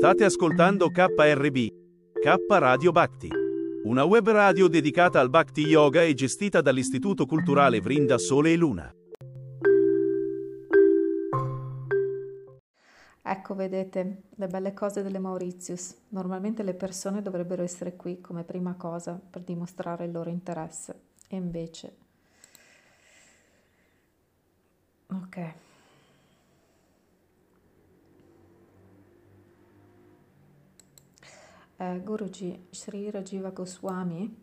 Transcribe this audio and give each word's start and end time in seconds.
State 0.00 0.24
ascoltando 0.24 0.90
KRB, 0.90 1.56
K 2.22 2.36
Radio 2.48 2.90
Bhakti, 2.90 3.28
una 3.84 4.04
web 4.04 4.30
radio 4.30 4.66
dedicata 4.66 5.20
al 5.20 5.28
Bhakti 5.28 5.60
Yoga 5.60 6.02
e 6.02 6.14
gestita 6.14 6.62
dall'Istituto 6.62 7.26
Culturale 7.26 7.82
Vrinda 7.82 8.16
Sole 8.16 8.52
e 8.52 8.56
Luna. 8.56 8.94
Ecco, 13.20 13.54
vedete, 13.54 14.22
le 14.36 14.46
belle 14.46 14.72
cose 14.72 15.02
delle 15.02 15.18
Mauritius. 15.18 15.94
Normalmente 16.08 16.62
le 16.62 16.72
persone 16.72 17.20
dovrebbero 17.20 17.62
essere 17.62 17.94
qui 17.94 18.22
come 18.22 18.44
prima 18.44 18.76
cosa 18.76 19.20
per 19.28 19.42
dimostrare 19.42 20.06
il 20.06 20.12
loro 20.12 20.30
interesse. 20.30 20.98
E 21.28 21.36
invece... 21.36 21.96
Ok. 25.08 25.54
Eh, 31.80 32.00
Guruji 32.04 32.66
Sri 32.68 33.10
Rajiva 33.10 33.48
Goswami 33.48 34.36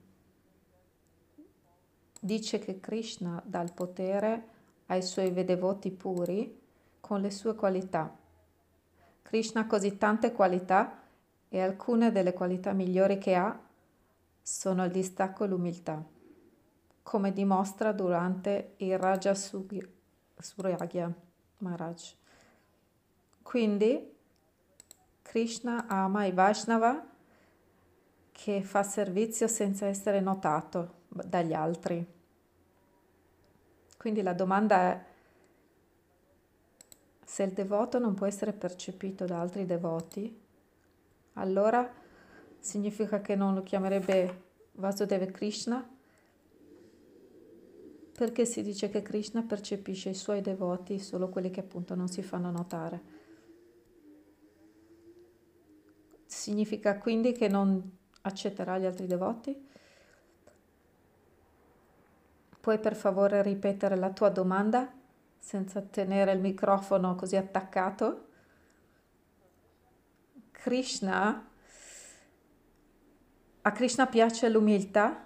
dice 2.19 2.57
che 2.57 2.79
Krishna 2.79 3.39
dà 3.45 3.61
il 3.61 3.73
potere 3.73 4.47
ai 4.87 5.03
suoi 5.03 5.29
vedevoti 5.29 5.91
puri 5.91 6.59
con 6.99 7.21
le 7.21 7.29
sue 7.29 7.53
qualità 7.53 8.11
Krishna 9.21 9.61
ha 9.61 9.67
così 9.67 9.97
tante 9.97 10.31
qualità 10.31 11.03
e 11.47 11.61
alcune 11.61 12.11
delle 12.11 12.33
qualità 12.33 12.71
migliori 12.71 13.19
che 13.19 13.35
ha 13.35 13.59
sono 14.41 14.85
il 14.85 14.91
distacco 14.91 15.43
e 15.43 15.47
l'umiltà, 15.47 16.01
come 17.03 17.33
dimostra 17.33 17.91
durante 17.91 18.75
il 18.77 18.97
Raja 18.97 19.35
Suryagya 19.35 21.13
Maharaj. 21.57 22.13
Quindi 23.43 24.15
Krishna 25.21 25.87
ama 25.87 26.25
i 26.25 26.31
Vaishnava 26.31 27.15
che 28.37 28.61
fa 28.61 28.83
servizio 28.83 29.47
senza 29.47 29.87
essere 29.87 30.19
notato 30.19 31.05
dagli 31.07 31.53
altri. 31.53 32.05
Quindi 33.97 34.21
la 34.21 34.33
domanda 34.33 34.91
è 34.91 35.05
se 37.25 37.43
il 37.43 37.51
devoto 37.51 37.97
non 37.97 38.13
può 38.13 38.27
essere 38.27 38.53
percepito 38.53 39.25
da 39.25 39.41
altri 39.41 39.65
devoti, 39.65 40.39
allora 41.33 41.91
significa 42.59 43.21
che 43.21 43.35
non 43.35 43.55
lo 43.55 43.63
chiamerebbe 43.63 44.43
Vasudeva 44.73 45.25
Krishna, 45.25 45.89
perché 48.13 48.45
si 48.45 48.61
dice 48.61 48.89
che 48.89 49.01
Krishna 49.01 49.41
percepisce 49.41 50.09
i 50.09 50.15
suoi 50.15 50.41
devoti 50.41 50.99
solo 50.99 51.29
quelli 51.29 51.49
che 51.49 51.61
appunto 51.61 51.95
non 51.95 52.07
si 52.07 52.21
fanno 52.21 52.51
notare. 52.51 53.01
Significa 56.27 56.99
quindi 56.99 57.31
che 57.31 57.47
non 57.47 57.96
accetterà 58.27 58.77
gli 58.77 58.85
altri 58.85 59.07
devoti? 59.07 59.67
Puoi 62.59 62.79
per 62.79 62.95
favore 62.95 63.41
ripetere 63.41 63.95
la 63.95 64.11
tua 64.11 64.29
domanda? 64.29 64.91
senza 65.47 65.81
tenere 65.81 66.33
il 66.33 66.41
microfono 66.41 67.15
così 67.15 67.37
attaccato. 67.37 68.25
Krishna, 70.51 71.49
a 73.61 73.71
Krishna 73.71 74.07
piace 74.07 74.49
l'umiltà 74.49 75.23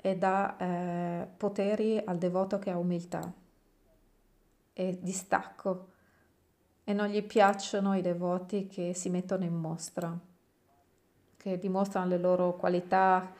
e 0.00 0.16
dà 0.16 0.56
eh, 0.56 1.28
poteri 1.36 2.00
al 2.04 2.18
devoto 2.18 2.60
che 2.60 2.70
ha 2.70 2.78
umiltà 2.78 3.32
e 4.72 4.98
distacco 5.02 5.88
e 6.84 6.92
non 6.92 7.08
gli 7.08 7.24
piacciono 7.24 7.96
i 7.96 8.00
devoti 8.00 8.68
che 8.68 8.94
si 8.94 9.10
mettono 9.10 9.42
in 9.42 9.54
mostra, 9.54 10.16
che 11.44 11.58
dimostrano 11.58 12.06
le 12.06 12.16
loro 12.16 12.56
qualità, 12.56 13.30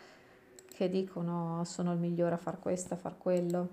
che 0.68 0.90
dicono 0.90 1.64
sono 1.64 1.90
il 1.94 1.98
migliore 1.98 2.34
a 2.34 2.36
far 2.36 2.58
questo, 2.58 2.92
a 2.92 2.98
far 2.98 3.16
quello. 3.16 3.68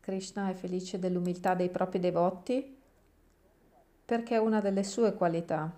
Krishna 0.00 0.48
è 0.48 0.54
felice 0.54 0.98
dell'umiltà 0.98 1.52
dei 1.52 1.68
propri 1.68 2.00
devoti 2.00 2.78
perché 4.06 4.36
è 4.36 4.38
una 4.38 4.62
delle 4.62 4.84
sue 4.84 5.12
qualità. 5.12 5.70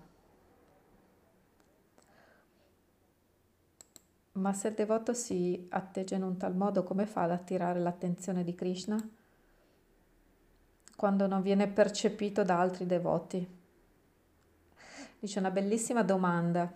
Ma 4.33 4.53
se 4.53 4.69
il 4.69 4.73
devoto 4.75 5.13
si 5.13 5.67
atteggia 5.69 6.15
in 6.15 6.23
un 6.23 6.37
tal 6.37 6.55
modo, 6.55 6.83
come 6.83 7.05
fa 7.05 7.23
ad 7.23 7.31
attirare 7.31 7.81
l'attenzione 7.81 8.45
di 8.45 8.55
Krishna? 8.55 9.19
Quando 11.01 11.25
non 11.25 11.41
viene 11.41 11.67
percepito 11.67 12.43
da 12.43 12.59
altri 12.59 12.85
devoti. 12.85 13.43
Dice 15.17 15.39
una 15.39 15.49
bellissima 15.49 16.03
domanda. 16.03 16.71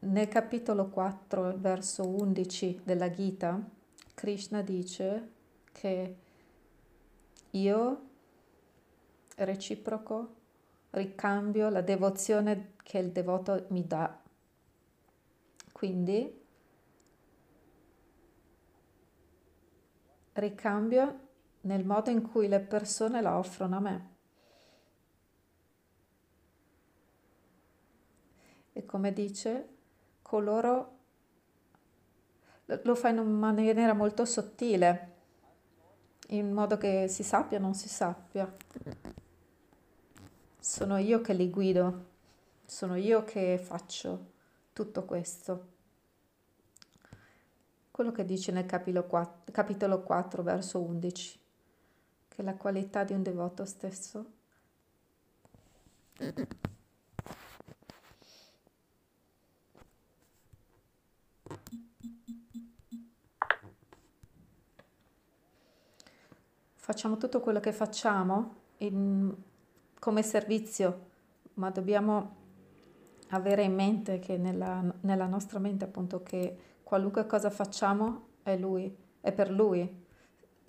Nel 0.00 0.28
capitolo 0.28 0.90
4, 0.90 1.56
verso 1.56 2.06
11 2.06 2.82
della 2.84 3.10
Gita, 3.10 3.58
Krishna 4.12 4.60
dice 4.60 5.30
che 5.72 6.16
io 7.52 8.08
reciproco 9.36 10.34
ricambio 10.90 11.70
la 11.70 11.80
devozione 11.80 12.72
che 12.82 12.98
il 12.98 13.10
devoto 13.10 13.64
mi 13.70 13.86
dà. 13.86 14.20
Quindi 15.72 16.42
ricambio 20.34 21.23
nel 21.64 21.84
modo 21.84 22.10
in 22.10 22.22
cui 22.22 22.48
le 22.48 22.60
persone 22.60 23.20
la 23.20 23.36
offrono 23.36 23.76
a 23.76 23.80
me. 23.80 24.12
E 28.72 28.84
come 28.84 29.12
dice, 29.12 29.68
coloro 30.22 30.92
lo 32.66 32.94
fa 32.94 33.08
in 33.10 33.18
maniera 33.18 33.92
molto 33.92 34.24
sottile 34.24 35.12
in 36.28 36.52
modo 36.52 36.78
che 36.78 37.06
si 37.08 37.22
sappia 37.22 37.58
o 37.58 37.60
non 37.60 37.74
si 37.74 37.88
sappia. 37.88 38.50
Sono 40.58 40.96
io 40.96 41.20
che 41.20 41.34
li 41.34 41.50
guido, 41.50 42.06
sono 42.64 42.96
io 42.96 43.22
che 43.24 43.58
faccio 43.58 44.32
tutto 44.72 45.04
questo. 45.04 45.72
Quello 47.90 48.10
che 48.10 48.24
dice 48.24 48.50
nel 48.50 48.66
capitolo 48.66 49.06
4, 49.06 49.52
capitolo 49.52 50.02
4 50.02 50.42
verso 50.42 50.80
11, 50.80 51.43
che 52.34 52.42
la 52.42 52.54
qualità 52.54 53.04
di 53.04 53.12
un 53.12 53.22
devoto 53.22 53.64
stesso 53.64 54.26
facciamo 66.74 67.16
tutto 67.16 67.40
quello 67.40 67.60
che 67.60 67.72
facciamo 67.72 68.54
in, 68.78 69.32
come 69.98 70.22
servizio, 70.22 71.10
ma 71.54 71.70
dobbiamo 71.70 72.36
avere 73.28 73.62
in 73.62 73.74
mente 73.74 74.18
che 74.18 74.36
nella, 74.36 74.84
nella 75.00 75.26
nostra 75.26 75.58
mente 75.58 75.84
appunto 75.84 76.22
che 76.22 76.58
qualunque 76.82 77.26
cosa 77.26 77.48
facciamo 77.48 78.26
è 78.42 78.56
lui, 78.56 78.94
è 79.20 79.32
per 79.32 79.50
lui. 79.50 80.03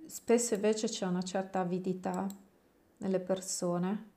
Spesso 0.08 0.54
invece 0.54 0.88
c'è 0.88 1.06
una 1.08 1.24
certa 1.24 1.60
avidità 1.60 2.28
nelle 2.98 3.20
persone 3.20 4.12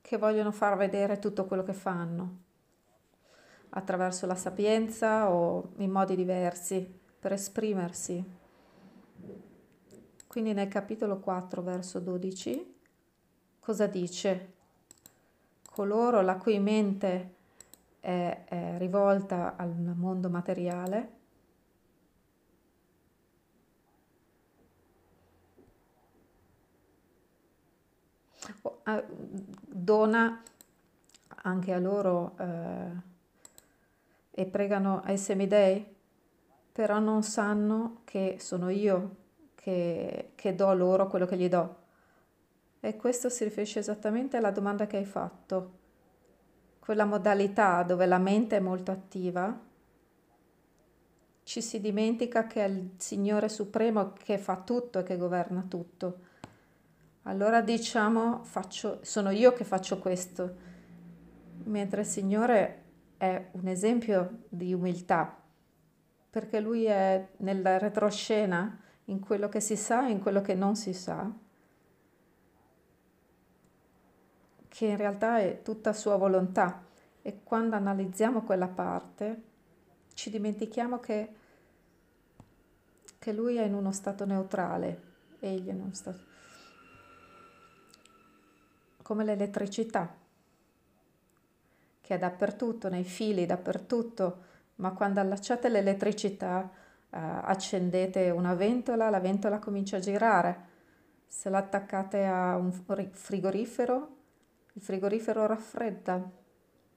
che 0.00 0.16
vogliono 0.18 0.50
far 0.50 0.76
vedere 0.76 1.20
tutto 1.20 1.44
quello 1.46 1.62
che 1.62 1.72
fanno 1.72 2.42
attraverso 3.70 4.26
la 4.26 4.34
sapienza 4.34 5.30
o 5.30 5.72
in 5.76 5.90
modi 5.90 6.16
diversi 6.16 7.00
per 7.18 7.32
esprimersi. 7.32 8.22
Quindi 10.26 10.52
nel 10.52 10.68
capitolo 10.68 11.20
4, 11.20 11.62
verso 11.62 12.00
12, 12.00 12.74
cosa 13.60 13.86
dice? 13.86 14.52
Coloro 15.70 16.22
la 16.22 16.36
cui 16.36 16.58
mente 16.58 17.34
è, 18.00 18.44
è 18.46 18.74
rivolta 18.78 19.54
al 19.56 19.74
mondo 19.96 20.28
materiale 20.28 21.22
dona 28.84 30.42
anche 31.42 31.72
a 31.72 31.78
loro 31.78 32.36
eh, 32.38 33.12
e 34.30 34.46
pregano 34.46 35.02
ai 35.04 35.18
semidei, 35.18 35.94
però 36.72 36.98
non 36.98 37.22
sanno 37.22 38.00
che 38.04 38.36
sono 38.38 38.68
io 38.70 39.16
che, 39.54 40.32
che 40.34 40.54
do 40.54 40.72
loro 40.74 41.06
quello 41.06 41.26
che 41.26 41.36
gli 41.36 41.48
do. 41.48 41.82
E 42.80 42.96
questo 42.96 43.28
si 43.28 43.44
riferisce 43.44 43.78
esattamente 43.78 44.36
alla 44.36 44.50
domanda 44.50 44.86
che 44.86 44.98
hai 44.98 45.04
fatto. 45.04 45.82
Quella 46.78 47.04
modalità 47.04 47.82
dove 47.82 48.04
la 48.06 48.18
mente 48.18 48.56
è 48.56 48.60
molto 48.60 48.90
attiva 48.90 49.58
ci 51.44 51.60
si 51.60 51.80
dimentica 51.80 52.46
che 52.46 52.64
è 52.64 52.68
il 52.68 52.92
Signore 52.96 53.48
Supremo 53.48 54.12
che 54.14 54.38
fa 54.38 54.56
tutto 54.56 54.98
e 54.98 55.02
che 55.02 55.16
governa 55.16 55.64
tutto. 55.68 56.32
Allora 57.26 57.62
diciamo, 57.62 58.42
faccio, 58.44 58.98
sono 59.02 59.30
io 59.30 59.54
che 59.54 59.64
faccio 59.64 59.98
questo, 59.98 60.56
mentre 61.64 62.02
il 62.02 62.06
Signore 62.06 62.82
è 63.16 63.48
un 63.52 63.66
esempio 63.66 64.42
di 64.50 64.74
umiltà, 64.74 65.34
perché 66.28 66.60
Lui 66.60 66.84
è 66.84 67.26
nella 67.38 67.78
retroscena, 67.78 68.78
in 69.06 69.20
quello 69.20 69.48
che 69.48 69.60
si 69.60 69.74
sa 69.76 70.06
e 70.06 70.10
in 70.10 70.20
quello 70.20 70.42
che 70.42 70.54
non 70.54 70.76
si 70.76 70.92
sa, 70.92 71.30
che 74.68 74.86
in 74.86 74.96
realtà 74.96 75.38
è 75.38 75.62
tutta 75.62 75.94
sua 75.94 76.16
volontà. 76.16 76.84
E 77.22 77.42
quando 77.42 77.74
analizziamo 77.76 78.42
quella 78.42 78.68
parte, 78.68 79.42
ci 80.12 80.28
dimentichiamo 80.28 81.00
che, 81.00 81.34
che 83.18 83.32
lui 83.32 83.56
è 83.56 83.64
in 83.64 83.72
uno 83.72 83.92
stato 83.92 84.26
neutrale, 84.26 85.02
egli 85.40 85.68
è 85.68 85.72
in 85.72 85.80
uno 85.80 85.94
stato 85.94 86.32
come 89.04 89.22
l'elettricità, 89.22 90.16
che 92.00 92.14
è 92.14 92.18
dappertutto, 92.18 92.88
nei 92.88 93.04
fili, 93.04 93.44
dappertutto, 93.44 94.38
ma 94.76 94.92
quando 94.92 95.20
allacciate 95.20 95.68
l'elettricità, 95.68 96.70
eh, 97.10 97.18
accendete 97.18 98.30
una 98.30 98.54
ventola, 98.54 99.10
la 99.10 99.20
ventola 99.20 99.58
comincia 99.58 99.98
a 99.98 100.00
girare. 100.00 100.72
Se 101.26 101.50
l'attaccate 101.50 102.24
a 102.24 102.56
un 102.56 102.72
frigorifero, 102.72 104.16
il 104.72 104.80
frigorifero 104.80 105.44
raffredda 105.46 106.42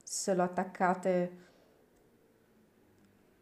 se 0.02 0.34
lo 0.34 0.42
attaccate 0.44 1.46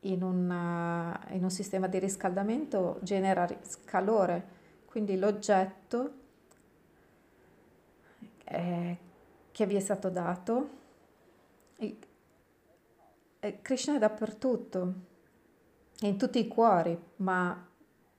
in, 0.00 0.24
una, 0.24 1.24
in 1.28 1.44
un 1.44 1.50
sistema 1.50 1.86
di 1.86 2.00
riscaldamento 2.00 2.98
genera 3.02 3.48
calore, 3.84 4.44
quindi 4.86 5.16
l'oggetto 5.16 6.24
eh, 8.46 8.96
che 9.50 9.66
vi 9.66 9.76
è 9.76 9.80
stato 9.80 10.08
dato, 10.08 10.68
e, 11.76 11.96
e 13.40 13.62
Krishna 13.62 13.96
è 13.96 13.98
dappertutto, 13.98 14.94
è 16.00 16.06
in 16.06 16.18
tutti 16.18 16.38
i 16.38 16.48
cuori, 16.48 16.98
ma 17.16 17.68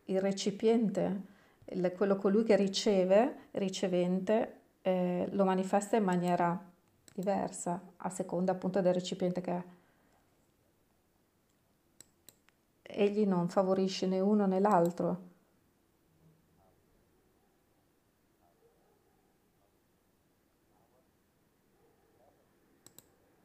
il 0.05 0.21
recipiente, 0.21 1.21
il, 1.65 1.91
quello 1.95 2.15
colui 2.15 2.43
che 2.43 2.55
riceve, 2.55 3.47
ricevente, 3.51 4.53
eh, 4.81 5.27
lo 5.31 5.43
manifesta 5.45 5.97
in 5.97 6.03
maniera 6.03 6.59
diversa 7.13 7.81
a 7.97 8.09
seconda 8.09 8.51
appunto 8.53 8.81
del 8.81 8.93
recipiente 8.93 9.41
che 9.41 9.51
è. 9.51 9.63
Egli 12.83 13.25
non 13.25 13.49
favorisce 13.49 14.07
né 14.07 14.19
uno 14.19 14.45
né 14.45 14.59
l'altro. 14.59 15.35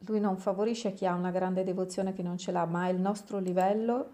Lui 0.05 0.19
non 0.19 0.37
favorisce 0.37 0.93
chi 0.93 1.05
ha 1.05 1.13
una 1.13 1.31
grande 1.31 1.63
devozione 1.63 2.13
chi 2.13 2.23
non 2.23 2.37
ce 2.37 2.51
l'ha, 2.51 2.65
ma 2.65 2.89
il 2.89 2.99
nostro 2.99 3.39
livello, 3.39 4.09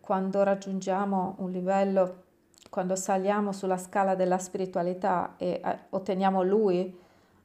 quando 0.00 0.42
raggiungiamo 0.42 1.36
un 1.38 1.50
livello, 1.50 2.24
quando 2.68 2.94
saliamo 2.94 3.52
sulla 3.52 3.78
scala 3.78 4.14
della 4.14 4.38
spiritualità 4.38 5.34
e 5.38 5.60
eh, 5.64 5.78
otteniamo 5.90 6.42
Lui, 6.42 6.94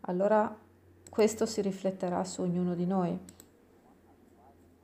allora 0.02 0.54
questo 1.10 1.46
si 1.46 1.62
rifletterà 1.62 2.24
su 2.26 2.42
ognuno 2.42 2.76
di 2.76 2.86
noi. 2.86 3.18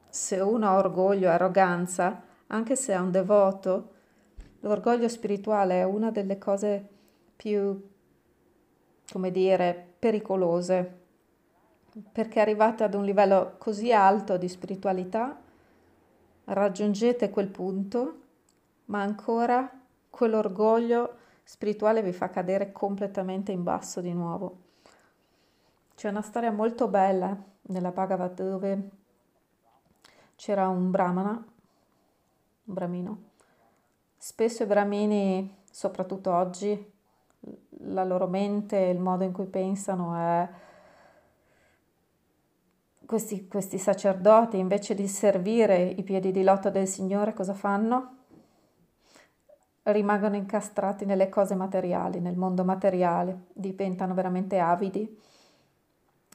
Se 0.07 0.39
uno 0.39 0.67
ha 0.67 0.77
orgoglio 0.77 1.29
arroganza, 1.29 2.23
anche 2.47 2.75
se 2.77 2.93
è 2.93 2.97
un 2.97 3.11
devoto, 3.11 3.89
l'orgoglio 4.61 5.09
spirituale 5.09 5.81
è 5.81 5.83
una 5.83 6.11
delle 6.11 6.37
cose 6.37 6.87
più, 7.35 7.89
come 9.11 9.31
dire, 9.31 9.95
pericolose, 9.99 10.98
perché 12.11 12.39
arrivate 12.39 12.83
ad 12.83 12.93
un 12.93 13.03
livello 13.03 13.55
così 13.57 13.91
alto 13.91 14.37
di 14.37 14.47
spiritualità, 14.47 15.39
raggiungete 16.45 17.29
quel 17.29 17.47
punto, 17.47 18.19
ma 18.85 19.01
ancora 19.01 19.69
quell'orgoglio 20.09 21.15
spirituale 21.43 22.01
vi 22.01 22.11
fa 22.11 22.29
cadere 22.29 22.71
completamente 22.71 23.51
in 23.51 23.63
basso 23.63 24.01
di 24.01 24.13
nuovo. 24.13 24.57
C'è 25.95 26.09
una 26.09 26.21
storia 26.21 26.51
molto 26.51 26.87
bella 26.87 27.35
nella 27.63 27.91
Bhagavad 27.91 28.41
dove 28.41 28.89
c'era 30.35 30.67
un 30.69 30.91
brahmana, 30.91 31.31
un 31.31 32.73
bramino. 32.73 33.23
Spesso 34.17 34.63
i 34.63 34.65
brahmini, 34.65 35.57
soprattutto 35.69 36.33
oggi, 36.33 36.91
la 37.81 38.03
loro 38.03 38.27
mente, 38.27 38.77
il 38.77 38.99
modo 38.99 39.23
in 39.23 39.31
cui 39.31 39.45
pensano 39.45 40.15
è 40.15 40.49
questi, 43.09 43.47
questi 43.47 43.79
sacerdoti 43.79 44.59
invece 44.59 44.93
di 44.93 45.07
servire 45.07 45.81
i 45.81 46.03
piedi 46.03 46.31
di 46.31 46.43
loto 46.43 46.69
del 46.69 46.87
Signore 46.87 47.33
cosa 47.33 47.55
fanno? 47.55 48.17
Rimangono 49.81 50.35
incastrati 50.35 51.05
nelle 51.05 51.27
cose 51.27 51.55
materiali, 51.55 52.19
nel 52.19 52.37
mondo 52.37 52.63
materiale, 52.63 53.45
diventano 53.51 54.13
veramente 54.13 54.59
avidi 54.59 55.19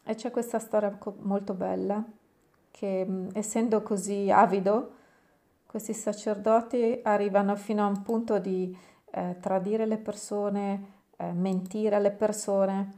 e 0.02 0.14
c'è 0.16 0.32
questa 0.32 0.58
storia 0.58 0.98
molto 1.18 1.54
bella 1.54 2.04
che 2.72 3.28
essendo 3.34 3.80
così 3.84 4.32
avido, 4.32 4.94
questi 5.66 5.94
sacerdoti 5.94 7.02
arrivano 7.04 7.54
fino 7.54 7.84
a 7.84 7.86
un 7.86 8.02
punto 8.02 8.40
di 8.40 8.76
eh, 9.12 9.36
tradire 9.38 9.86
le 9.86 9.98
persone, 9.98 10.86
eh, 11.18 11.30
mentire 11.30 11.94
alle 11.94 12.10
persone, 12.10 12.92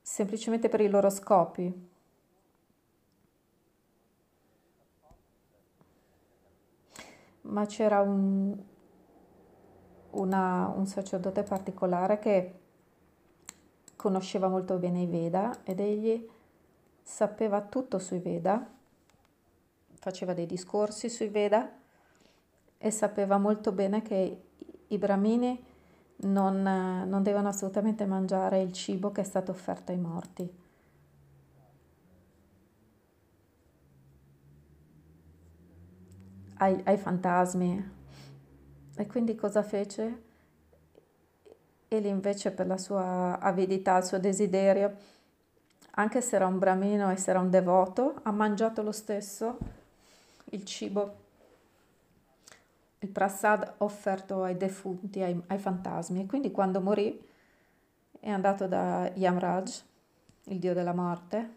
semplicemente 0.00 0.70
per 0.70 0.80
i 0.80 0.88
loro 0.88 1.10
scopi. 1.10 1.92
Ma 7.44 7.66
c'era 7.66 8.00
un, 8.00 8.56
una, 10.10 10.72
un 10.74 10.86
sacerdote 10.86 11.42
particolare 11.42 12.18
che 12.18 12.54
conosceva 13.96 14.48
molto 14.48 14.76
bene 14.76 15.02
i 15.02 15.06
Veda 15.06 15.60
ed 15.64 15.80
egli 15.80 16.28
sapeva 17.02 17.60
tutto 17.60 17.98
sui 17.98 18.18
Veda, 18.18 18.66
faceva 19.94 20.32
dei 20.32 20.46
discorsi 20.46 21.08
sui 21.08 21.28
Veda 21.28 21.70
e 22.78 22.90
sapeva 22.90 23.38
molto 23.38 23.72
bene 23.72 24.02
che 24.02 24.42
i 24.88 24.98
brahmini 24.98 25.62
non, 26.16 26.62
non 26.62 27.22
devono 27.22 27.48
assolutamente 27.48 28.06
mangiare 28.06 28.60
il 28.60 28.72
cibo 28.72 29.10
che 29.10 29.22
è 29.22 29.24
stato 29.24 29.50
offerto 29.50 29.92
ai 29.92 29.98
morti. 29.98 30.62
Ai, 36.64 36.80
ai 36.84 36.96
fantasmi. 36.96 37.90
E 38.96 39.06
quindi 39.06 39.34
cosa 39.34 39.62
fece? 39.62 40.22
Egli 41.88 42.06
invece 42.06 42.52
per 42.52 42.66
la 42.66 42.78
sua 42.78 43.38
avidità, 43.38 43.98
il 43.98 44.04
suo 44.04 44.18
desiderio, 44.18 44.96
anche 45.96 46.22
se 46.22 46.36
era 46.36 46.46
un 46.46 46.58
bramino 46.58 47.10
e 47.10 47.16
se 47.18 47.28
era 47.28 47.40
un 47.40 47.50
devoto, 47.50 48.18
ha 48.22 48.30
mangiato 48.30 48.82
lo 48.82 48.92
stesso 48.92 49.58
il 50.52 50.64
cibo, 50.64 51.16
il 53.00 53.08
prasad 53.10 53.74
offerto 53.78 54.42
ai 54.42 54.56
defunti, 54.56 55.20
ai, 55.20 55.38
ai 55.48 55.58
fantasmi. 55.58 56.22
E 56.22 56.26
quindi 56.26 56.50
quando 56.50 56.80
morì 56.80 57.28
è 58.20 58.30
andato 58.30 58.66
da 58.66 59.10
Yamraj, 59.12 59.82
il 60.44 60.58
dio 60.58 60.72
della 60.72 60.94
morte, 60.94 61.50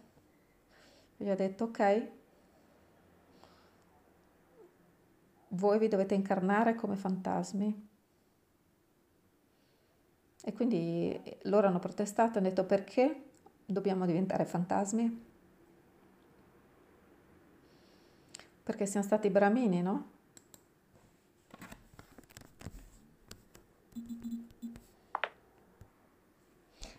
e 1.15 1.23
gli 1.23 1.29
ha 1.29 1.35
detto 1.35 1.63
ok, 1.63 2.07
voi 5.57 5.79
vi 5.79 5.87
dovete 5.87 6.13
incarnare 6.13 6.75
come 6.75 6.95
fantasmi 6.95 7.87
e 10.43 10.53
quindi 10.53 11.19
loro 11.43 11.67
hanno 11.67 11.79
protestato, 11.79 12.37
hanno 12.37 12.47
detto 12.47 12.63
perché 12.63 13.23
dobbiamo 13.65 14.05
diventare 14.05 14.45
fantasmi? 14.45 15.25
Perché 18.63 18.85
siamo 18.85 19.05
stati 19.05 19.29
bramini, 19.29 19.81
no? 19.81 20.11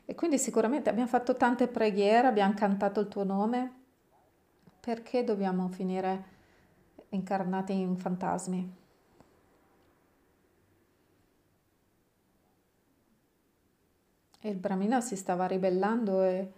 E 0.05 0.15
quindi 0.15 0.39
sicuramente 0.39 0.91
abbiamo 0.91 1.09
fatto 1.09 1.37
tante 1.37 1.69
preghiere, 1.69 2.27
abbiamo 2.27 2.55
cantato 2.55 3.01
il 3.01 3.09
tuo 3.09 3.25
nome, 3.25 3.73
perché 4.81 5.25
dobbiamo 5.25 5.69
finire 5.69 6.37
incarnati 7.11 7.73
in 7.73 7.97
fantasmi? 7.97 8.75
E 14.41 14.49
il 14.49 14.57
Brahmina 14.57 15.01
si 15.01 15.17
stava 15.17 15.47
ribellando 15.47 16.23
e, 16.23 16.53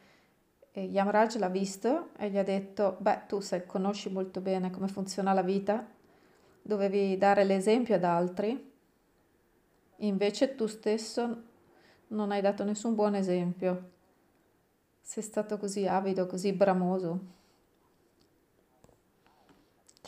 e 0.71 0.83
Yamraj 0.85 1.37
l'ha 1.37 1.49
visto 1.49 2.11
e 2.19 2.31
gli 2.31 2.37
ha 2.37 2.43
detto, 2.43 2.97
beh, 3.01 3.23
tu 3.27 3.41
sai, 3.41 3.65
conosci 3.65 4.11
molto 4.11 4.41
bene 4.41 4.71
come 4.71 4.89
funziona 4.89 5.33
la 5.33 5.43
vita, 5.43 5.87
dovevi 6.63 7.17
dare 7.17 7.45
l'esempio 7.45 7.95
ad 7.95 8.05
altri, 8.05 8.73
invece 9.97 10.55
tu 10.55 10.67
stesso 10.67 11.43
non 12.09 12.33
hai 12.33 12.41
dato 12.41 12.65
nessun 12.65 12.95
buon 12.95 13.15
esempio. 13.15 13.91
Sei 15.01 15.23
stato 15.23 15.57
così 15.59 15.87
avido, 15.87 16.27
così 16.27 16.53
bramoso, 16.53 17.21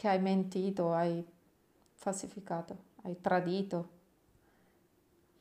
che 0.02 0.08
hai 0.08 0.20
mentito, 0.20 0.92
hai 0.92 1.24
falsificato, 1.94 2.76
hai 3.02 3.20
tradito, 3.20 3.88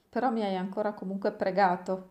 però 0.07 0.29
mi 0.29 0.43
hai 0.43 0.55
ancora 0.55 0.93
comunque 0.93 1.31
pregato. 1.31 2.09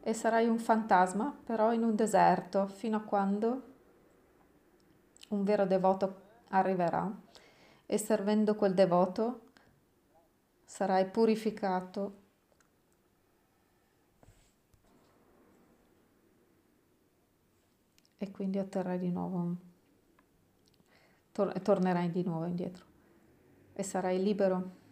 E 0.00 0.12
sarai 0.12 0.48
un 0.48 0.58
fantasma, 0.58 1.32
però 1.44 1.72
in 1.72 1.84
un 1.84 1.94
deserto, 1.94 2.66
fino 2.66 2.96
a 2.96 3.02
quando 3.02 3.62
un 5.28 5.44
vero 5.44 5.64
devoto 5.64 6.22
arriverà 6.48 7.08
e 7.86 7.96
servendo 7.96 8.56
quel 8.56 8.74
devoto 8.74 9.42
sarai 10.64 11.06
purificato 11.06 12.22
e 18.18 18.30
quindi 18.32 18.58
otterrai 18.58 18.98
di 18.98 19.10
nuovo, 19.12 19.72
tor- 21.34 21.60
tornerai 21.60 22.10
di 22.10 22.22
nuovo 22.22 22.46
indietro 22.46 22.84
e 23.72 23.82
sarai 23.82 24.22
libero. 24.22 24.82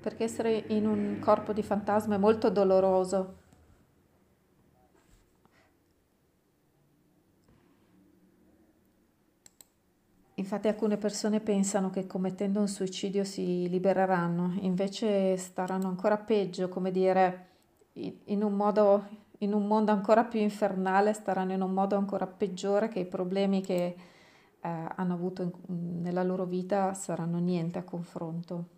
Perché 0.00 0.24
essere 0.24 0.64
in 0.68 0.86
un 0.86 1.18
corpo 1.18 1.54
di 1.54 1.62
fantasma 1.62 2.16
è 2.16 2.18
molto 2.18 2.50
doloroso. 2.50 3.42
Infatti 10.34 10.68
alcune 10.68 10.98
persone 10.98 11.40
pensano 11.40 11.88
che 11.88 12.06
commettendo 12.06 12.60
un 12.60 12.68
suicidio 12.68 13.24
si 13.24 13.66
libereranno, 13.70 14.58
invece 14.60 15.38
staranno 15.38 15.88
ancora 15.88 16.18
peggio, 16.18 16.68
come 16.68 16.90
dire, 16.90 17.48
in 17.92 18.42
un 18.42 18.52
modo 18.52 19.23
in 19.38 19.52
un 19.52 19.66
mondo 19.66 19.92
ancora 19.92 20.24
più 20.24 20.40
infernale, 20.40 21.12
staranno 21.12 21.52
in 21.52 21.60
un 21.60 21.72
modo 21.72 21.96
ancora 21.96 22.26
peggiore 22.26 22.88
che 22.88 23.00
i 23.00 23.06
problemi 23.06 23.60
che 23.60 23.84
eh, 23.84 23.96
hanno 24.60 25.12
avuto 25.12 25.42
in, 25.42 26.02
nella 26.02 26.22
loro 26.22 26.44
vita 26.44 26.94
saranno 26.94 27.38
niente 27.38 27.78
a 27.78 27.82
confronto. 27.82 28.72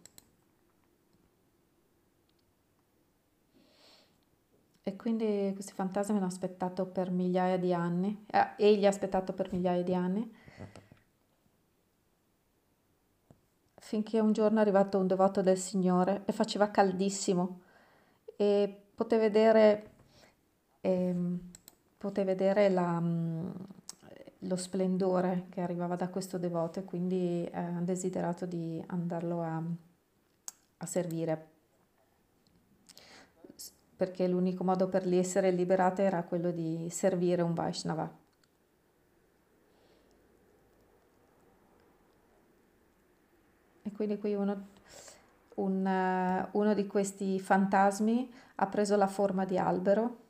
E 4.82 4.94
quindi 4.94 5.50
questi 5.52 5.72
fantasmi 5.72 6.16
hanno 6.16 6.26
aspettato 6.26 6.86
per 6.86 7.10
migliaia 7.10 7.58
di 7.58 7.74
anni, 7.74 8.24
eh, 8.30 8.50
egli 8.56 8.86
ha 8.86 8.88
aspettato 8.88 9.32
per 9.32 9.52
migliaia 9.52 9.82
di 9.82 9.94
anni, 9.94 10.32
finché 13.74 14.20
un 14.20 14.32
giorno 14.32 14.58
è 14.58 14.60
arrivato 14.60 14.98
un 14.98 15.06
devoto 15.06 15.42
del 15.42 15.58
Signore 15.58 16.22
e 16.24 16.32
faceva 16.32 16.70
caldissimo 16.70 17.60
e 18.36 18.82
poté 18.94 19.18
vedere 19.18 19.90
ehm, 20.86 21.40
poté 21.98 22.24
vedere 22.24 22.68
la, 22.68 23.00
mm, 23.00 23.50
lo 24.40 24.56
splendore 24.56 25.46
che 25.50 25.60
arrivava 25.60 25.96
da 25.96 26.08
questo 26.08 26.38
devoto 26.38 26.80
e 26.80 26.84
quindi 26.84 27.44
eh, 27.44 27.58
ha 27.58 27.80
desiderato 27.80 28.46
di 28.46 28.82
andarlo 28.88 29.42
a, 29.42 29.62
a 30.78 30.86
servire 30.86 31.54
perché 33.96 34.28
l'unico 34.28 34.62
modo 34.62 34.88
per 34.88 35.06
gli 35.08 35.16
essere 35.16 35.50
liberate 35.50 36.02
era 36.02 36.22
quello 36.22 36.50
di 36.50 36.88
servire 36.90 37.40
un 37.40 37.54
Vaishnava. 37.54 38.24
E 43.82 43.92
quindi 43.92 44.18
qui 44.18 44.34
uno, 44.34 44.66
un, 45.54 46.46
uno 46.50 46.74
di 46.74 46.86
questi 46.86 47.40
fantasmi 47.40 48.30
ha 48.56 48.66
preso 48.66 48.96
la 48.96 49.06
forma 49.06 49.46
di 49.46 49.56
albero 49.56 50.24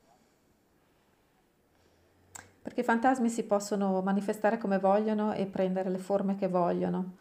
perché 2.66 2.80
i 2.80 2.85
fantasmi 2.85 3.28
si 3.28 3.44
possono 3.44 4.02
manifestare 4.02 4.58
come 4.58 4.80
vogliono 4.80 5.32
e 5.32 5.46
prendere 5.46 5.88
le 5.88 5.99
forme 5.99 6.35
che 6.35 6.49
vogliono. 6.49 7.16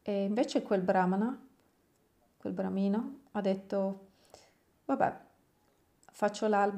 E 0.00 0.24
invece 0.24 0.62
quel 0.62 0.80
brahmana, 0.80 1.38
quel 2.38 2.54
bramino, 2.54 3.18
ha 3.32 3.42
detto, 3.42 4.06
vabbè, 4.86 5.14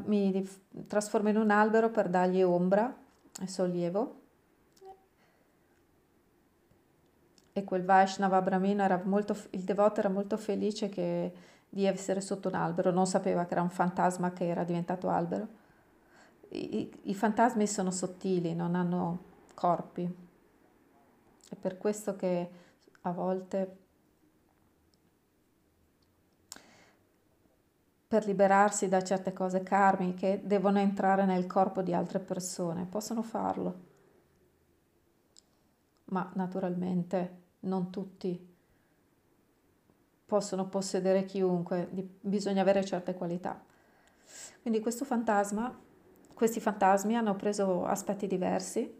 mi 0.06 0.50
trasformo 0.88 1.28
in 1.28 1.36
un 1.36 1.52
albero 1.52 1.88
per 1.90 2.08
dargli 2.08 2.42
ombra 2.42 2.92
e 3.40 3.46
sollievo. 3.46 4.20
E 7.52 7.62
quel 7.62 7.84
Vaishnava 7.84 8.42
Brahmino 8.42 8.82
era 8.82 9.00
molto, 9.04 9.36
il 9.50 9.62
devoto 9.62 10.00
era 10.00 10.08
molto 10.08 10.36
felice 10.36 10.88
che, 10.88 11.32
di 11.68 11.86
essere 11.86 12.20
sotto 12.20 12.48
un 12.48 12.54
albero, 12.54 12.90
non 12.90 13.06
sapeva 13.06 13.44
che 13.44 13.52
era 13.52 13.62
un 13.62 13.70
fantasma 13.70 14.32
che 14.32 14.48
era 14.48 14.64
diventato 14.64 15.08
albero 15.08 15.59
i, 16.50 16.90
i 17.04 17.14
fantasmi 17.14 17.66
sono 17.66 17.90
sottili, 17.90 18.54
non 18.54 18.74
hanno 18.74 19.18
corpi. 19.54 20.28
È 21.48 21.54
per 21.54 21.78
questo 21.78 22.16
che 22.16 22.50
a 23.02 23.10
volte 23.12 23.78
per 28.08 28.26
liberarsi 28.26 28.88
da 28.88 29.02
certe 29.02 29.32
cose 29.32 29.62
karmiche 29.62 30.40
devono 30.42 30.80
entrare 30.80 31.24
nel 31.24 31.46
corpo 31.46 31.80
di 31.80 31.94
altre 31.94 32.18
persone, 32.18 32.84
possono 32.84 33.22
farlo, 33.22 33.74
ma 36.06 36.28
naturalmente 36.34 37.38
non 37.60 37.90
tutti 37.90 38.48
possono 40.26 40.68
possedere 40.68 41.24
chiunque, 41.24 41.88
bisogna 42.20 42.62
avere 42.62 42.84
certe 42.84 43.14
qualità. 43.14 43.60
Quindi 44.62 44.80
questo 44.80 45.04
fantasma 45.04 45.76
questi 46.40 46.58
fantasmi 46.58 47.14
hanno 47.18 47.36
preso 47.36 47.84
aspetti 47.84 48.26
diversi, 48.26 48.98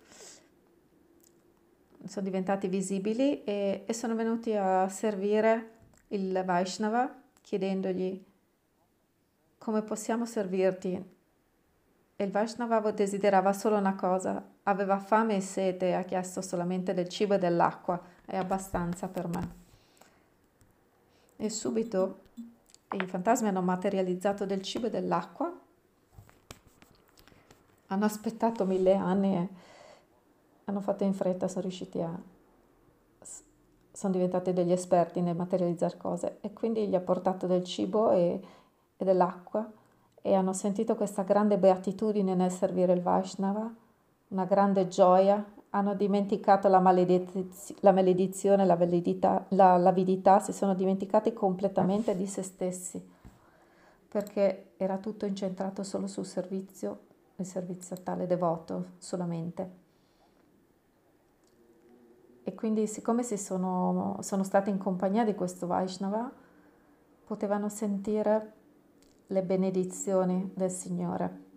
sono 2.04 2.26
diventati 2.26 2.68
visibili 2.68 3.42
e, 3.44 3.84
e 3.86 3.92
sono 3.94 4.14
venuti 4.14 4.54
a 4.54 4.86
servire 4.90 5.70
il 6.08 6.42
Vaishnava 6.44 7.10
chiedendogli 7.40 8.22
come 9.56 9.80
possiamo 9.80 10.26
servirti. 10.26 11.02
E 12.16 12.24
il 12.24 12.30
Vaishnava 12.30 12.90
desiderava 12.90 13.54
solo 13.54 13.78
una 13.78 13.94
cosa, 13.94 14.46
aveva 14.64 14.98
fame 14.98 15.36
e 15.36 15.40
sete 15.40 15.86
e 15.86 15.92
ha 15.94 16.02
chiesto 16.02 16.42
solamente 16.42 16.92
del 16.92 17.08
cibo 17.08 17.32
e 17.32 17.38
dell'acqua, 17.38 17.98
è 18.26 18.36
abbastanza 18.36 19.08
per 19.08 19.28
me. 19.28 19.50
E 21.36 21.48
subito 21.48 22.24
i 22.90 23.06
fantasmi 23.06 23.48
hanno 23.48 23.62
materializzato 23.62 24.44
del 24.44 24.60
cibo 24.60 24.88
e 24.88 24.90
dell'acqua 24.90 25.68
hanno 27.92 28.04
aspettato 28.04 28.64
mille 28.64 28.94
anni 28.94 29.34
e 29.36 29.48
hanno 30.64 30.80
fatto 30.80 31.04
in 31.04 31.12
fretta, 31.12 31.48
sono 31.48 31.62
riusciti 31.62 32.00
a... 32.00 32.10
sono 33.92 34.12
diventati 34.12 34.52
degli 34.52 34.72
esperti 34.72 35.20
nel 35.20 35.36
materializzare 35.36 35.96
cose. 35.96 36.38
E 36.40 36.52
quindi 36.52 36.86
gli 36.86 36.94
ha 36.94 37.00
portato 37.00 37.46
del 37.46 37.64
cibo 37.64 38.10
e, 38.12 38.40
e 38.96 39.04
dell'acqua 39.04 39.68
e 40.22 40.34
hanno 40.34 40.52
sentito 40.52 40.94
questa 40.94 41.22
grande 41.22 41.58
beatitudine 41.58 42.34
nel 42.34 42.52
servire 42.52 42.92
il 42.92 43.02
Vaishnava, 43.02 43.72
una 44.28 44.44
grande 44.44 44.86
gioia, 44.86 45.44
hanno 45.70 45.94
dimenticato 45.94 46.68
la, 46.68 46.78
malediz- 46.78 47.74
la 47.80 47.92
maledizione, 47.92 48.64
la, 48.64 48.76
validità, 48.76 49.44
la, 49.48 49.76
l'avidità, 49.76 50.38
si 50.38 50.52
sono 50.52 50.74
dimenticati 50.74 51.32
completamente 51.32 52.16
di 52.16 52.26
se 52.26 52.42
stessi 52.42 53.18
perché 54.10 54.72
era 54.76 54.98
tutto 54.98 55.24
incentrato 55.24 55.84
solo 55.84 56.08
sul 56.08 56.26
servizio 56.26 57.09
il 57.42 57.48
servizio 57.48 57.96
a 57.96 57.98
tale 57.98 58.26
devoto 58.26 58.92
solamente. 58.98 59.78
E 62.42 62.54
quindi 62.54 62.86
siccome 62.86 63.22
si 63.22 63.36
sono, 63.36 64.16
sono 64.20 64.42
state 64.42 64.70
in 64.70 64.78
compagnia 64.78 65.24
di 65.24 65.34
questo 65.34 65.66
Vaishnava, 65.66 66.30
potevano 67.24 67.68
sentire 67.68 68.52
le 69.26 69.42
benedizioni 69.42 70.50
del 70.54 70.70
Signore. 70.70 71.48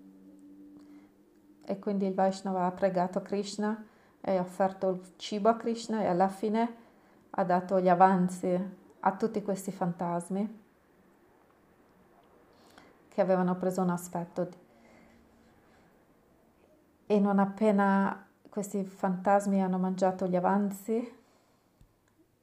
E 1.65 1.79
quindi 1.79 2.05
il 2.05 2.13
Vaishnava 2.13 2.65
ha 2.65 2.71
pregato 2.71 3.21
Krishna 3.21 3.85
e 4.21 4.37
ha 4.37 4.41
offerto 4.41 4.89
il 4.89 5.13
cibo 5.15 5.49
a 5.49 5.55
Krishna 5.55 6.01
e 6.01 6.07
alla 6.07 6.27
fine 6.27 6.75
ha 7.31 7.43
dato 7.43 7.79
gli 7.79 7.89
avanzi 7.89 8.81
a 8.99 9.15
tutti 9.15 9.41
questi 9.41 9.71
fantasmi 9.71 10.61
che 13.09 13.21
avevano 13.21 13.55
preso 13.55 13.81
un 13.81 13.89
aspetto 13.89 14.43
di 14.43 14.62
e 17.13 17.19
non 17.19 17.37
appena 17.37 18.25
questi 18.49 18.83
fantasmi 18.83 19.61
hanno 19.61 19.77
mangiato 19.77 20.25
gli 20.25 20.35
avanzi, 20.35 21.15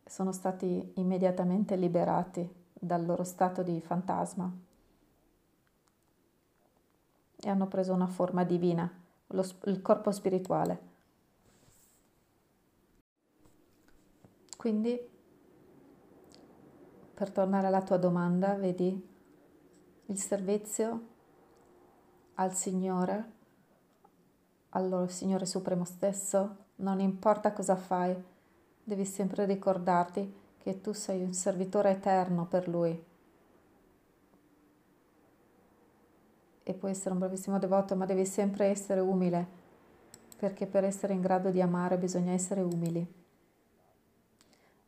sono 0.04 0.30
stati 0.30 0.92
immediatamente 0.94 1.74
liberati 1.74 2.48
dal 2.72 3.04
loro 3.04 3.24
stato 3.24 3.64
di 3.64 3.80
fantasma 3.80 4.48
e 7.34 7.48
hanno 7.48 7.66
preso 7.66 7.92
una 7.92 8.06
forma 8.06 8.44
divina, 8.44 8.88
lo, 9.28 9.44
il 9.64 9.82
corpo 9.82 10.12
spirituale. 10.12 10.80
Quindi, 14.56 15.00
per 17.12 17.32
tornare 17.32 17.66
alla 17.66 17.82
tua 17.82 17.96
domanda, 17.96 18.54
vedi 18.54 19.08
il 20.06 20.18
servizio 20.18 21.08
al 22.34 22.54
Signore, 22.54 23.38
al 24.70 25.10
Signore 25.10 25.46
Supremo 25.46 25.84
stesso, 25.84 26.56
non 26.76 27.00
importa 27.00 27.52
cosa 27.52 27.76
fai, 27.76 28.14
devi 28.82 29.04
sempre 29.04 29.44
ricordarti 29.44 30.38
che 30.58 30.80
tu 30.80 30.92
sei 30.92 31.22
un 31.22 31.32
servitore 31.32 31.90
eterno 31.90 32.46
per 32.46 32.68
Lui. 32.68 33.04
E 36.62 36.74
puoi 36.74 36.90
essere 36.90 37.12
un 37.12 37.18
bravissimo 37.18 37.58
devoto, 37.58 37.96
ma 37.96 38.06
devi 38.06 38.24
sempre 38.26 38.66
essere 38.66 39.00
umile, 39.00 39.46
perché 40.36 40.66
per 40.66 40.84
essere 40.84 41.14
in 41.14 41.20
grado 41.20 41.50
di 41.50 41.60
amare 41.60 41.98
bisogna 41.98 42.32
essere 42.32 42.60
umili. 42.60 43.18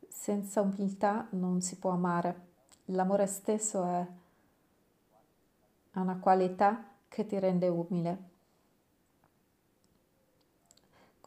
Senza 0.09 0.61
umiltà 0.61 1.27
non 1.31 1.61
si 1.61 1.77
può 1.77 1.91
amare. 1.91 2.51
L'amore 2.87 3.27
stesso 3.27 3.85
è 3.85 4.07
una 5.95 6.19
qualità 6.19 6.85
che 7.09 7.27
ti 7.27 7.39
rende 7.39 7.69
umile. 7.69 8.31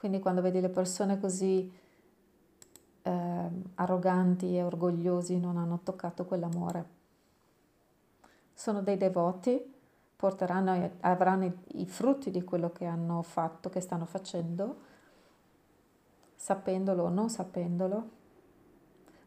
Quindi 0.06 0.22
quando 0.22 0.44
vedi 0.44 0.62
le 0.62 0.70
persone 0.70 1.20
così 1.20 1.74
eh, 3.02 3.50
arroganti 3.74 4.56
e 4.56 4.62
orgogliosi 4.62 5.40
non 5.40 5.58
hanno 5.58 5.80
toccato 5.82 6.26
quell'amore. 6.26 6.90
Sono 8.54 8.84
dei 8.84 8.98
devoti, 8.98 9.60
porteranno, 10.16 10.92
avranno 11.00 11.46
i, 11.46 11.82
i 11.82 11.88
frutti 11.88 12.30
di 12.30 12.44
quello 12.44 12.72
che 12.72 12.86
hanno 12.86 13.24
fatto, 13.24 13.72
che 13.72 13.80
stanno 13.80 14.06
facendo, 14.06 14.78
sapendolo 16.36 17.06
o 17.06 17.10
non 17.10 17.32
sapendolo, 17.32 18.10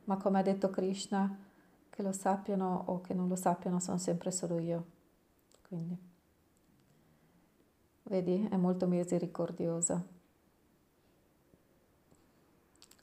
ma 0.04 0.16
come 0.16 0.38
ha 0.38 0.42
detto 0.42 0.70
Krishna, 0.70 1.36
che 1.90 2.02
lo 2.04 2.12
sappiano 2.12 2.84
o 2.86 3.00
che 3.00 3.14
non 3.14 3.26
lo 3.26 3.34
sappiano 3.34 3.80
sono 3.80 3.98
sempre 3.98 4.30
solo 4.30 4.60
io. 4.60 4.84
Quindi, 5.66 5.98
vedi, 8.04 8.46
è 8.48 8.54
molto 8.54 8.86
misericordiosa. 8.86 10.17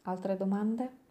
Altre 0.07 0.37
domande? 0.37 1.03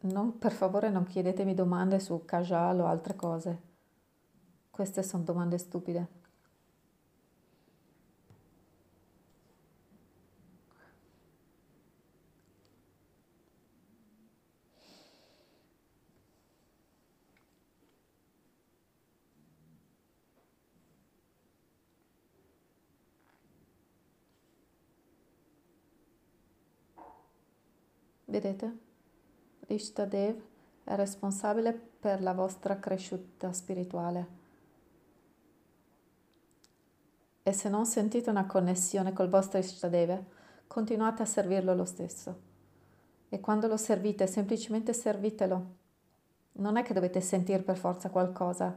Non, 0.00 0.38
per 0.38 0.52
favore 0.52 0.88
non 0.90 1.04
chiedetemi 1.04 1.54
domande 1.54 2.00
su 2.00 2.24
Kajal 2.24 2.80
o 2.80 2.86
altre 2.86 3.14
cose. 3.16 3.60
Queste 4.70 5.02
sono 5.02 5.22
domande 5.24 5.58
stupide. 5.58 6.19
Vedete? 28.40 28.78
Ishtadev 29.66 30.40
è 30.84 30.94
responsabile 30.96 31.74
per 31.74 32.22
la 32.22 32.32
vostra 32.32 32.78
crescita 32.78 33.52
spirituale. 33.52 34.38
E 37.42 37.52
se 37.52 37.68
non 37.68 37.84
sentite 37.84 38.30
una 38.30 38.46
connessione 38.46 39.12
col 39.12 39.28
vostro 39.28 39.58
Ishtadev, 39.58 40.22
continuate 40.66 41.20
a 41.20 41.26
servirlo 41.26 41.74
lo 41.74 41.84
stesso. 41.84 42.48
E 43.28 43.40
quando 43.40 43.66
lo 43.66 43.76
servite, 43.76 44.26
semplicemente 44.26 44.94
servitelo. 44.94 45.66
Non 46.52 46.78
è 46.78 46.82
che 46.82 46.94
dovete 46.94 47.20
sentire 47.20 47.62
per 47.62 47.76
forza 47.76 48.08
qualcosa. 48.08 48.74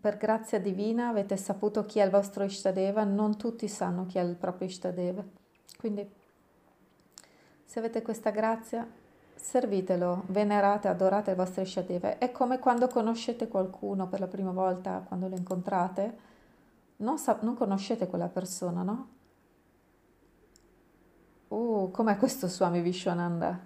Per 0.00 0.16
grazia 0.16 0.58
divina 0.58 1.10
avete 1.10 1.36
saputo 1.36 1.86
chi 1.86 2.00
è 2.00 2.04
il 2.04 2.10
vostro 2.10 2.42
Ishtadeva, 2.42 3.04
non 3.04 3.36
tutti 3.36 3.68
sanno 3.68 4.06
chi 4.06 4.18
è 4.18 4.22
il 4.22 4.34
proprio 4.34 4.66
Ishtadeva. 4.66 5.24
Quindi 5.78 6.22
se 7.64 7.78
avete 7.78 8.02
questa 8.02 8.30
grazia, 8.30 8.86
servitelo, 9.34 10.24
venerate, 10.26 10.88
adorate 10.88 11.30
le 11.30 11.36
vostre 11.36 11.62
Ishadeva. 11.62 12.18
È 12.18 12.30
come 12.30 12.58
quando 12.58 12.88
conoscete 12.88 13.48
qualcuno 13.48 14.08
per 14.08 14.20
la 14.20 14.26
prima 14.26 14.52
volta, 14.52 15.04
quando 15.06 15.28
lo 15.28 15.36
incontrate, 15.36 16.18
non, 16.96 17.18
sa- 17.18 17.38
non 17.42 17.54
conoscete 17.54 18.06
quella 18.06 18.28
persona, 18.28 18.82
no? 18.82 19.08
Uh, 21.48 21.90
com'è 21.90 22.16
questo 22.16 22.48
Swami 22.48 22.80
Vishwananda? 22.80 23.60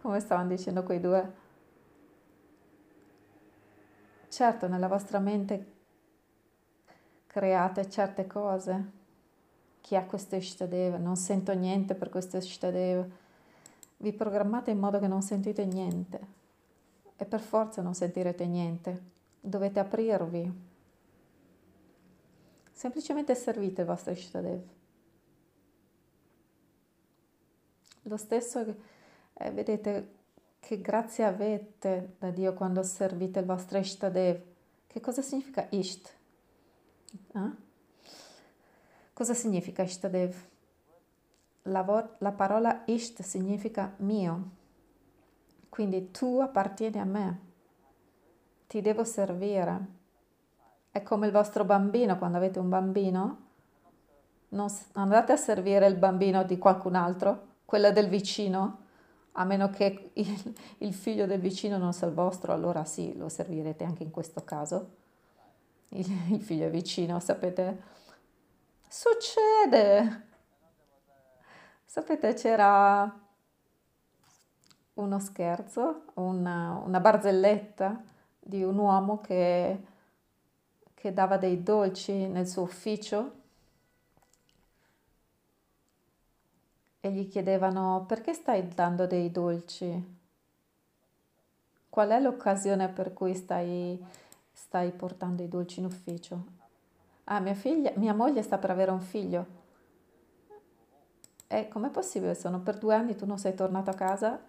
Come 0.00 0.20
stavano 0.20 0.48
dicendo 0.48 0.82
quei 0.82 1.00
due? 1.00 1.46
Certo, 4.28 4.68
nella 4.68 4.88
vostra 4.88 5.18
mente 5.18 5.72
create 7.26 7.88
certe 7.90 8.26
cose, 8.26 8.92
chi 9.88 9.96
ha 9.96 10.04
questo 10.04 10.36
Ishtadeva, 10.36 10.98
non 10.98 11.16
sento 11.16 11.54
niente 11.54 11.94
per 11.94 12.10
questo 12.10 12.36
Ishtadeva. 12.36 13.06
Vi 13.96 14.12
programmate 14.12 14.70
in 14.70 14.78
modo 14.78 14.98
che 14.98 15.06
non 15.06 15.22
sentite 15.22 15.64
niente 15.64 16.20
e 17.16 17.24
per 17.24 17.40
forza 17.40 17.80
non 17.80 17.94
sentirete 17.94 18.44
niente. 18.44 19.02
Dovete 19.40 19.80
aprirvi. 19.80 20.52
Semplicemente 22.70 23.34
servite 23.34 23.80
il 23.80 23.86
vostro 23.86 24.12
Ishtadev. 24.12 24.60
Lo 28.02 28.16
stesso, 28.18 28.76
eh, 29.32 29.50
vedete 29.52 30.16
che 30.60 30.82
grazie 30.82 31.24
avete 31.24 32.16
da 32.18 32.28
Dio 32.28 32.52
quando 32.52 32.82
servite 32.82 33.38
il 33.38 33.46
vostro 33.46 33.78
Ishtadev. 33.78 34.42
Che 34.86 35.00
cosa 35.00 35.22
significa 35.22 35.66
Isht? 35.70 36.12
Eh? 37.32 37.67
Cosa 39.18 39.34
significa 39.34 39.82
Ishtadev? 39.82 40.32
La, 41.62 42.08
la 42.18 42.30
parola 42.30 42.82
Isht 42.86 43.22
significa 43.22 43.92
mio, 43.96 44.50
quindi 45.68 46.12
tu 46.12 46.38
appartieni 46.38 47.00
a 47.00 47.04
me, 47.04 47.40
ti 48.68 48.80
devo 48.80 49.02
servire. 49.02 49.86
È 50.92 51.02
come 51.02 51.26
il 51.26 51.32
vostro 51.32 51.64
bambino, 51.64 52.16
quando 52.16 52.36
avete 52.36 52.60
un 52.60 52.68
bambino, 52.68 53.38
non 54.50 54.68
andate 54.92 55.32
a 55.32 55.36
servire 55.36 55.88
il 55.88 55.96
bambino 55.96 56.44
di 56.44 56.56
qualcun 56.56 56.94
altro, 56.94 57.46
quello 57.64 57.90
del 57.90 58.08
vicino, 58.08 58.84
a 59.32 59.42
meno 59.42 59.68
che 59.70 60.12
il, 60.12 60.54
il, 60.78 60.94
figlio 60.94 61.26
del 61.26 61.40
vicino 61.40 61.76
non 61.76 61.92
sia 61.92 62.06
il 62.06 62.14
vostro, 62.14 62.52
allora 62.52 62.84
sì, 62.84 63.16
lo 63.16 63.28
servirete 63.28 63.82
anche 63.82 64.04
in 64.04 64.12
questo 64.12 64.44
caso. 64.44 64.90
Il, 65.88 66.06
il 66.30 66.40
figlio 66.40 66.70
vicino, 66.70 67.18
sapete, 67.18 67.96
Succede! 68.88 70.26
Sapete, 71.84 72.32
c'era 72.32 73.26
uno 74.94 75.18
scherzo, 75.18 76.04
una, 76.14 76.80
una 76.84 76.98
barzelletta 76.98 78.02
di 78.38 78.62
un 78.62 78.78
uomo 78.78 79.20
che, 79.20 79.84
che 80.94 81.12
dava 81.12 81.36
dei 81.36 81.62
dolci 81.62 82.28
nel 82.28 82.48
suo 82.48 82.62
ufficio 82.62 83.32
e 87.00 87.10
gli 87.10 87.28
chiedevano 87.28 88.04
perché 88.08 88.32
stai 88.32 88.68
dando 88.68 89.06
dei 89.06 89.30
dolci? 89.30 90.16
Qual 91.90 92.08
è 92.08 92.20
l'occasione 92.20 92.88
per 92.88 93.12
cui 93.12 93.34
stai, 93.34 94.02
stai 94.50 94.92
portando 94.92 95.42
i 95.42 95.48
dolci 95.48 95.80
in 95.80 95.86
ufficio? 95.86 96.57
Ah, 97.30 97.40
mia 97.40 97.54
figlia, 97.54 97.92
mia 97.96 98.14
moglie 98.14 98.42
sta 98.42 98.56
per 98.56 98.70
avere 98.70 98.90
un 98.90 99.00
figlio. 99.00 99.46
E 101.46 101.68
com'è 101.68 101.90
possibile? 101.90 102.34
Sono 102.34 102.60
per 102.60 102.78
due 102.78 102.94
anni 102.94 103.16
tu 103.16 103.26
non 103.26 103.38
sei 103.38 103.54
tornato 103.54 103.90
a 103.90 103.94
casa? 103.94 104.40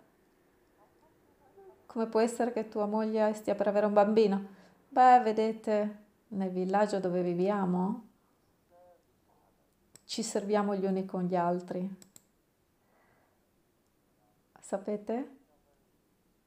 Come 1.86 2.06
può 2.08 2.22
essere 2.22 2.54
che 2.54 2.70
tua 2.70 2.86
moglie 2.86 3.34
stia 3.34 3.56
per 3.56 3.68
avere 3.68 3.86
un 3.86 3.94
bambino? 3.94 4.46
Beh, 4.88 5.20
vedete, 5.22 5.98
nel 6.30 6.52
villaggio 6.52 7.00
dove 7.00 7.22
viviamo 7.22 8.08
ci 10.06 10.24
serviamo 10.24 10.74
gli 10.76 10.86
uni 10.86 11.06
con 11.06 11.24
gli 11.24 11.36
altri. 11.36 11.88
Sapete? 14.60 15.38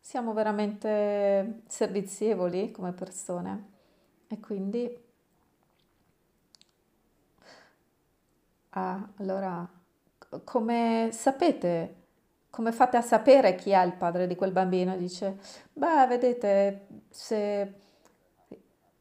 Siamo 0.01 0.33
veramente 0.33 1.63
servizievoli 1.69 2.73
come 2.73 2.93
persone 2.93 3.71
e 4.27 4.41
quindi 4.41 5.02
Ah, 8.75 9.07
allora, 9.17 9.69
come 10.45 11.11
sapete 11.13 12.03
come 12.53 12.71
fate 12.73 12.99
a 12.99 13.01
sapere 13.01 13.55
chi 13.55 13.71
è 13.71 13.83
il 13.83 13.95
padre 13.95 14.27
di 14.27 14.35
quel 14.35 14.53
bambino? 14.53 14.95
Dice, 14.99 15.39
beh, 15.73 16.07
vedete, 16.07 16.87
se, 17.09 17.75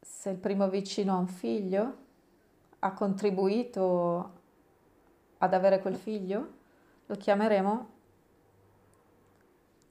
se 0.00 0.30
il 0.30 0.38
primo 0.38 0.70
vicino 0.70 1.12
ha 1.12 1.18
un 1.18 1.26
figlio, 1.26 1.96
ha 2.78 2.92
contribuito 2.94 4.32
ad 5.36 5.52
avere 5.52 5.80
quel 5.80 5.96
figlio, 5.96 6.52
lo 7.04 7.14
chiameremo, 7.14 7.88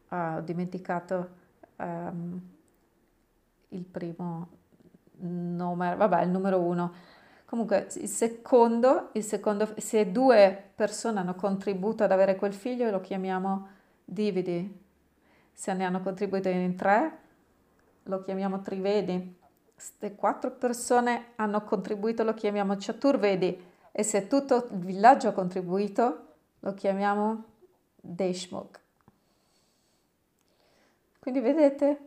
ah, 0.08 0.38
ho 0.38 0.42
dimenticato 0.42 1.30
um, 1.78 2.42
il 3.70 3.84
primo 3.84 4.48
nome, 5.20 5.96
vabbè, 5.96 6.24
il 6.24 6.30
numero 6.30 6.60
uno. 6.60 6.94
Comunque, 7.52 7.90
il 7.96 8.08
secondo, 8.08 9.10
il 9.12 9.26
secondo, 9.26 9.74
se 9.76 10.10
due 10.10 10.72
persone 10.74 11.20
hanno 11.20 11.36
contribuito 11.36 12.02
ad 12.02 12.14
avere 12.14 12.38
quel 12.38 12.54
figlio, 12.54 12.90
lo 12.90 13.02
chiamiamo 13.02 13.68
dividi. 14.06 14.82
Se 15.52 15.74
ne 15.74 15.84
hanno 15.84 16.00
contribuito 16.02 16.48
in 16.48 16.76
tre, 16.78 17.20
lo 18.04 18.24
chiamiamo 18.24 18.62
trivedi. 18.62 19.38
Se 19.76 20.16
quattro 20.16 20.52
persone 20.52 21.34
hanno 21.36 21.62
contribuito, 21.66 22.24
lo 22.24 22.34
chiamiamo 22.34 22.78
chaturvedi. 22.80 23.62
E 23.92 24.04
se 24.04 24.28
tutto 24.28 24.70
il 24.72 24.78
villaggio 24.78 25.28
ha 25.28 25.34
contribuito, 25.34 26.28
lo 26.58 26.74
chiamiamo 26.74 27.44
Deshmukh. 27.98 28.80
Quindi 31.20 31.42
vedete, 31.42 32.00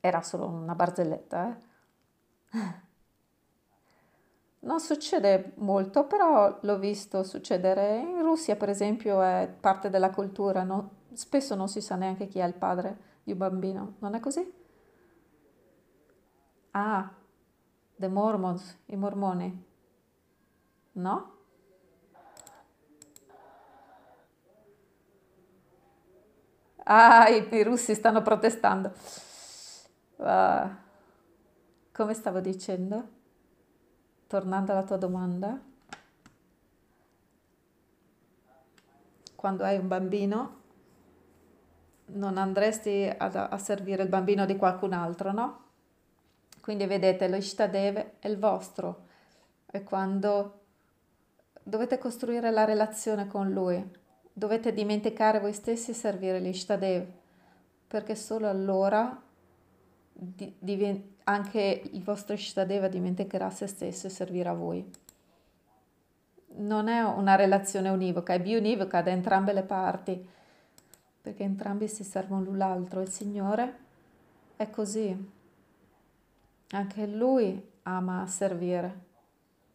era 0.00 0.22
solo 0.22 0.48
una 0.48 0.74
barzelletta, 0.74 1.50
eh? 1.50 1.68
Non 4.60 4.78
succede 4.80 5.52
molto, 5.56 6.06
però 6.06 6.58
l'ho 6.60 6.78
visto 6.78 7.22
succedere. 7.22 7.98
In 7.98 8.22
Russia, 8.22 8.56
per 8.56 8.68
esempio, 8.68 9.22
è 9.22 9.48
parte 9.58 9.88
della 9.88 10.10
cultura. 10.10 10.62
No? 10.64 10.90
Spesso 11.12 11.54
non 11.54 11.68
si 11.68 11.80
sa 11.80 11.96
neanche 11.96 12.26
chi 12.26 12.38
è 12.40 12.44
il 12.44 12.54
padre 12.54 12.98
di 13.22 13.32
un 13.32 13.38
bambino. 13.38 13.94
Non 14.00 14.14
è 14.14 14.20
così? 14.20 14.52
Ah, 16.72 17.10
the 17.96 18.08
Mormons, 18.08 18.78
i 18.86 18.96
mormoni. 18.96 19.64
No? 20.92 21.32
Ah, 26.84 27.28
i, 27.28 27.48
i 27.50 27.62
russi 27.62 27.94
stanno 27.94 28.22
protestando. 28.22 28.92
Uh, 30.16 30.68
come 31.92 32.14
stavo 32.14 32.40
dicendo? 32.40 33.18
Tornando 34.26 34.72
alla 34.72 34.84
tua 34.84 34.96
domanda, 34.96 35.60
quando 39.34 39.64
hai 39.64 39.78
un 39.78 39.88
bambino 39.88 40.58
non 42.12 42.36
andresti 42.36 43.10
a, 43.16 43.48
a 43.48 43.58
servire 43.58 44.02
il 44.02 44.08
bambino 44.08 44.44
di 44.44 44.56
qualcun 44.56 44.92
altro, 44.92 45.32
no? 45.32 45.64
Quindi 46.60 46.86
vedete, 46.86 47.28
lo 47.28 47.36
Ishtadev 47.36 48.18
è 48.18 48.28
il 48.28 48.38
vostro, 48.38 49.06
è 49.66 49.82
quando 49.82 50.60
dovete 51.62 51.98
costruire 51.98 52.50
la 52.50 52.64
relazione 52.64 53.26
con 53.26 53.50
lui, 53.50 53.82
dovete 54.32 54.72
dimenticare 54.72 55.40
voi 55.40 55.52
stessi 55.52 55.92
e 55.92 55.94
servire 55.94 56.38
l'Ishtadev, 56.38 57.06
perché 57.86 58.14
solo 58.14 58.48
allora 58.48 59.22
anche 61.30 61.82
il 61.92 62.02
vostro 62.02 62.34
Ishtadeva 62.34 62.88
dimenticherà 62.88 63.50
se 63.50 63.66
stesso 63.66 64.06
e 64.06 64.10
servirà 64.10 64.52
voi. 64.52 64.84
Non 66.52 66.88
è 66.88 67.02
una 67.02 67.36
relazione 67.36 67.88
univoca, 67.88 68.34
è 68.34 68.40
biunivoca 68.40 69.00
da 69.02 69.10
entrambe 69.10 69.52
le 69.52 69.62
parti, 69.62 70.28
perché 71.22 71.44
entrambi 71.44 71.86
si 71.86 72.02
servono 72.02 72.42
l'un 72.42 72.58
l'altro. 72.58 73.00
Il 73.00 73.10
Signore 73.10 73.78
è 74.56 74.68
così. 74.68 75.16
Anche 76.70 77.06
Lui 77.06 77.68
ama 77.84 78.26
servire. 78.26 79.08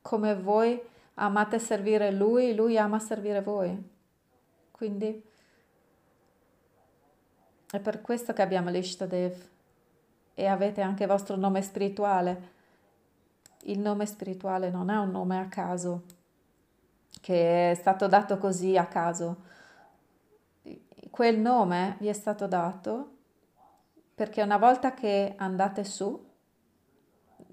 Come 0.02 0.36
voi 0.36 0.80
amate 1.16 1.60
servire 1.60 2.12
Lui, 2.12 2.54
Lui 2.54 2.78
ama 2.78 3.00
servire 3.00 3.42
voi. 3.42 3.90
Quindi 4.72 5.24
è 7.72 7.80
per 7.80 8.02
questo 8.02 8.34
che 8.34 8.42
abbiamo 8.42 8.70
l'Ishtadev 8.70 9.54
e 10.36 10.46
avete 10.46 10.82
anche 10.82 11.04
il 11.04 11.10
vostro 11.10 11.38
nome 11.38 11.62
spirituale. 11.62 12.54
Il 13.64 13.80
nome 13.80 14.06
spirituale 14.06 14.70
non 14.70 14.90
è 14.90 14.98
un 14.98 15.10
nome 15.10 15.40
a 15.40 15.48
caso, 15.48 16.04
che 17.22 17.72
è 17.72 17.74
stato 17.74 18.08
dato 18.08 18.38
così 18.38 18.78
a 18.78 18.86
caso. 18.86 19.38
Quel 21.10 21.40
nome 21.40 21.96
vi 22.00 22.10
è 22.10 22.14
stato 22.14 22.46
dato 22.46 23.12
perché 24.14 24.42
una 24.42 24.58
volta 24.58 24.94
che 24.94 25.34
andate 25.38 25.84
su 25.86 26.24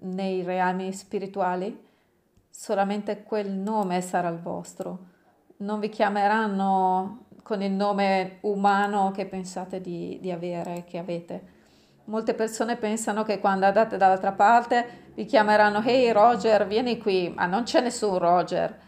nei 0.01 0.42
reami 0.42 0.92
spirituali, 0.92 1.88
solamente 2.51 3.23
quel 3.23 3.51
nome 3.51 4.01
sarà 4.01 4.29
il 4.29 4.40
vostro. 4.40 5.11
Non 5.59 5.79
vi 5.79 5.88
chiameranno 5.88 7.27
con 7.42 7.62
il 7.62 7.71
nome 7.71 8.38
umano 8.42 9.12
che 9.12 9.27
pensate 9.27 9.81
di, 9.81 10.18
di 10.21 10.33
avere, 10.33 10.85
che 10.85 10.99
avete 10.99 11.61
Molte 12.05 12.35
persone 12.35 12.77
pensano 12.77 13.23
che 13.23 13.38
quando 13.38 13.67
andate 13.67 13.97
dall'altra 13.97 14.33
parte 14.33 15.11
vi 15.15 15.25
chiameranno 15.25 15.81
Hey 15.83 16.11
Roger, 16.11 16.67
vieni 16.67 16.99
qui, 16.99 17.33
ma 17.35 17.47
non 17.47 17.62
c'è 17.62 17.81
nessun 17.81 18.19
Roger. 18.19 18.81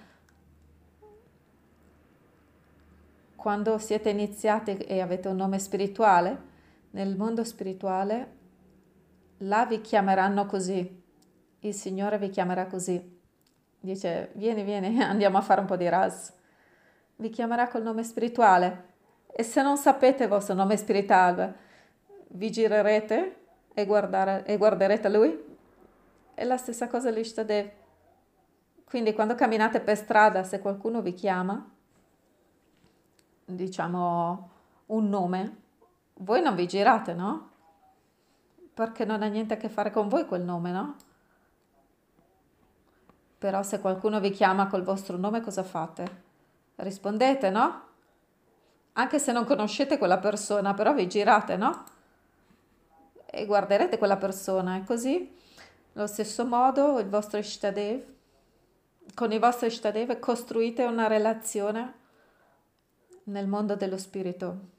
Quando 3.37 3.79
siete 3.79 4.09
iniziati 4.09 4.73
e 4.79 5.01
avete 5.01 5.29
un 5.29 5.37
nome 5.37 5.59
spirituale, 5.59 6.53
nel 6.91 7.17
mondo 7.17 7.45
spirituale, 7.45 8.37
là 9.39 9.65
vi 9.67 9.81
chiameranno 9.81 10.47
così. 10.47 11.03
Il 11.61 11.75
Signore 11.75 12.19
vi 12.19 12.31
chiamerà 12.31 12.67
così. 12.67 13.21
Dice, 13.79 14.31
vieni, 14.35 14.65
vieni, 14.65 15.01
andiamo 15.03 15.39
a 15.39 15.43
fare 15.43 15.61
un 15.61 15.67
po' 15.67 15.77
di 15.77 15.89
ras. 15.89 16.33
Vi 17.17 17.29
chiamerà 17.29 17.69
col 17.69 17.83
nome 17.83 18.03
spirituale. 18.03 18.93
E 19.27 19.43
se 19.43 19.63
non 19.63 19.77
sapete 19.77 20.25
il 20.25 20.29
vostro 20.29 20.55
nome 20.55 20.77
spirituale, 20.77 21.64
vi 22.35 22.51
girerete 22.51 23.37
e, 23.75 23.87
guardare, 23.87 24.45
e 24.45 24.57
guarderete 24.57 25.09
lui? 25.09 25.43
È 26.35 26.45
la 26.45 26.57
stessa 26.57 26.89
cosa 26.89 27.11
l'Ishtadev. 27.11 27.71
Quindi 28.85 29.13
quando 29.13 29.35
camminate 29.35 29.81
per 29.81 29.97
strada, 29.97 30.45
se 30.45 30.61
qualcuno 30.61 31.01
vi 31.01 31.15
chiama, 31.15 31.69
diciamo 33.45 34.51
un 34.87 35.09
nome, 35.09 35.57
voi 36.15 36.43
non 36.43 36.55
vi 36.55 36.67
girate, 36.67 37.15
no? 37.15 37.51
Perché 38.73 39.05
non 39.05 39.23
ha 39.23 39.27
niente 39.27 39.55
a 39.55 39.57
che 39.57 39.69
fare 39.69 39.91
con 39.91 40.09
voi 40.09 40.27
quel 40.27 40.43
nome, 40.43 40.71
no? 40.71 40.97
Però 43.39 43.63
se 43.63 43.81
qualcuno 43.81 44.21
vi 44.21 44.31
chiama 44.31 44.67
col 44.69 44.83
vostro 44.83 45.17
nome, 45.17 45.41
cosa 45.41 45.63
fate? 45.63 46.23
Rispondete, 46.77 47.51
no? 47.51 47.83
Anche 48.93 49.19
se 49.19 49.33
non 49.33 49.45
conoscete 49.45 49.99
quella 49.99 50.19
persona, 50.19 50.75
però 50.75 50.95
vi 50.95 51.09
girate, 51.09 51.57
no? 51.57 51.85
E 53.35 53.47
guarderete 53.47 53.99
quella 53.99 54.17
persona. 54.17 54.77
E 54.77 54.85
così, 54.85 55.35
allo 55.95 56.07
stesso 56.07 56.47
modo, 56.47 56.99
il 56.99 57.09
vostro 57.09 57.39
Ishtadev, 57.39 58.03
con 59.15 59.33
il 59.33 59.39
vostro 59.39 59.67
Ishtadev 59.67 60.19
costruite 60.19 60.85
una 60.85 61.07
relazione 61.07 62.03
nel 63.25 63.47
mondo 63.47 63.75
dello 63.75 63.99
spirito, 63.99 64.73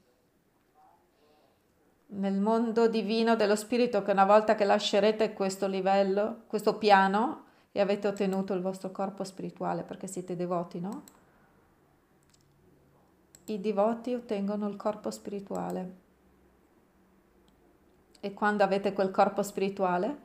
nel 2.08 2.34
mondo 2.34 2.88
divino 2.88 3.34
dello 3.36 3.56
spirito 3.56 4.02
che 4.02 4.12
una 4.12 4.24
volta 4.24 4.54
che 4.54 4.64
lascerete 4.64 5.32
questo 5.32 5.66
livello, 5.66 6.42
questo 6.46 6.76
piano 6.78 7.44
e 7.72 7.80
avete 7.80 8.08
ottenuto 8.08 8.54
il 8.54 8.60
vostro 8.60 8.90
corpo 8.90 9.24
spirituale 9.24 9.82
perché 9.82 10.06
siete 10.06 10.36
devoti, 10.36 10.80
no? 10.80 11.02
I 13.46 13.60
devoti 13.60 14.14
ottengono 14.14 14.68
il 14.68 14.76
corpo 14.76 15.10
spirituale 15.10 16.04
e 18.26 18.34
quando 18.34 18.64
avete 18.64 18.92
quel 18.92 19.12
corpo 19.12 19.44
spirituale, 19.44 20.16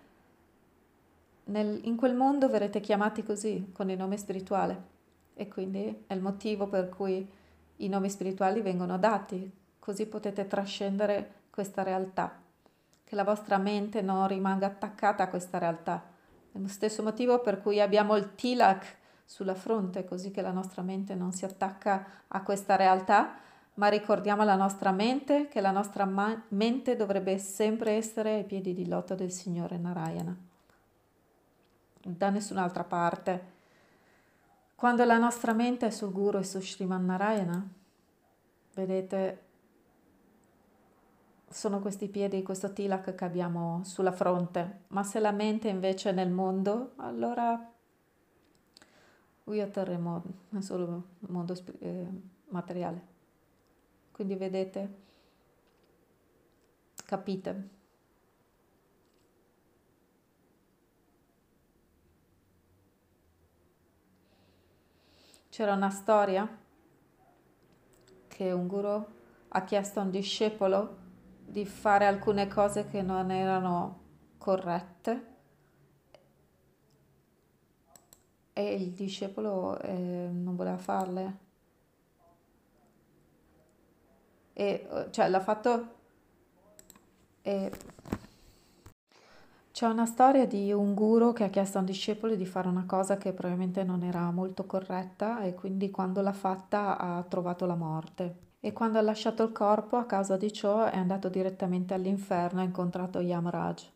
nel, 1.45 1.81
in 1.83 1.95
quel 1.95 2.15
mondo 2.15 2.49
verrete 2.49 2.79
chiamati 2.79 3.21
così, 3.21 3.69
con 3.71 3.91
il 3.91 3.97
nome 3.97 4.17
spirituale. 4.17 4.89
E 5.35 5.47
quindi 5.47 6.05
è 6.07 6.13
il 6.15 6.19
motivo 6.19 6.65
per 6.65 6.89
cui 6.89 7.29
i 7.75 7.87
nomi 7.87 8.09
spirituali 8.09 8.61
vengono 8.61 8.97
dati, 8.97 9.51
così 9.77 10.07
potete 10.07 10.47
trascendere 10.47 11.41
questa 11.51 11.83
realtà, 11.83 12.41
che 13.03 13.13
la 13.13 13.23
vostra 13.23 13.59
mente 13.59 14.01
non 14.01 14.27
rimanga 14.27 14.65
attaccata 14.65 15.21
a 15.21 15.29
questa 15.29 15.59
realtà. 15.59 16.03
È 16.51 16.57
lo 16.57 16.67
stesso 16.67 17.03
motivo 17.03 17.39
per 17.39 17.61
cui 17.61 17.79
abbiamo 17.79 18.15
il 18.15 18.33
tilak 18.33 18.97
sulla 19.25 19.53
fronte, 19.53 20.05
così 20.05 20.31
che 20.31 20.41
la 20.41 20.51
nostra 20.51 20.81
mente 20.81 21.13
non 21.13 21.33
si 21.33 21.45
attacca 21.45 22.03
a 22.27 22.41
questa 22.41 22.75
realtà, 22.75 23.35
ma 23.75 23.87
ricordiamo 23.87 24.41
alla 24.41 24.55
nostra 24.55 24.91
mente 24.91 25.47
che 25.47 25.61
la 25.61 25.71
nostra 25.71 26.05
ma- 26.05 26.43
mente 26.49 26.95
dovrebbe 26.95 27.37
sempre 27.37 27.93
essere 27.93 28.35
ai 28.35 28.43
piedi 28.43 28.73
di 28.73 28.87
loto 28.87 29.15
del 29.15 29.31
Signore 29.31 29.77
Narayana, 29.77 30.35
da 32.01 32.29
nessun'altra 32.29 32.83
parte. 32.83 33.59
Quando 34.75 35.05
la 35.05 35.17
nostra 35.17 35.53
mente 35.53 35.87
è 35.87 35.89
sul 35.91 36.11
guru 36.11 36.39
e 36.39 36.43
su 36.43 36.59
Sriman 36.59 37.05
Narayana, 37.05 37.65
vedete, 38.73 39.41
sono 41.47 41.79
questi 41.79 42.07
piedi, 42.07 42.41
questo 42.43 42.73
tilak 42.73 43.13
che 43.13 43.25
abbiamo 43.25 43.81
sulla 43.83 44.11
fronte, 44.11 44.85
ma 44.87 45.03
se 45.03 45.19
la 45.19 45.31
mente 45.31 45.67
invece 45.67 46.09
è 46.09 46.13
nel 46.13 46.31
mondo, 46.31 46.93
allora 46.97 47.69
qui 49.43 49.59
atterremo 49.59 50.23
nel 50.49 50.63
solo 50.63 51.03
mondo 51.19 51.55
eh, 51.79 52.07
materiale. 52.49 53.10
Quindi 54.21 54.37
vedete, 54.37 54.97
capite. 57.07 57.69
C'era 65.49 65.73
una 65.73 65.89
storia 65.89 66.47
che 68.27 68.51
un 68.51 68.67
guru 68.67 69.07
ha 69.47 69.63
chiesto 69.63 69.99
a 69.99 70.03
un 70.03 70.11
discepolo 70.11 70.97
di 71.43 71.65
fare 71.65 72.05
alcune 72.05 72.47
cose 72.47 72.85
che 72.85 73.01
non 73.01 73.31
erano 73.31 74.01
corrette 74.37 75.35
e 78.53 78.73
il 78.75 78.91
discepolo 78.91 79.79
eh, 79.79 80.29
non 80.31 80.55
voleva 80.55 80.77
farle. 80.77 81.49
E, 84.53 84.87
cioè 85.11 85.29
l'ha 85.29 85.39
fatto... 85.39 85.87
E... 87.41 87.71
C'è 89.71 89.87
una 89.87 90.05
storia 90.05 90.45
di 90.45 90.71
un 90.71 90.93
guru 90.93 91.33
che 91.33 91.45
ha 91.45 91.49
chiesto 91.49 91.77
a 91.77 91.79
un 91.79 91.87
discepolo 91.87 92.35
di 92.35 92.45
fare 92.45 92.67
una 92.67 92.85
cosa 92.85 93.17
che 93.17 93.31
probabilmente 93.31 93.83
non 93.83 94.03
era 94.03 94.29
molto 94.31 94.65
corretta 94.65 95.41
e 95.41 95.55
quindi 95.55 95.89
quando 95.89 96.21
l'ha 96.21 96.33
fatta 96.33 96.97
ha 96.97 97.23
trovato 97.23 97.65
la 97.65 97.75
morte. 97.75 98.49
E 98.59 98.73
quando 98.73 98.99
ha 98.99 99.01
lasciato 99.01 99.43
il 99.43 99.51
corpo, 99.51 99.97
a 99.97 100.05
causa 100.05 100.37
di 100.37 100.53
ciò, 100.53 100.85
è 100.85 100.97
andato 100.97 101.29
direttamente 101.29 101.93
all'inferno 101.93 102.59
e 102.59 102.63
ha 102.63 102.65
incontrato 102.67 103.19
Yamaraj 103.19 103.89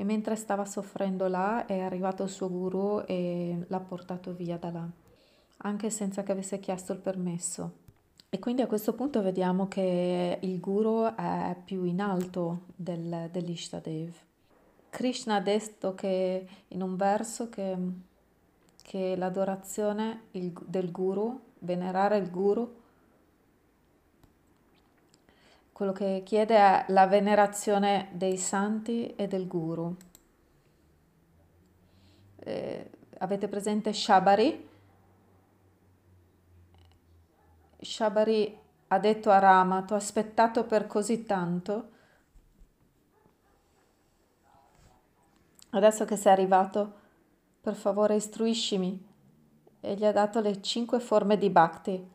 e 0.00 0.04
mentre 0.04 0.34
stava 0.34 0.64
soffrendo 0.64 1.28
là 1.28 1.66
è 1.66 1.78
arrivato 1.78 2.22
il 2.22 2.30
suo 2.30 2.48
guru 2.48 3.02
e 3.06 3.66
l'ha 3.68 3.80
portato 3.80 4.32
via 4.32 4.56
da 4.56 4.70
là, 4.70 4.88
anche 5.58 5.90
senza 5.90 6.22
che 6.22 6.32
avesse 6.32 6.58
chiesto 6.58 6.92
il 6.92 6.98
permesso. 7.00 7.72
E 8.32 8.38
quindi 8.38 8.62
a 8.62 8.68
questo 8.68 8.92
punto 8.92 9.22
vediamo 9.22 9.66
che 9.66 10.38
il 10.40 10.60
guru 10.60 11.12
è 11.16 11.56
più 11.64 11.82
in 11.82 12.00
alto 12.00 12.60
del, 12.76 13.28
dell'Ishtadev. 13.32 14.14
Krishna 14.88 15.34
ha 15.34 15.40
detto 15.40 15.96
che 15.96 16.46
in 16.68 16.80
un 16.80 16.94
verso 16.94 17.48
che, 17.48 17.76
che 18.82 19.16
l'adorazione 19.16 20.26
il, 20.32 20.52
del 20.64 20.92
guru, 20.92 21.40
venerare 21.58 22.18
il 22.18 22.30
guru, 22.30 22.72
quello 25.72 25.90
che 25.90 26.22
chiede 26.24 26.56
è 26.56 26.84
la 26.86 27.08
venerazione 27.08 28.10
dei 28.12 28.36
santi 28.36 29.12
e 29.16 29.26
del 29.26 29.48
guru. 29.48 29.92
Eh, 32.38 32.90
avete 33.18 33.48
presente 33.48 33.92
Shabari? 33.92 34.68
Shabari 37.80 38.58
ha 38.88 38.98
detto 38.98 39.30
a 39.30 39.38
Rama, 39.38 39.82
ti 39.82 39.92
ho 39.92 39.96
aspettato 39.96 40.64
per 40.64 40.86
così 40.86 41.24
tanto, 41.24 41.88
adesso 45.70 46.04
che 46.04 46.16
sei 46.16 46.32
arrivato, 46.32 46.98
per 47.60 47.74
favore 47.74 48.16
istruiscimi. 48.16 49.08
E 49.82 49.94
gli 49.94 50.04
ha 50.04 50.12
dato 50.12 50.40
le 50.40 50.60
cinque 50.60 51.00
forme 51.00 51.38
di 51.38 51.48
bhakti. 51.48 52.10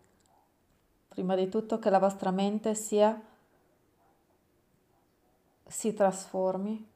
Prima 1.07 1.35
di 1.35 1.49
tutto 1.49 1.79
che 1.79 1.89
la 1.89 1.97
vostra 1.97 2.29
mente 2.29 2.75
sia 2.75 3.19
si 5.65 5.93
trasformi. 5.93 6.91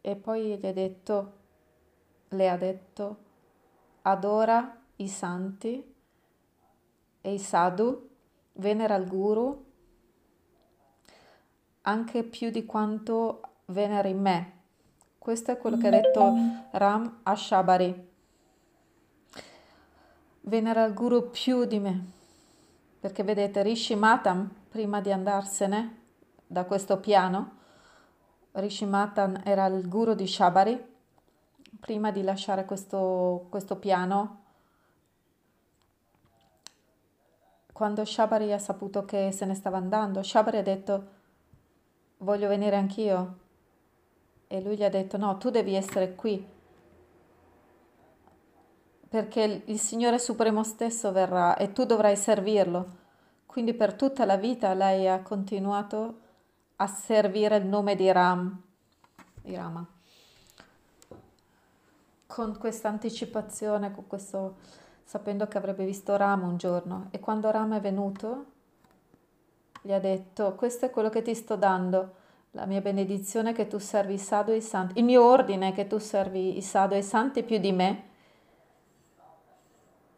E 0.00 0.16
poi 0.16 0.56
gli 0.56 0.66
ha 0.66 0.72
detto, 0.72 1.32
le 2.28 2.48
ha 2.48 2.56
detto, 2.56 3.16
adora 4.02 4.80
i 4.96 5.08
santi 5.08 5.94
e 7.26 7.32
i 7.32 7.38
sadhu, 7.40 8.08
venera 8.52 8.94
il 8.94 9.08
guru, 9.08 9.64
anche 11.80 12.22
più 12.22 12.50
di 12.50 12.64
quanto 12.64 13.40
veneri 13.64 14.14
me. 14.14 14.52
Questo 15.18 15.50
è 15.50 15.58
quello 15.58 15.76
che 15.76 15.88
ha 15.88 15.90
detto 15.90 16.32
Ram 16.70 17.18
Ashabari. 17.24 18.10
Venera 20.42 20.84
il 20.84 20.94
guru 20.94 21.28
più 21.30 21.64
di 21.64 21.80
me. 21.80 22.04
Perché 23.00 23.24
vedete, 23.24 23.60
Rishi 23.64 23.96
Matam, 23.96 24.48
prima 24.68 25.00
di 25.00 25.10
andarsene, 25.10 26.02
da 26.46 26.64
questo 26.64 27.00
piano. 27.00 27.54
Rishimatan 28.52 29.42
era 29.44 29.66
il 29.66 29.88
guru 29.88 30.14
di 30.14 30.28
Shabari. 30.28 30.80
Prima 31.80 32.12
di 32.12 32.22
lasciare 32.22 32.64
questo, 32.64 33.46
questo 33.50 33.74
piano, 33.78 34.44
quando 37.76 38.06
Shabari 38.06 38.54
ha 38.54 38.58
saputo 38.58 39.04
che 39.04 39.32
se 39.32 39.44
ne 39.44 39.54
stava 39.54 39.76
andando, 39.76 40.22
Shabari 40.22 40.56
ha 40.56 40.62
detto 40.62 41.08
voglio 42.20 42.48
venire 42.48 42.74
anch'io. 42.74 43.36
E 44.46 44.62
lui 44.62 44.78
gli 44.78 44.82
ha 44.82 44.88
detto 44.88 45.18
no, 45.18 45.36
tu 45.36 45.50
devi 45.50 45.74
essere 45.74 46.14
qui 46.14 46.42
perché 49.10 49.62
il 49.66 49.78
Signore 49.78 50.18
Supremo 50.18 50.64
stesso 50.64 51.12
verrà 51.12 51.58
e 51.58 51.72
tu 51.74 51.84
dovrai 51.84 52.16
servirlo. 52.16 52.86
Quindi 53.44 53.74
per 53.74 53.92
tutta 53.92 54.24
la 54.24 54.38
vita 54.38 54.72
lei 54.72 55.06
ha 55.06 55.20
continuato 55.20 56.20
a 56.76 56.86
servire 56.86 57.56
il 57.56 57.66
nome 57.66 57.94
di 57.94 58.10
Ram, 58.10 58.58
di 59.42 59.54
Rama. 59.54 59.86
Con 62.24 62.56
questa 62.56 62.88
anticipazione, 62.88 63.92
con 63.92 64.06
questo, 64.06 64.56
sapendo 65.06 65.46
che 65.46 65.56
avrebbe 65.56 65.84
visto 65.84 66.16
Ram 66.16 66.42
un 66.42 66.56
giorno. 66.56 67.06
E 67.12 67.20
quando 67.20 67.48
Ram 67.52 67.74
è 67.74 67.80
venuto, 67.80 68.46
gli 69.80 69.92
ha 69.92 70.00
detto, 70.00 70.56
questo 70.56 70.86
è 70.86 70.90
quello 70.90 71.10
che 71.10 71.22
ti 71.22 71.32
sto 71.32 71.54
dando, 71.54 72.14
la 72.50 72.66
mia 72.66 72.80
benedizione 72.80 73.52
che 73.52 73.68
tu 73.68 73.78
servi 73.78 74.14
i 74.14 74.18
sadhu 74.18 74.50
e 74.50 74.56
i 74.56 74.60
santi, 74.60 74.98
il 74.98 75.04
mio 75.04 75.24
ordine 75.24 75.70
che 75.70 75.86
tu 75.86 75.98
servi 75.98 76.56
i 76.56 76.60
sadhu 76.60 76.94
e 76.94 76.98
i 76.98 77.02
santi 77.04 77.44
più 77.44 77.58
di 77.58 77.70
me, 77.70 78.02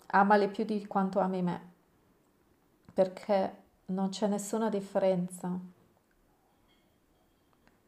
amali 0.07 0.49
più 0.49 0.65
di 0.65 0.87
quanto 0.87 1.19
ami 1.19 1.43
me, 1.43 1.71
perché 2.95 3.57
non 3.87 4.09
c'è 4.09 4.27
nessuna 4.27 4.71
differenza. 4.71 5.51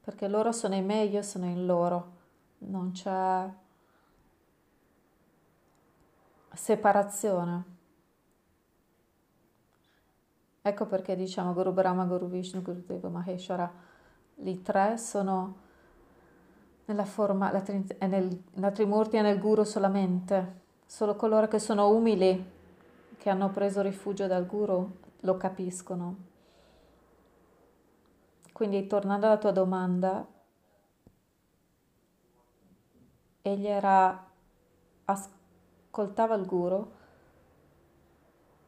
Perché 0.02 0.28
loro 0.28 0.52
sono 0.52 0.74
in 0.74 0.84
me, 0.84 1.04
io 1.04 1.22
sono 1.22 1.46
in 1.46 1.64
loro, 1.64 2.12
non 2.58 2.92
c'è 2.92 3.48
separazione. 6.52 7.64
Ecco 10.62 10.86
perché 10.86 11.16
diciamo 11.16 11.52
Guru 11.54 11.72
Brahma, 11.72 12.04
Guru 12.04 12.28
Vishnu, 12.28 12.62
Guru 12.62 12.82
Deva 12.86 13.08
Maheshwara, 13.08 13.72
i 14.42 14.62
tre 14.62 14.98
sono 14.98 15.56
nella 16.84 17.04
forma, 17.04 17.50
la, 17.50 17.62
è 17.64 18.06
nel, 18.06 18.42
la 18.54 18.70
Trimurti 18.70 19.16
è 19.16 19.22
nel 19.22 19.38
Guru 19.38 19.64
solamente, 19.64 20.60
solo 20.86 21.16
coloro 21.16 21.48
che 21.48 21.58
sono 21.58 21.88
umili, 21.88 22.58
che 23.16 23.30
hanno 23.30 23.50
preso 23.50 23.80
rifugio 23.80 24.26
dal 24.26 24.46
Guru, 24.46 24.98
lo 25.20 25.36
capiscono. 25.36 26.28
Quindi 28.52 28.86
tornando 28.86 29.26
alla 29.26 29.38
tua 29.38 29.52
domanda, 29.52 30.26
egli 33.42 33.66
era, 33.66 34.26
ascoltava 35.90 36.36
il 36.36 36.46
guru. 36.46 36.88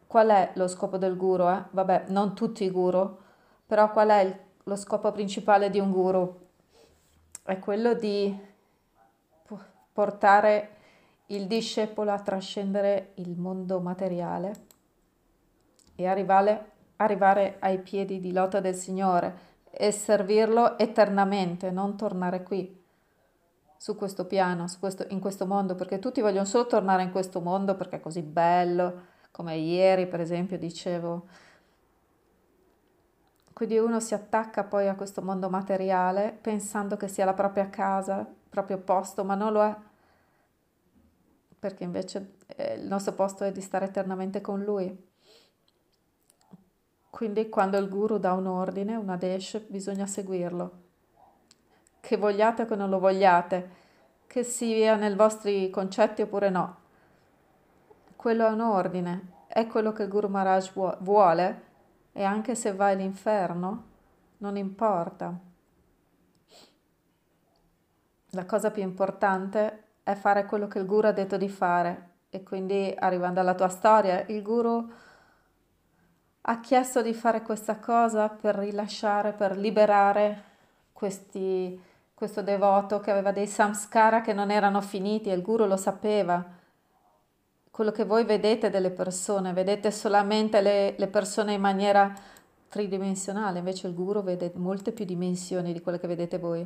Qual 0.08 0.28
è 0.28 0.50
lo 0.54 0.66
scopo 0.66 0.98
del 0.98 1.16
guru? 1.16 1.48
Eh? 1.48 1.62
Vabbè, 1.70 2.06
non 2.08 2.35
tutti 2.35 2.64
i 2.64 2.70
guru, 2.70 3.16
però 3.64 3.90
qual 3.92 4.08
è 4.08 4.20
il, 4.20 4.37
lo 4.64 4.76
scopo 4.76 5.11
principale 5.12 5.70
di 5.70 5.78
un 5.78 5.92
guru? 5.92 6.40
È 7.44 7.58
quello 7.61 7.94
di 7.94 8.50
portare 9.92 10.76
il 11.26 11.46
discepolo 11.46 12.11
a 12.11 12.18
trascendere 12.18 13.12
il 13.14 13.38
mondo 13.38 13.80
materiale 13.80 14.66
e 15.94 16.06
arrivare, 16.06 16.70
arrivare 16.96 17.56
ai 17.61 17.78
piedi 17.78 18.20
di 18.20 18.32
lotta 18.32 18.61
del 18.61 18.74
Signore 18.74 19.50
e 19.70 19.90
servirlo 19.92 20.76
eternamente, 20.76 21.70
non 21.70 21.96
tornare 21.96 22.42
qui, 22.42 22.81
su 23.82 23.96
questo 23.96 24.26
piano, 24.26 24.68
su 24.68 24.78
questo, 24.78 25.06
in 25.08 25.18
questo 25.18 25.44
mondo, 25.44 25.74
perché 25.74 25.98
tutti 25.98 26.20
vogliono 26.20 26.44
solo 26.44 26.68
tornare 26.68 27.02
in 27.02 27.10
questo 27.10 27.40
mondo 27.40 27.74
perché 27.74 27.96
è 27.96 28.00
così 28.00 28.22
bello, 28.22 29.06
come 29.32 29.56
ieri 29.56 30.06
per 30.06 30.20
esempio 30.20 30.56
dicevo. 30.56 31.26
Quindi 33.52 33.78
uno 33.78 33.98
si 33.98 34.14
attacca 34.14 34.62
poi 34.62 34.86
a 34.86 34.94
questo 34.94 35.20
mondo 35.20 35.50
materiale 35.50 36.38
pensando 36.40 36.96
che 36.96 37.08
sia 37.08 37.24
la 37.24 37.34
propria 37.34 37.70
casa, 37.70 38.20
il 38.20 38.48
proprio 38.48 38.78
posto, 38.78 39.24
ma 39.24 39.34
non 39.34 39.52
lo 39.52 39.64
è, 39.64 39.76
perché 41.58 41.82
invece 41.82 42.34
eh, 42.46 42.74
il 42.74 42.86
nostro 42.86 43.14
posto 43.14 43.42
è 43.42 43.50
di 43.50 43.60
stare 43.60 43.86
eternamente 43.86 44.40
con 44.40 44.62
lui. 44.62 44.96
Quindi 47.10 47.48
quando 47.48 47.78
il 47.78 47.88
guru 47.88 48.18
dà 48.18 48.32
un 48.32 48.46
ordine, 48.46 48.94
un 48.94 49.08
adesh, 49.08 49.58
bisogna 49.66 50.06
seguirlo. 50.06 50.90
Che 52.04 52.16
vogliate 52.16 52.62
o 52.62 52.66
che 52.66 52.74
non 52.74 52.90
lo 52.90 52.98
vogliate, 52.98 53.70
che 54.26 54.42
sia 54.42 54.96
nei 54.96 55.14
vostri 55.14 55.70
concetti 55.70 56.22
oppure 56.22 56.50
no. 56.50 56.76
Quello 58.16 58.44
è 58.44 58.50
un 58.50 58.60
ordine, 58.60 59.44
è 59.46 59.68
quello 59.68 59.92
che 59.92 60.02
il 60.02 60.08
Guru 60.08 60.26
Maharaj 60.26 60.96
vuole 60.98 61.62
e 62.10 62.24
anche 62.24 62.56
se 62.56 62.74
vai 62.74 62.94
all'inferno 62.94 63.84
non 64.38 64.56
importa. 64.56 65.32
La 68.30 68.46
cosa 68.46 68.72
più 68.72 68.82
importante 68.82 69.84
è 70.02 70.14
fare 70.14 70.44
quello 70.44 70.66
che 70.66 70.80
il 70.80 70.86
Guru 70.86 71.06
ha 71.06 71.12
detto 71.12 71.36
di 71.36 71.48
fare 71.48 72.10
e 72.30 72.42
quindi 72.42 72.92
arrivando 72.98 73.38
alla 73.38 73.54
tua 73.54 73.68
storia, 73.68 74.24
il 74.26 74.42
Guru 74.42 74.90
ha 76.40 76.60
chiesto 76.60 77.00
di 77.00 77.14
fare 77.14 77.42
questa 77.42 77.78
cosa 77.78 78.28
per 78.28 78.56
rilasciare, 78.56 79.32
per 79.32 79.56
liberare 79.56 80.50
questi, 80.92 81.80
questo 82.22 82.40
devoto 82.42 83.00
che 83.00 83.11
aveva 83.11 83.32
dei 83.32 83.48
samskara 83.48 84.20
che 84.20 84.32
non 84.32 84.52
erano 84.52 84.80
finiti 84.80 85.28
e 85.28 85.35
il 85.35 85.42
Guru 85.42 85.66
lo 85.66 85.76
sapeva. 85.76 86.40
Quello 87.68 87.90
che 87.90 88.04
voi 88.04 88.22
vedete 88.22 88.70
delle 88.70 88.92
persone, 88.92 89.52
vedete 89.52 89.90
solamente 89.90 90.61
le, 90.61 90.94
le 90.96 91.08
persone 91.08 91.54
in 91.54 91.61
maniera 91.61 92.14
tridimensionale, 92.68 93.58
invece 93.58 93.88
il 93.88 93.94
Guru 93.94 94.22
vede 94.22 94.52
molte 94.54 94.92
più 94.92 95.04
dimensioni 95.04 95.72
di 95.72 95.80
quelle 95.80 95.98
che 95.98 96.06
vedete 96.06 96.38
voi. 96.38 96.64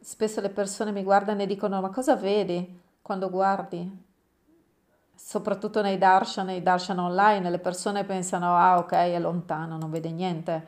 Spesso 0.00 0.40
le 0.40 0.50
persone 0.50 0.92
mi 0.92 1.02
guardano 1.02 1.42
e 1.42 1.46
dicono 1.46 1.80
ma 1.80 1.90
cosa 1.90 2.14
vedi 2.14 2.80
quando 3.02 3.28
guardi? 3.30 4.02
soprattutto 5.16 5.82
nei 5.82 5.98
darshan, 5.98 6.46
nei 6.46 6.62
darshan 6.62 6.98
online, 6.98 7.50
le 7.50 7.58
persone 7.58 8.04
pensano, 8.04 8.54
ah 8.56 8.78
ok, 8.78 8.92
è 8.92 9.18
lontano, 9.18 9.78
non 9.78 9.90
vede 9.90 10.10
niente. 10.10 10.66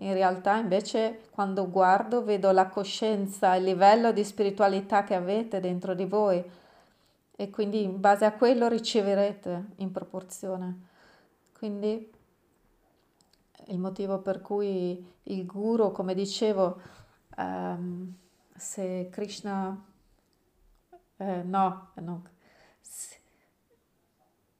In 0.00 0.12
realtà 0.14 0.56
invece 0.56 1.22
quando 1.30 1.68
guardo 1.70 2.24
vedo 2.24 2.50
la 2.52 2.68
coscienza, 2.68 3.54
il 3.54 3.64
livello 3.64 4.12
di 4.12 4.24
spiritualità 4.24 5.04
che 5.04 5.14
avete 5.14 5.60
dentro 5.60 5.94
di 5.94 6.04
voi 6.04 6.42
e 7.36 7.50
quindi 7.50 7.82
in 7.82 8.00
base 8.00 8.24
a 8.24 8.32
quello 8.32 8.68
riceverete 8.68 9.64
in 9.76 9.92
proporzione. 9.92 10.88
Quindi 11.56 12.10
il 13.66 13.78
motivo 13.78 14.18
per 14.20 14.40
cui 14.40 15.06
il 15.24 15.46
guru, 15.46 15.92
come 15.92 16.14
dicevo, 16.14 16.80
um, 17.36 18.14
se 18.56 19.08
Krishna, 19.10 19.84
eh, 21.18 21.42
no, 21.42 21.90
no 21.94 22.22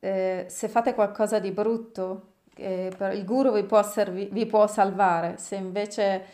eh, 0.01 0.47
se 0.49 0.69
fate 0.69 0.95
qualcosa 0.95 1.39
di 1.39 1.51
brutto, 1.51 2.30
eh, 2.61 2.95
il 3.13 3.25
guru 3.25 3.53
vi 3.53 3.65
può, 3.65 3.83
servi- 3.83 4.29
vi 4.31 4.47
può, 4.47 4.67
salvare, 4.67 5.37
se 5.39 5.57
invece 5.57 6.25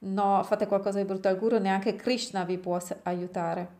no, 0.00 0.42
fate 0.44 0.66
qualcosa 0.66 0.98
di 0.98 1.04
brutto 1.04 1.28
al 1.28 1.38
guru, 1.38 1.58
neanche 1.58 1.96
Krishna 1.96 2.44
vi 2.44 2.58
può 2.58 2.78
aiutare. 3.04 3.76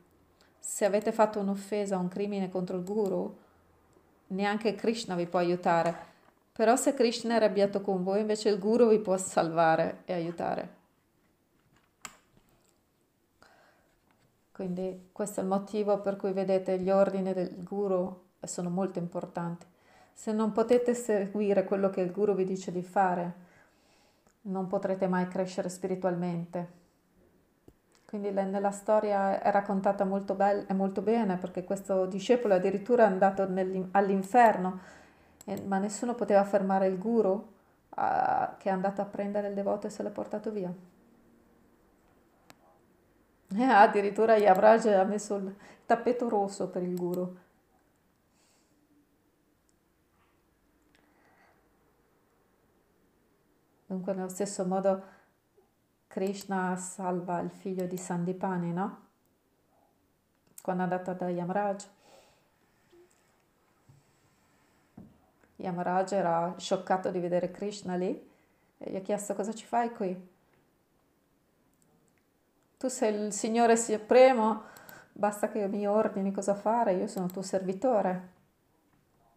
Se 0.58 0.84
avete 0.84 1.12
fatto 1.12 1.40
un'offesa, 1.40 1.98
un 1.98 2.08
crimine 2.08 2.48
contro 2.48 2.76
il 2.76 2.84
guru, 2.84 3.36
neanche 4.28 4.74
Krishna 4.74 5.14
vi 5.14 5.26
può 5.26 5.38
aiutare. 5.38 6.06
Però 6.52 6.76
se 6.76 6.94
Krishna 6.94 7.34
è 7.34 7.36
arrabbiato 7.36 7.80
con 7.80 8.02
voi, 8.02 8.20
invece 8.20 8.48
il 8.48 8.58
guru 8.58 8.88
vi 8.88 8.98
può 8.98 9.16
salvare 9.16 10.02
e 10.04 10.12
aiutare. 10.12 10.76
Quindi 14.52 15.10
questo 15.12 15.38
è 15.38 15.42
il 15.44 15.48
motivo 15.48 16.00
per 16.00 16.16
cui 16.16 16.32
vedete 16.32 16.80
gli 16.80 16.90
ordini 16.90 17.32
del 17.32 17.62
guru 17.62 18.24
sono 18.40 18.70
molto 18.70 18.98
importanti. 18.98 19.66
Se 20.18 20.32
non 20.32 20.50
potete 20.50 20.94
seguire 20.94 21.62
quello 21.62 21.90
che 21.90 22.00
il 22.00 22.10
guru 22.10 22.34
vi 22.34 22.44
dice 22.44 22.72
di 22.72 22.82
fare, 22.82 23.34
non 24.42 24.66
potrete 24.66 25.06
mai 25.06 25.28
crescere 25.28 25.68
spiritualmente. 25.68 26.72
Quindi 28.04 28.32
nella 28.32 28.72
storia 28.72 29.40
è 29.40 29.48
raccontata 29.52 30.04
molto, 30.04 30.34
be- 30.34 30.66
molto 30.70 31.02
bene 31.02 31.36
perché 31.36 31.62
questo 31.62 32.06
discepolo 32.06 32.54
addirittura 32.54 33.04
è 33.04 33.06
andato 33.06 33.42
all'inferno, 33.92 34.80
eh, 35.44 35.62
ma 35.62 35.78
nessuno 35.78 36.16
poteva 36.16 36.42
fermare 36.42 36.88
il 36.88 36.98
guru 36.98 37.30
uh, 37.30 38.56
che 38.58 38.70
è 38.70 38.72
andato 38.72 39.00
a 39.00 39.04
prendere 39.04 39.46
il 39.46 39.54
devoto 39.54 39.86
e 39.86 39.90
se 39.90 40.02
l'ha 40.02 40.10
portato 40.10 40.50
via. 40.50 40.74
E 43.54 43.62
addirittura 43.62 44.36
Yavraj 44.36 44.86
ha 44.86 45.04
messo 45.04 45.36
il 45.36 45.54
tappeto 45.86 46.28
rosso 46.28 46.70
per 46.70 46.82
il 46.82 46.96
guru. 46.96 47.46
Dunque, 53.88 54.12
nello 54.12 54.28
stesso 54.28 54.66
modo, 54.66 55.02
Krishna 56.08 56.76
salva 56.76 57.40
il 57.40 57.48
figlio 57.48 57.86
di 57.86 57.96
Sandipani, 57.96 58.70
no? 58.70 59.06
Quando 60.60 60.82
è 60.82 60.84
andato 60.84 61.14
da 61.14 61.30
Yamraj. 61.30 61.86
Yamraj 65.56 66.12
era 66.12 66.54
scioccato 66.58 67.10
di 67.10 67.18
vedere 67.18 67.50
Krishna 67.50 67.94
lì 67.94 68.30
e 68.76 68.90
gli 68.90 68.96
ha 68.96 69.00
chiesto 69.00 69.34
cosa 69.34 69.54
ci 69.54 69.64
fai 69.64 69.90
qui? 69.94 70.28
Tu 72.76 72.88
sei 72.88 73.14
il 73.14 73.32
Signore 73.32 73.78
Supremo, 73.78 74.64
basta 75.12 75.48
che 75.48 75.66
mi 75.66 75.88
ordini 75.88 76.30
cosa 76.30 76.54
fare, 76.54 76.92
io 76.92 77.06
sono 77.06 77.28
tuo 77.28 77.40
servitore. 77.40 78.32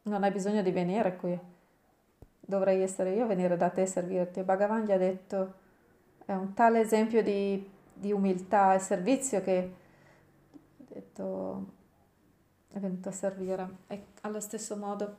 Non 0.01 0.23
hai 0.23 0.31
bisogno 0.31 0.61
di 0.61 0.71
venire 0.71 1.15
qui 1.15 1.39
dovrei 2.51 2.81
essere 2.81 3.13
io 3.13 3.23
a 3.23 3.27
venire 3.27 3.55
da 3.55 3.69
te 3.69 3.83
e 3.83 3.85
servirti. 3.85 4.43
Bhagavan 4.43 4.83
gli 4.83 4.91
ha 4.91 4.97
detto, 4.97 5.53
è 6.25 6.33
un 6.33 6.53
tale 6.53 6.81
esempio 6.81 7.23
di, 7.23 7.65
di 7.93 8.11
umiltà 8.11 8.73
e 8.73 8.79
servizio 8.79 9.41
che 9.41 9.73
detto, 10.75 11.65
è 12.73 12.79
venuto 12.79 13.07
a 13.07 13.13
servire. 13.13 13.77
E 13.87 14.03
allo 14.21 14.41
stesso 14.41 14.75
modo 14.75 15.15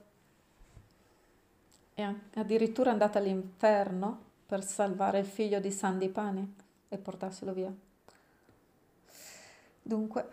è 1.94 2.06
addirittura 2.34 2.90
andata 2.90 3.18
all'inferno 3.18 4.30
per 4.44 4.62
salvare 4.62 5.20
il 5.20 5.26
figlio 5.26 5.58
di 5.58 5.70
Sandipani 5.70 6.54
e 6.90 6.98
portarselo 6.98 7.54
via. 7.54 7.72
Dunque, 9.80 10.28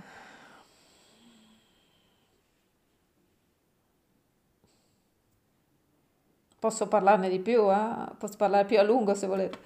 Posso 6.59 6.87
parlarne 6.89 7.29
di 7.29 7.39
più, 7.39 7.71
eh? 7.71 8.11
posso 8.17 8.35
parlare 8.37 8.65
più 8.65 8.77
a 8.79 8.83
lungo 8.83 9.13
se 9.15 9.27
volete. 9.27 9.57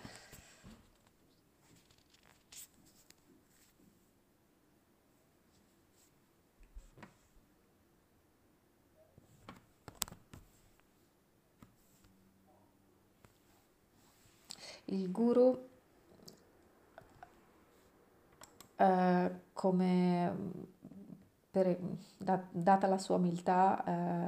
Il 14.86 15.12
guru, 15.12 15.68
eh, 18.76 19.32
come 19.54 20.36
per, 21.50 21.78
da, 22.18 22.44
data 22.52 22.86
la 22.88 22.98
sua 23.00 23.16
umiltà, 23.16 23.84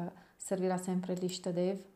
eh, 0.08 0.12
servirà 0.36 0.78
sempre 0.78 1.14
l'Ishtadev 1.14 1.95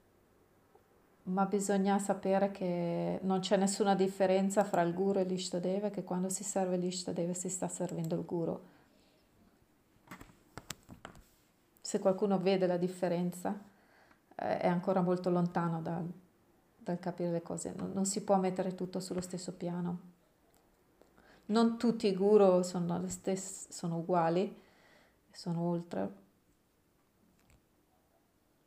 ma 1.30 1.46
bisogna 1.46 2.00
sapere 2.00 2.52
che 2.52 3.20
non 3.22 3.40
c'è 3.40 3.56
nessuna 3.56 3.96
differenza 3.96 4.64
fra 4.64 4.82
il 4.82 4.94
guru 4.94 5.20
e 5.20 5.24
l'ishtadeva, 5.24 5.90
che 5.90 6.04
quando 6.04 6.30
si 6.30 6.44
serve 6.44 6.78
l'ishtadeva 6.78 7.34
si 7.34 7.50
sta 7.50 7.68
servendo 7.68 8.16
il 8.16 8.26
guru. 8.26 8.60
Se 11.82 12.00
qualcuno 12.00 12.40
vede 12.40 12.68
la 12.68 12.78
differenza, 12.78 13.58
eh, 14.36 14.60
è 14.60 14.68
ancora 14.68 15.02
molto 15.02 15.30
lontano 15.30 15.82
da, 15.82 16.02
dal 16.78 17.00
capire 17.00 17.32
le 17.32 17.42
cose, 17.42 17.74
non, 17.76 17.92
non, 17.94 18.06
si 18.06 18.24
può 18.24 18.38
mettere 18.38 18.76
tutto 18.76 19.00
sullo 19.00 19.22
stesso 19.22 19.54
piano. 19.54 20.08
Non 21.48 21.78
tutti 21.78 22.08
i 22.08 22.16
guru 22.16 22.62
sono, 22.64 23.08
stesse, 23.08 23.72
sono 23.72 23.98
uguali, 23.98 24.56
sono 25.32 25.62
oltre. 25.62 26.28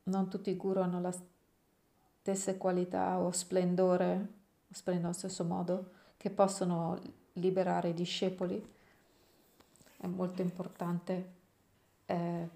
Non 0.04 0.28
tutti 0.28 0.50
i 0.50 0.56
guru 0.56 0.80
hanno 0.80 1.00
la 1.00 1.10
stessa 1.12 1.30
stesse 2.22 2.56
qualità 2.56 3.18
o 3.18 3.32
splendore, 3.32 4.28
splendore 4.70 5.08
allo 5.08 5.18
stesso 5.18 5.42
modo, 5.42 5.90
che 6.16 6.30
possono 6.30 6.96
liberare 7.32 7.88
i 7.88 7.94
discepoli. 7.94 8.64
È 9.96 10.06
molto 10.06 10.40
importante 10.40 11.32
eh, 12.06 12.48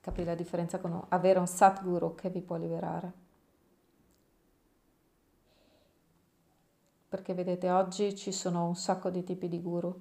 capire 0.00 0.26
la 0.26 0.36
differenza 0.36 0.78
con 0.78 1.06
avere 1.08 1.40
un 1.40 1.48
Satguru 1.48 2.14
che 2.14 2.30
vi 2.30 2.40
può 2.40 2.56
liberare. 2.56 3.12
Perché 7.08 7.34
vedete, 7.34 7.68
oggi 7.68 8.14
ci 8.14 8.30
sono 8.30 8.64
un 8.64 8.76
sacco 8.76 9.10
di 9.10 9.24
tipi 9.24 9.48
di 9.48 9.60
guru. 9.60 10.00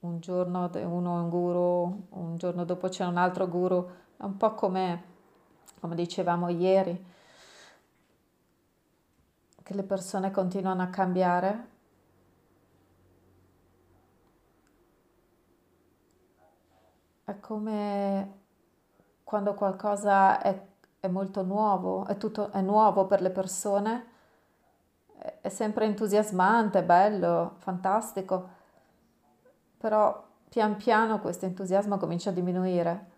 un 0.00 0.20
giorno 0.20 0.70
uno 0.74 1.16
è 1.16 1.20
un 1.22 1.28
guru, 1.30 2.06
un 2.10 2.36
giorno 2.36 2.66
dopo 2.66 2.88
c'è 2.88 3.06
un 3.06 3.16
altro 3.16 3.48
guru, 3.48 3.88
è 4.18 4.24
un 4.24 4.36
po' 4.36 4.54
come, 4.54 5.11
come 5.82 5.96
dicevamo 5.96 6.48
ieri, 6.48 7.04
che 9.60 9.74
le 9.74 9.82
persone 9.82 10.30
continuano 10.30 10.82
a 10.82 10.86
cambiare. 10.86 11.68
È 17.24 17.40
come 17.40 18.38
quando 19.24 19.54
qualcosa 19.54 20.40
è, 20.40 20.56
è 21.00 21.08
molto 21.08 21.42
nuovo, 21.42 22.06
è, 22.06 22.16
tutto, 22.16 22.52
è 22.52 22.60
nuovo 22.60 23.06
per 23.08 23.20
le 23.20 23.30
persone, 23.30 24.06
è 25.40 25.48
sempre 25.48 25.86
entusiasmante, 25.86 26.84
bello, 26.84 27.56
fantastico 27.58 28.60
però 29.82 30.24
pian 30.48 30.76
piano 30.76 31.18
questo 31.18 31.44
entusiasmo 31.44 31.96
comincia 31.96 32.30
a 32.30 32.32
diminuire. 32.32 33.11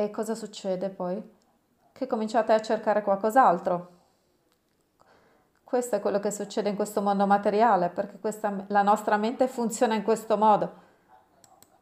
E 0.00 0.10
cosa 0.10 0.36
succede 0.36 0.90
poi? 0.90 1.20
Che 1.90 2.06
cominciate 2.06 2.52
a 2.52 2.62
cercare 2.62 3.02
qualcos'altro. 3.02 3.96
Questo 5.64 5.96
è 5.96 6.00
quello 6.00 6.20
che 6.20 6.30
succede 6.30 6.68
in 6.68 6.76
questo 6.76 7.02
mondo 7.02 7.26
materiale, 7.26 7.88
perché 7.88 8.20
questa, 8.20 8.64
la 8.68 8.82
nostra 8.82 9.16
mente 9.16 9.48
funziona 9.48 9.96
in 9.96 10.04
questo 10.04 10.36
modo, 10.36 10.72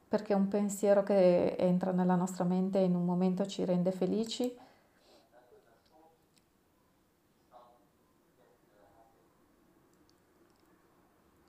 perché 0.08 0.32
un 0.32 0.48
pensiero 0.48 1.02
che 1.02 1.56
entra 1.58 1.90
nella 1.92 2.14
nostra 2.14 2.44
mente 2.44 2.78
in 2.78 2.94
un 2.94 3.04
momento 3.04 3.44
ci 3.44 3.66
rende 3.66 3.92
felici 3.92 4.64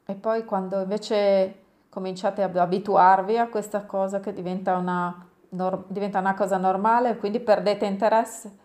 E 0.10 0.16
poi 0.16 0.46
quando 0.46 0.80
invece 0.80 1.64
cominciate 1.90 2.42
ad 2.42 2.56
abituarvi 2.56 3.38
a 3.38 3.50
questa 3.50 3.84
cosa 3.84 4.22
che 4.22 4.32
diventa 4.32 4.78
una, 4.78 5.27
diventa 5.50 6.20
una 6.20 6.34
cosa 6.34 6.58
normale, 6.58 7.18
quindi 7.18 7.40
perdete 7.40 7.86
interesse 7.86 8.58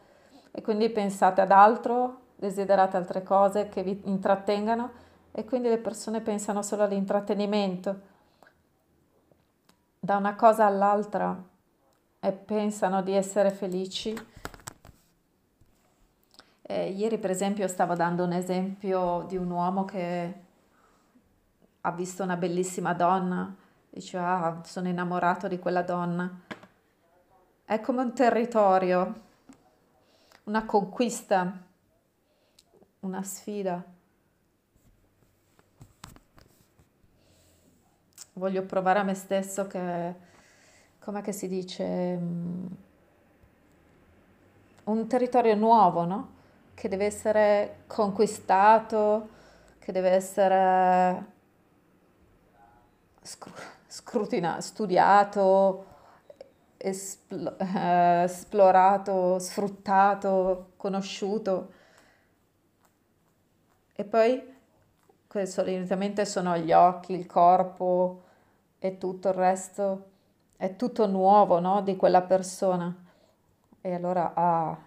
e 0.51 0.63
quindi 0.63 0.91
pensate 0.91 1.41
ad 1.41 1.51
altro, 1.51 2.21
desiderate 2.37 2.97
altre 2.97 3.23
cose 3.23 3.69
che 3.69 3.83
vi 3.83 4.01
intrattengano 4.05 4.91
e 5.33 5.45
quindi 5.45 5.69
le 5.69 5.79
persone 5.79 6.21
pensano 6.21 6.63
solo 6.63 6.83
all'intrattenimento 6.83 8.11
da 9.99 10.17
una 10.17 10.35
cosa 10.35 10.67
all'altra 10.67 11.41
e 12.19 12.33
pensano 12.33 13.03
di 13.03 13.13
essere 13.13 13.51
felici. 13.51 14.15
Eh, 16.63 16.91
ieri 16.91 17.19
per 17.19 17.31
esempio 17.31 17.67
stavo 17.69 17.95
dando 17.95 18.25
un 18.25 18.33
esempio 18.33 19.25
di 19.29 19.37
un 19.37 19.51
uomo 19.51 19.85
che 19.85 20.35
ha 21.81 21.91
visto 21.93 22.23
una 22.23 22.37
bellissima 22.37 22.95
donna, 22.95 23.55
dice 23.91 24.19
ah, 24.19 24.61
sono 24.65 24.89
innamorato 24.89 25.49
di 25.49 25.59
quella 25.59 25.83
donna. 25.83 26.41
È 27.65 27.81
come 27.81 28.03
un 28.03 28.13
territorio, 28.13 29.21
una 30.45 30.65
conquista, 30.65 31.59
una 33.01 33.23
sfida. 33.23 33.83
Voglio 38.35 38.63
provare 38.65 38.99
a 38.99 39.03
me 39.05 39.15
stesso 39.15 39.67
che, 39.67 40.15
come 40.99 41.23
che 41.23 41.33
si 41.33 41.49
dice, 41.49 42.17
mm, 42.17 42.67
un 44.85 45.07
territorio 45.07 45.55
nuovo, 45.55 46.05
no? 46.05 46.31
Che 46.75 46.89
deve 46.89 47.07
essere 47.07 47.85
conquistato, 47.87 49.29
che 49.79 49.93
deve 49.93 50.11
essere 50.11 51.27
scrutina, 53.87 54.61
studiato, 54.61 55.92
espl- 56.83 57.57
eh, 57.59 58.25
esplorato, 58.25 59.39
sfruttato, 59.39 60.73
conosciuto. 60.77 61.73
E 63.95 64.05
poi 64.05 64.51
solitamente 65.47 66.25
sono 66.27 66.57
gli 66.59 66.73
occhi, 66.73 67.15
il 67.15 67.27
corpo 67.27 68.23
e 68.79 68.99
tutto 68.99 69.29
il 69.29 69.35
resto, 69.35 70.11
è 70.57 70.77
tutto 70.77 71.07
nuovo 71.07 71.61
no? 71.61 71.81
di 71.83 71.97
quella 71.97 72.23
persona. 72.23 72.95
E 73.81 73.95
allora 73.95 74.33
ah, 74.35 74.79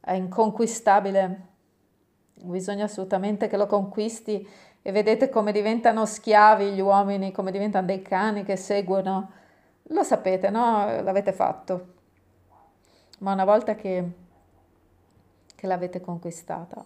è 0.00 0.12
inconquistabile, 0.12 1.48
bisogna 2.34 2.84
assolutamente 2.84 3.48
che 3.48 3.56
lo 3.56 3.66
conquisti 3.66 4.48
e 4.82 4.92
vedete 4.92 5.28
come 5.28 5.52
diventano 5.52 6.06
schiavi 6.06 6.72
gli 6.72 6.80
uomini, 6.80 7.32
come 7.32 7.50
diventano 7.50 7.86
dei 7.86 8.02
cani 8.02 8.44
che 8.44 8.56
seguono. 8.56 9.30
Lo 9.84 10.02
sapete, 10.02 10.50
no? 10.50 11.02
L'avete 11.02 11.32
fatto. 11.32 11.94
Ma 13.18 13.32
una 13.32 13.44
volta 13.44 13.74
che, 13.74 14.10
che 15.54 15.66
l'avete 15.66 16.00
conquistata, 16.00 16.82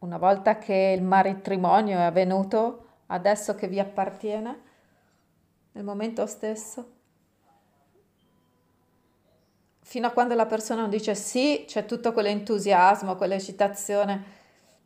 una 0.00 0.18
volta 0.18 0.58
che 0.58 0.94
il 0.96 1.02
matrimonio 1.02 1.98
è 1.98 2.02
avvenuto, 2.02 2.86
adesso 3.06 3.54
che 3.54 3.68
vi 3.68 3.78
appartiene, 3.78 4.60
nel 5.72 5.84
momento 5.84 6.26
stesso, 6.26 6.92
fino 9.82 10.08
a 10.08 10.10
quando 10.10 10.34
la 10.34 10.46
persona 10.46 10.80
non 10.80 10.90
dice 10.90 11.14
sì, 11.14 11.64
c'è 11.66 11.84
tutto 11.84 12.12
quell'entusiasmo, 12.12 13.14
quell'eccitazione, 13.14 14.24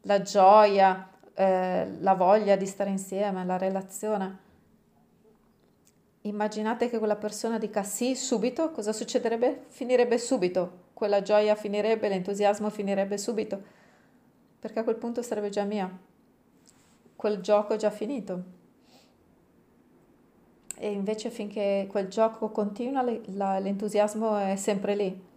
la 0.02 0.20
gioia, 0.20 1.09
eh, 1.40 1.86
la 2.00 2.12
voglia 2.12 2.54
di 2.54 2.66
stare 2.66 2.90
insieme, 2.90 3.46
la 3.46 3.56
relazione. 3.56 4.48
Immaginate 6.22 6.90
che 6.90 6.98
quella 6.98 7.16
persona 7.16 7.58
dica 7.58 7.82
sì 7.82 8.14
subito, 8.14 8.70
cosa 8.72 8.92
succederebbe? 8.92 9.64
Finirebbe 9.68 10.18
subito, 10.18 10.88
quella 10.92 11.22
gioia 11.22 11.54
finirebbe, 11.54 12.10
l'entusiasmo 12.10 12.68
finirebbe 12.68 13.16
subito, 13.16 13.58
perché 14.58 14.80
a 14.80 14.84
quel 14.84 14.96
punto 14.96 15.22
sarebbe 15.22 15.48
già 15.48 15.64
mia, 15.64 15.90
quel 17.16 17.40
gioco 17.40 17.72
è 17.72 17.78
già 17.78 17.90
finito. 17.90 18.58
E 20.76 20.92
invece 20.92 21.30
finché 21.30 21.86
quel 21.88 22.08
gioco 22.08 22.50
continua, 22.50 23.02
l'entusiasmo 23.02 24.36
è 24.36 24.56
sempre 24.56 24.94
lì. 24.94 25.28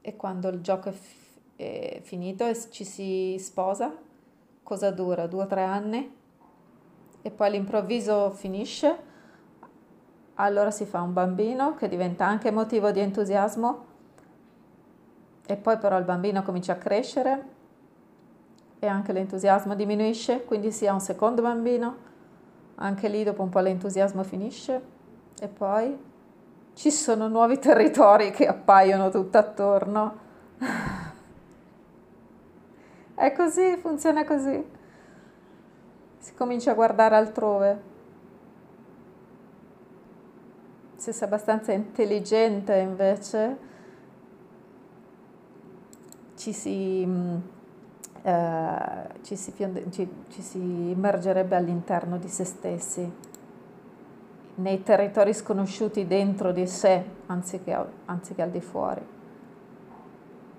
E 0.00 0.16
quando 0.16 0.48
il 0.48 0.62
gioco 0.62 0.88
è 0.88 0.92
finito, 0.92 1.19
è 1.60 2.00
finito 2.02 2.46
e 2.46 2.56
ci 2.70 2.84
si 2.84 3.36
sposa, 3.38 3.94
cosa 4.62 4.90
dura? 4.90 5.26
Due 5.26 5.42
o 5.42 5.46
tre 5.46 5.62
anni. 5.62 6.18
E 7.22 7.30
poi 7.30 7.48
all'improvviso 7.48 8.30
finisce, 8.30 8.96
allora 10.34 10.70
si 10.70 10.86
fa 10.86 11.02
un 11.02 11.12
bambino 11.12 11.74
che 11.74 11.86
diventa 11.88 12.26
anche 12.26 12.50
motivo 12.50 12.90
di 12.90 13.00
entusiasmo. 13.00 13.88
E 15.46 15.56
poi 15.56 15.76
però 15.76 15.98
il 15.98 16.04
bambino 16.04 16.42
comincia 16.42 16.72
a 16.72 16.76
crescere 16.76 17.44
e 18.78 18.86
anche 18.86 19.12
l'entusiasmo 19.12 19.74
diminuisce, 19.74 20.44
quindi 20.44 20.72
si 20.72 20.86
ha 20.86 20.94
un 20.94 21.00
secondo 21.00 21.42
bambino, 21.42 21.96
anche 22.76 23.08
lì 23.08 23.22
dopo 23.22 23.42
un 23.42 23.50
po' 23.50 23.58
l'entusiasmo 23.58 24.22
finisce. 24.22 24.82
E 25.38 25.48
poi 25.48 25.98
ci 26.72 26.90
sono 26.90 27.28
nuovi 27.28 27.58
territori 27.60 28.30
che 28.30 28.46
appaiono 28.46 29.10
tutto 29.10 29.36
attorno. 29.36 30.28
È 33.20 33.34
così, 33.34 33.76
funziona 33.76 34.24
così. 34.24 34.64
Si 36.16 36.32
comincia 36.32 36.70
a 36.70 36.74
guardare 36.74 37.16
altrove. 37.16 37.82
Se 40.96 41.12
sei 41.12 41.28
abbastanza 41.28 41.70
intelligente 41.72 42.74
invece, 42.76 43.58
ci 46.36 46.54
si, 46.54 47.04
mm, 47.06 47.36
eh, 48.22 49.08
ci 49.20 49.36
si, 49.36 49.52
ci, 49.90 50.08
ci 50.30 50.40
si 50.40 50.58
immergerebbe 50.58 51.56
all'interno 51.56 52.16
di 52.16 52.28
se 52.28 52.44
stessi, 52.44 53.12
nei 54.54 54.82
territori 54.82 55.34
sconosciuti 55.34 56.06
dentro 56.06 56.52
di 56.52 56.66
sé, 56.66 57.04
anziché, 57.26 57.84
anziché 58.06 58.40
al 58.40 58.50
di 58.50 58.62
fuori. 58.62 59.06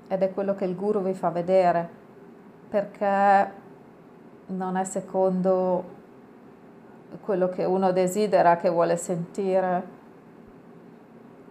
Ed 0.07 0.22
è 0.22 0.32
quello 0.32 0.53
che 0.53 0.66
il 0.66 0.76
guru 0.76 1.01
vi 1.01 1.16
fa 1.16 1.32
vedere 1.32 2.01
perché 2.72 3.51
non 4.47 4.78
è 4.78 4.86
secondo 4.86 5.84
quello 7.19 7.49
che 7.49 7.65
uno 7.65 7.91
desidera, 7.91 8.55
che 8.55 8.69
vuole 8.69 8.95
sentire, 8.95 9.84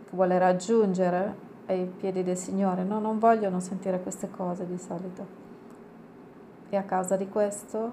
che 0.07 0.17
vuole 0.17 0.39
raggiungere 0.39 1.35
ai 1.67 1.85
piedi 1.85 2.23
del 2.23 2.39
Signore. 2.39 2.85
No, 2.85 3.01
non 3.01 3.19
vogliono 3.19 3.61
sentire 3.61 4.01
queste 4.01 4.31
cose 4.31 4.67
di 4.67 4.79
solito. 4.79 5.27
E 6.71 6.77
a 6.79 6.85
causa 6.85 7.17
di 7.17 7.29
questo 7.29 7.93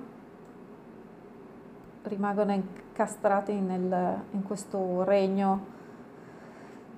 rimangono 2.04 2.54
incastrati 2.54 3.52
nel, 3.52 4.22
in 4.32 4.44
questo 4.44 5.04
regno 5.04 5.66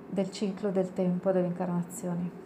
del 0.08 0.30
ciclo 0.30 0.70
del 0.70 0.92
tempo 0.92 1.32
delle 1.32 1.48
incarnazioni. 1.48 2.39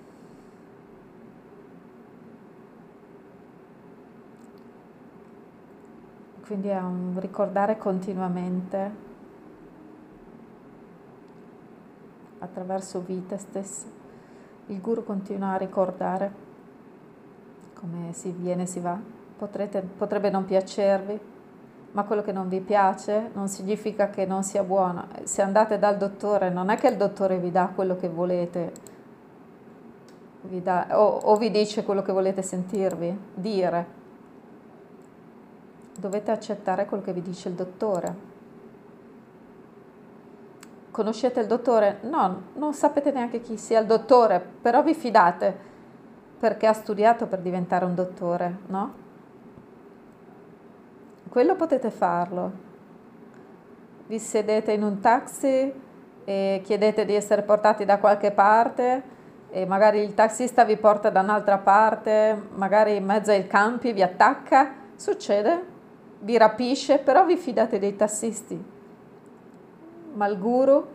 Quindi 6.46 6.68
è 6.68 6.78
un 6.78 7.16
ricordare 7.20 7.78
continuamente 7.78 8.90
attraverso 12.40 13.00
vite 13.00 13.38
stesse. 13.38 13.86
Il 14.66 14.82
guru 14.82 15.04
continua 15.04 15.52
a 15.52 15.56
ricordare 15.56 16.30
come 17.72 18.12
si 18.12 18.30
viene 18.30 18.64
e 18.64 18.66
si 18.66 18.78
va. 18.78 18.98
Potrete, 19.38 19.80
potrebbe 19.80 20.28
non 20.28 20.44
piacervi, 20.44 21.18
ma 21.92 22.04
quello 22.04 22.20
che 22.20 22.32
non 22.32 22.50
vi 22.50 22.60
piace 22.60 23.30
non 23.32 23.48
significa 23.48 24.10
che 24.10 24.26
non 24.26 24.42
sia 24.42 24.64
buono. 24.64 25.06
Se 25.22 25.40
andate 25.40 25.78
dal 25.78 25.96
dottore, 25.96 26.50
non 26.50 26.68
è 26.68 26.76
che 26.76 26.88
il 26.88 26.98
dottore 26.98 27.38
vi 27.38 27.50
dà 27.50 27.70
quello 27.74 27.96
che 27.96 28.10
volete, 28.10 28.72
vi 30.42 30.60
dà, 30.60 30.88
o, 30.90 31.20
o 31.22 31.36
vi 31.38 31.50
dice 31.50 31.84
quello 31.84 32.02
che 32.02 32.12
volete 32.12 32.42
sentirvi, 32.42 33.18
dire. 33.32 34.02
Dovete 35.96 36.30
accettare 36.30 36.86
quello 36.86 37.02
che 37.02 37.12
vi 37.12 37.22
dice 37.22 37.48
il 37.48 37.54
dottore. 37.54 38.32
Conoscete 40.90 41.40
il 41.40 41.46
dottore? 41.46 41.98
No, 42.02 42.42
non 42.54 42.72
sapete 42.72 43.10
neanche 43.10 43.40
chi 43.40 43.56
sia 43.56 43.80
il 43.80 43.86
dottore, 43.86 44.44
però 44.60 44.82
vi 44.82 44.94
fidate 44.94 45.72
perché 46.38 46.66
ha 46.66 46.72
studiato 46.72 47.26
per 47.26 47.40
diventare 47.40 47.84
un 47.84 47.94
dottore, 47.94 48.58
no? 48.66 48.94
Quello 51.28 51.56
potete 51.56 51.90
farlo. 51.90 52.52
Vi 54.06 54.18
sedete 54.18 54.72
in 54.72 54.82
un 54.82 55.00
taxi 55.00 55.72
e 56.24 56.60
chiedete 56.62 57.04
di 57.04 57.14
essere 57.14 57.42
portati 57.42 57.84
da 57.84 57.98
qualche 57.98 58.30
parte 58.30 59.02
e 59.50 59.66
magari 59.66 60.00
il 60.00 60.14
taxista 60.14 60.64
vi 60.64 60.76
porta 60.76 61.10
da 61.10 61.20
un'altra 61.20 61.58
parte, 61.58 62.40
magari 62.54 62.96
in 62.96 63.04
mezzo 63.04 63.30
ai 63.30 63.46
campi 63.46 63.92
vi 63.92 64.02
attacca, 64.02 64.74
succede, 64.96 65.72
vi 66.24 66.38
rapisce, 66.38 66.98
però 66.98 67.24
vi 67.26 67.36
fidate 67.36 67.78
dei 67.78 67.96
tassisti. 67.96 68.62
Ma 70.14 70.26
il 70.26 70.38
guru 70.38 70.86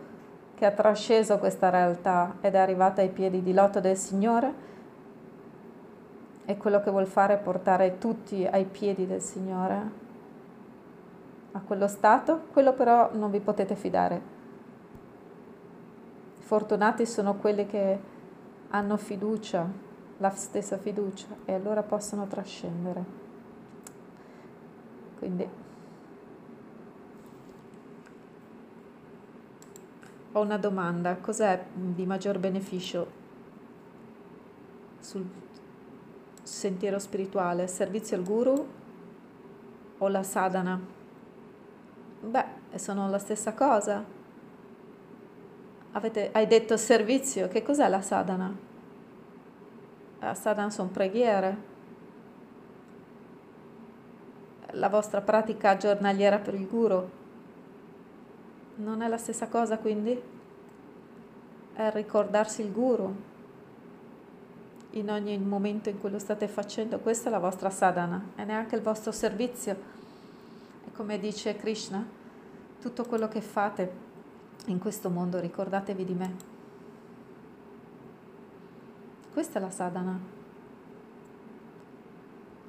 che 0.55 0.65
ha 0.65 0.71
trasceso 0.71 1.38
questa 1.38 1.69
realtà 1.69 2.38
ed 2.41 2.55
è 2.55 2.57
arrivato 2.57 2.99
ai 2.99 3.09
piedi 3.09 3.41
di 3.43 3.53
loto 3.53 3.80
del 3.80 3.95
Signore, 3.95 4.67
e 6.45 6.57
quello 6.57 6.82
che 6.82 6.89
vuol 6.89 7.05
fare 7.05 7.36
è 7.36 7.38
portare 7.38 7.99
tutti 7.99 8.43
ai 8.43 8.65
piedi 8.65 9.05
del 9.05 9.21
Signore, 9.21 10.07
a 11.51 11.61
quello 11.61 11.88
stato, 11.88 12.45
quello 12.51 12.73
però 12.73 13.11
non 13.13 13.30
vi 13.30 13.39
potete 13.39 13.75
fidare. 13.75 14.38
Fortunati 16.39 17.05
sono 17.05 17.36
quelli 17.36 17.67
che 17.67 17.99
hanno 18.69 18.97
fiducia, 18.97 19.67
la 20.17 20.32
stessa 20.32 20.77
fiducia, 20.77 21.27
e 21.45 21.53
allora 21.53 21.84
possono 21.84 22.25
trascendere. 22.25 23.28
Quindi 25.20 25.47
ho 30.32 30.39
una 30.39 30.57
domanda, 30.57 31.17
cos'è 31.17 31.65
di 31.74 32.05
maggior 32.05 32.39
beneficio 32.39 33.17
sul 34.99 35.26
sentiero 36.41 36.99
spirituale, 36.99 37.67
servizio 37.67 38.15
al 38.15 38.24
guru 38.24 38.67
o 39.97 40.07
la 40.07 40.24
sadhana? 40.24 40.80
Beh, 42.22 42.45
sono 42.76 43.09
la 43.09 43.20
stessa 43.20 43.53
cosa. 43.53 44.03
Avete, 45.91 46.30
hai 46.32 46.47
detto 46.47 46.78
servizio, 46.78 47.47
che 47.49 47.61
cos'è 47.61 47.89
la 47.89 48.01
sadhana? 48.01 48.57
La 50.20 50.34
sadhana 50.34 50.70
sono 50.70 50.89
preghiere. 50.89 51.68
La 54.74 54.89
vostra 54.89 55.22
pratica 55.22 55.78
giornaliera 55.78 56.38
per 56.38 56.53
il 56.53 56.67
guru 56.67 57.09
non 58.76 59.01
è 59.01 59.07
la 59.07 59.17
stessa 59.17 59.47
cosa 59.47 59.78
quindi? 59.78 60.22
È 61.74 61.91
ricordarsi 61.91 62.61
il 62.61 62.72
guru, 62.72 63.15
in 64.91 65.09
ogni 65.11 65.38
momento 65.38 65.89
in 65.89 65.99
cui 65.99 66.09
lo 66.09 66.20
state 66.20 66.47
facendo, 66.47 66.99
questa 66.99 67.30
è 67.30 67.32
la 67.32 67.39
vostra 67.39 67.70
sadhana 67.70 68.32
e 68.36 68.43
neanche 68.43 68.76
il 68.76 68.82
vostro 68.82 69.11
servizio. 69.11 69.76
E 70.86 70.91
come 70.93 71.20
dice 71.20 71.55
Krishna, 71.55 72.05
tutto 72.82 73.05
quello 73.05 73.28
che 73.28 73.41
fate 73.41 74.07
in 74.65 74.80
questo 74.80 75.09
mondo, 75.09 75.39
ricordatevi 75.39 76.05
di 76.05 76.13
me. 76.13 76.36
Questa 79.32 79.59
è 79.59 79.61
la 79.61 79.70
sadhana. 79.70 80.38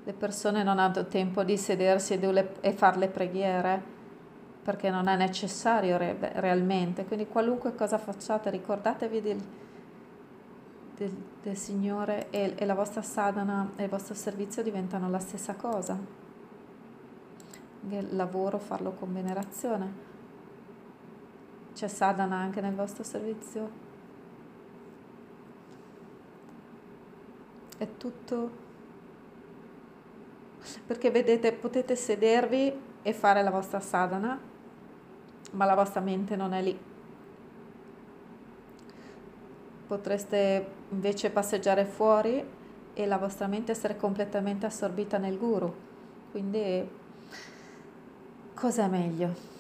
Le 0.05 0.13
persone 0.13 0.63
non 0.63 0.79
hanno 0.79 1.07
tempo 1.07 1.45
di 1.45 1.57
sedersi 1.57 2.19
e 2.61 2.73
fare 2.73 2.99
le 2.99 3.09
preghiere 3.09 3.99
perché 4.63 4.91
non 4.91 5.09
è 5.09 5.17
necessario 5.17 5.97
realmente. 5.99 7.05
Quindi 7.05 7.27
qualunque 7.27 7.75
cosa 7.75 7.99
facciate, 7.99 8.51
ricordatevi 8.51 9.21
del, 9.21 9.43
del, 10.97 11.17
del 11.43 11.57
Signore 11.57 12.31
e, 12.31 12.55
e 12.57 12.65
la 12.67 12.75
vostra 12.75 13.03
sadhana 13.03 13.73
e 13.77 13.85
il 13.85 13.89
vostro 13.89 14.15
servizio 14.15 14.63
diventano 14.63 15.09
la 15.11 15.19
stessa 15.19 15.55
cosa. 15.55 15.99
Il 17.89 18.15
lavoro 18.15 18.59
farlo 18.59 18.93
con 18.93 19.13
venerazione. 19.13 20.09
C'è 21.75 21.89
sadhana 21.89 22.37
anche 22.37 22.61
nel 22.61 22.75
vostro 22.75 23.03
servizio? 23.03 23.89
È 27.79 27.89
tutto 27.97 28.69
perché 30.87 31.11
vedete 31.11 31.53
potete 31.53 31.97
sedervi 31.97 32.73
e 33.03 33.13
fare 33.13 33.43
la 33.43 33.51
vostra 33.51 33.81
sadhana 33.81 34.39
ma 35.53 35.65
la 35.65 35.75
vostra 35.75 36.01
mente 36.01 36.37
non 36.37 36.53
è 36.53 36.63
lì 36.63 36.79
potreste 39.91 40.65
invece 40.91 41.31
passeggiare 41.31 41.85
fuori 41.85 42.45
e 42.95 43.07
la 43.07 43.19
vostra 43.19 43.49
mente 43.49 43.73
essere 43.73 43.97
completamente 43.97 44.65
assorbita 44.65 45.19
nel 45.19 45.37
guru. 45.37 45.75
Quindi 46.31 46.89
cos'è 48.55 48.87
meglio? 48.87 49.59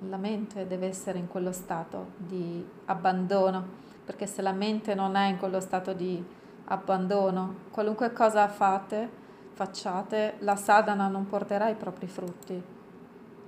La 0.00 0.18
mente 0.18 0.66
deve 0.66 0.88
essere 0.88 1.18
in 1.18 1.28
quello 1.28 1.52
stato 1.52 2.08
di 2.18 2.62
abbandono, 2.84 3.66
perché 4.04 4.26
se 4.26 4.42
la 4.42 4.52
mente 4.52 4.94
non 4.94 5.16
è 5.16 5.26
in 5.28 5.38
quello 5.38 5.60
stato 5.60 5.92
di 5.92 6.22
abbandono, 6.66 7.56
qualunque 7.70 8.12
cosa 8.12 8.48
fate, 8.48 9.08
facciate, 9.52 10.36
la 10.40 10.56
sadhana 10.56 11.08
non 11.08 11.26
porterà 11.26 11.68
i 11.68 11.74
propri 11.74 12.06
frutti 12.06 12.74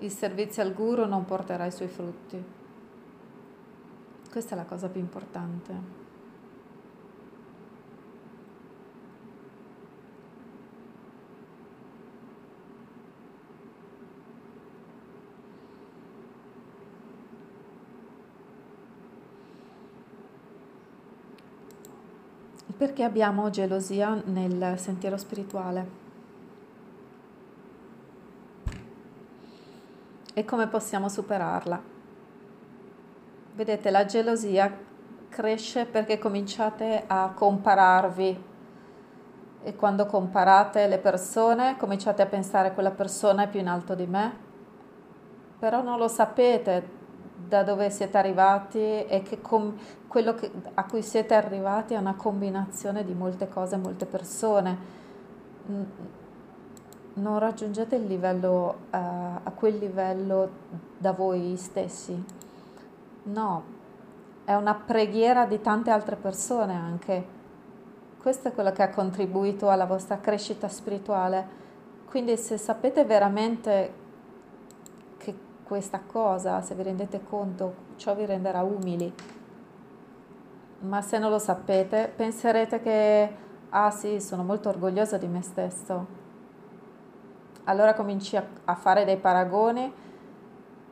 il 0.01 0.11
servizio 0.11 0.63
al 0.63 0.75
guru 0.75 1.07
non 1.07 1.25
porterà 1.25 1.65
i 1.65 1.73
suoi 1.73 1.89
frutti. 1.89 2.43
Questa 4.31 4.55
è 4.55 4.59
la 4.59 4.65
cosa 4.65 4.89
più 4.89 5.01
importante. 5.01 6.05
Perché 22.77 23.03
abbiamo 23.03 23.49
gelosia 23.51 24.21
nel 24.27 24.79
sentiero 24.79 25.17
spirituale? 25.17 26.05
e 30.39 30.45
come 30.45 30.67
possiamo 30.67 31.09
superarla. 31.09 31.81
Vedete, 33.55 33.89
la 33.89 34.05
gelosia 34.05 34.71
cresce 35.31 35.87
perché 35.87 36.19
cominciate 36.19 37.05
a 37.07 37.33
compararvi 37.35 38.45
e 39.63 39.75
quando 39.77 40.05
comparate 40.05 40.89
le 40.89 40.99
persone 40.99 41.79
cominciate 41.79 42.21
a 42.21 42.27
pensare 42.27 42.75
quella 42.75 42.91
persona 42.91 43.45
è 43.45 43.49
più 43.49 43.61
in 43.61 43.69
alto 43.69 43.95
di 43.95 44.07
me, 44.07 44.37
però 45.59 45.81
non 45.81 45.97
lo 45.97 46.07
sapete 46.07 46.87
da 47.37 47.63
dove 47.63 47.91
siete 47.91 48.17
arrivati 48.17 49.05
e 49.05 49.23
che 49.23 49.41
com- 49.41 49.77
quello 50.09 50.35
che, 50.35 50.51
a 50.75 50.85
cui 50.85 51.03
siete 51.03 51.35
arrivati 51.35 51.95
è 51.95 51.99
una 51.99 52.15
combinazione 52.15 53.05
di 53.05 53.15
molte 53.15 53.49
cose, 53.49 53.77
molte 53.77 54.07
persone 54.07 55.05
non 57.17 57.39
raggiungete 57.39 57.97
il 57.97 58.07
livello, 58.07 58.77
uh, 58.91 58.97
a 58.97 59.53
quel 59.55 59.77
livello 59.79 60.51
da 60.99 61.13
voi 61.13 61.57
stessi. 61.57 62.25
No, 63.25 63.63
è 64.45 64.55
una 64.55 64.75
preghiera 64.75 65.47
di 65.47 65.61
tante 65.61 65.91
altre 65.91 66.17
persone 66.17 66.75
anche. 66.75 67.35
Questo 68.21 68.49
è 68.49 68.53
quello 68.53 68.73
che 68.73 68.83
ha 68.83 68.91
contribuito 68.91 69.71
alla 69.71 69.87
vostra 69.87 70.19
crescita 70.19 70.69
spirituale. 70.69 71.65
Quindi 72.07 72.37
se 72.37 72.59
sapete 72.59 73.05
veramente 73.05 74.05
questa 75.67 76.01
cosa, 76.07 76.63
se 76.63 76.75
vi 76.75 76.85
rendete 76.85 77.23
conto, 77.29 77.75
ciò 77.97 78.15
vi 78.15 78.25
renderà 78.25 78.63
umili. 78.63 79.13
Ma 80.81 81.03
se 81.03 81.19
non 81.19 81.31
lo 81.31 81.39
sapete, 81.39 82.13
penserete 82.15 82.81
che 82.81 83.37
ah 83.71 83.91
sì, 83.91 84.21
sono 84.21 84.45
molto 84.45 84.69
orgoglioso 84.69 85.19
di 85.19 85.27
me 85.27 85.43
stesso. 85.43 86.25
Allora 87.65 87.95
cominci 87.95 88.37
a, 88.37 88.47
a 88.65 88.75
fare 88.77 89.05
dei 89.05 89.17
paragoni 89.17 89.93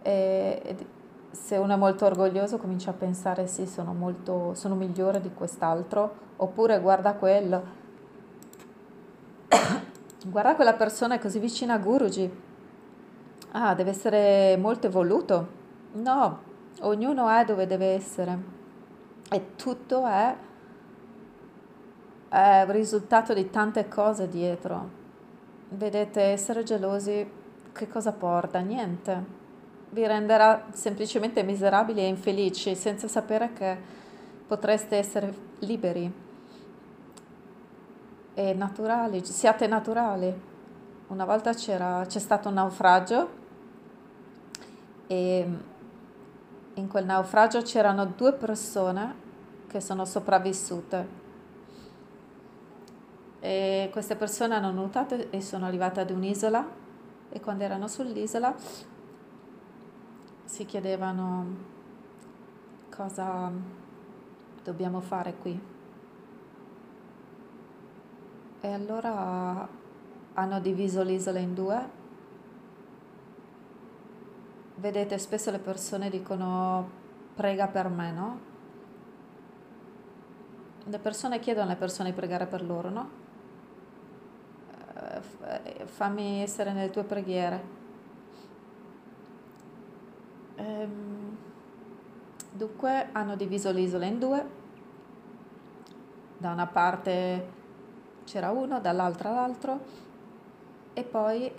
e, 0.03 0.61
e, 0.65 0.87
se 1.31 1.57
uno 1.57 1.75
è 1.75 1.77
molto 1.77 2.05
orgoglioso 2.07 2.59
comincia 2.59 2.91
a 2.91 2.95
pensare 2.95 3.47
sì, 3.47 3.67
sono, 3.67 3.93
molto, 3.93 4.55
sono 4.55 4.75
migliore 4.75 5.21
di 5.21 5.33
quest'altro, 5.33 6.15
oppure 6.37 6.81
guarda 6.81 7.15
quello, 7.15 7.63
guarda 10.27 10.55
quella 10.57 10.75
persona 10.75 11.15
è 11.15 11.19
così 11.21 11.39
vicina 11.39 11.75
a 11.75 11.79
Guruji, 11.79 12.44
ah, 13.55 13.75
deve 13.75 13.91
essere 13.91 14.57
molto 14.57 14.87
evoluto. 14.87 15.63
No, 15.95 16.41
ognuno 16.81 17.29
è 17.29 17.45
dove 17.45 17.67
deve 17.67 17.87
essere 17.95 18.39
e 19.31 19.57
tutto 19.57 20.07
è 20.07 20.37
è 22.35 22.65
risultato 22.69 23.33
di 23.33 23.49
tante 23.49 23.87
cose 23.87 24.29
dietro. 24.29 25.03
Vedete, 25.69 26.21
essere 26.21 26.65
gelosi 26.65 27.31
che 27.73 27.89
cosa 27.89 28.11
porta? 28.11 28.59
Niente. 28.59 29.43
Vi 29.91 30.05
renderà 30.05 30.67
semplicemente 30.73 31.45
miserabili 31.45 32.01
e 32.01 32.09
infelici 32.09 32.75
senza 32.75 33.07
sapere 33.07 33.53
che 33.53 33.79
potreste 34.49 34.97
essere 34.97 35.33
liberi 35.61 36.13
e 38.35 38.53
naturali, 38.53 39.25
siate 39.25 39.69
naturali. 39.69 40.53
Una 41.07 41.25
volta 41.25 41.53
c'è 41.53 42.19
stato 42.19 42.49
un 42.49 42.55
naufragio 42.55 43.43
e 45.07 45.49
in 46.75 46.89
quel 46.89 47.05
naufragio 47.05 47.63
c'erano 47.63 48.07
due 48.07 48.33
persone 48.33 49.23
che 49.67 49.81
sono 49.81 50.05
sopravvissute 50.05 51.23
e 53.41 53.91
queste 53.93 54.17
persone 54.17 54.55
hanno 54.55 54.71
nuotato 54.71 55.31
e 55.31 55.41
sono 55.43 55.67
arrivate 55.67 56.01
ad 56.01 56.11
un'isola 56.11 56.67
e 57.29 57.41
quando 57.41 57.65
erano 57.65 57.89
sull'isola 57.89 58.55
si 60.45 60.65
chiedevano 60.65 61.47
cosa 62.89 63.51
dobbiamo 64.63 65.01
fare 65.01 65.35
qui. 65.35 65.61
E 68.61 68.73
allora 68.73 69.69
hanno 70.33 70.61
diviso 70.61 71.03
l'isola 71.03 71.39
in 71.39 71.53
due. 71.53 72.03
Vedete, 74.77 75.19
spesso 75.19 75.53
le 75.53 75.61
persone 75.61 76.11
dicono 76.11 76.91
prega 77.35 77.69
per 77.69 77.89
me, 77.89 78.11
no? 78.13 78.41
Le 80.85 80.99
persone 80.99 81.39
chiedono 81.39 81.67
alle 81.67 81.77
persone 81.77 82.11
di 82.11 82.17
pregare 82.17 82.47
per 82.47 82.63
loro, 82.65 82.91
no? 82.91 83.09
Eh, 85.43 85.87
fammi 85.87 86.43
essere 86.43 86.73
nelle 86.73 86.91
tue 86.91 87.05
preghiere. 87.05 87.63
Ehm, 90.57 91.37
dunque 92.51 93.09
hanno 93.13 93.37
diviso 93.37 93.71
l'isola 93.71 94.07
in 94.07 94.19
due, 94.19 94.49
da 96.37 96.51
una 96.51 96.67
parte 96.67 97.53
c'era 98.25 98.51
uno, 98.51 98.81
dall'altra 98.81 99.31
l'altro, 99.31 99.81
e 100.95 101.05
poi 101.05 101.53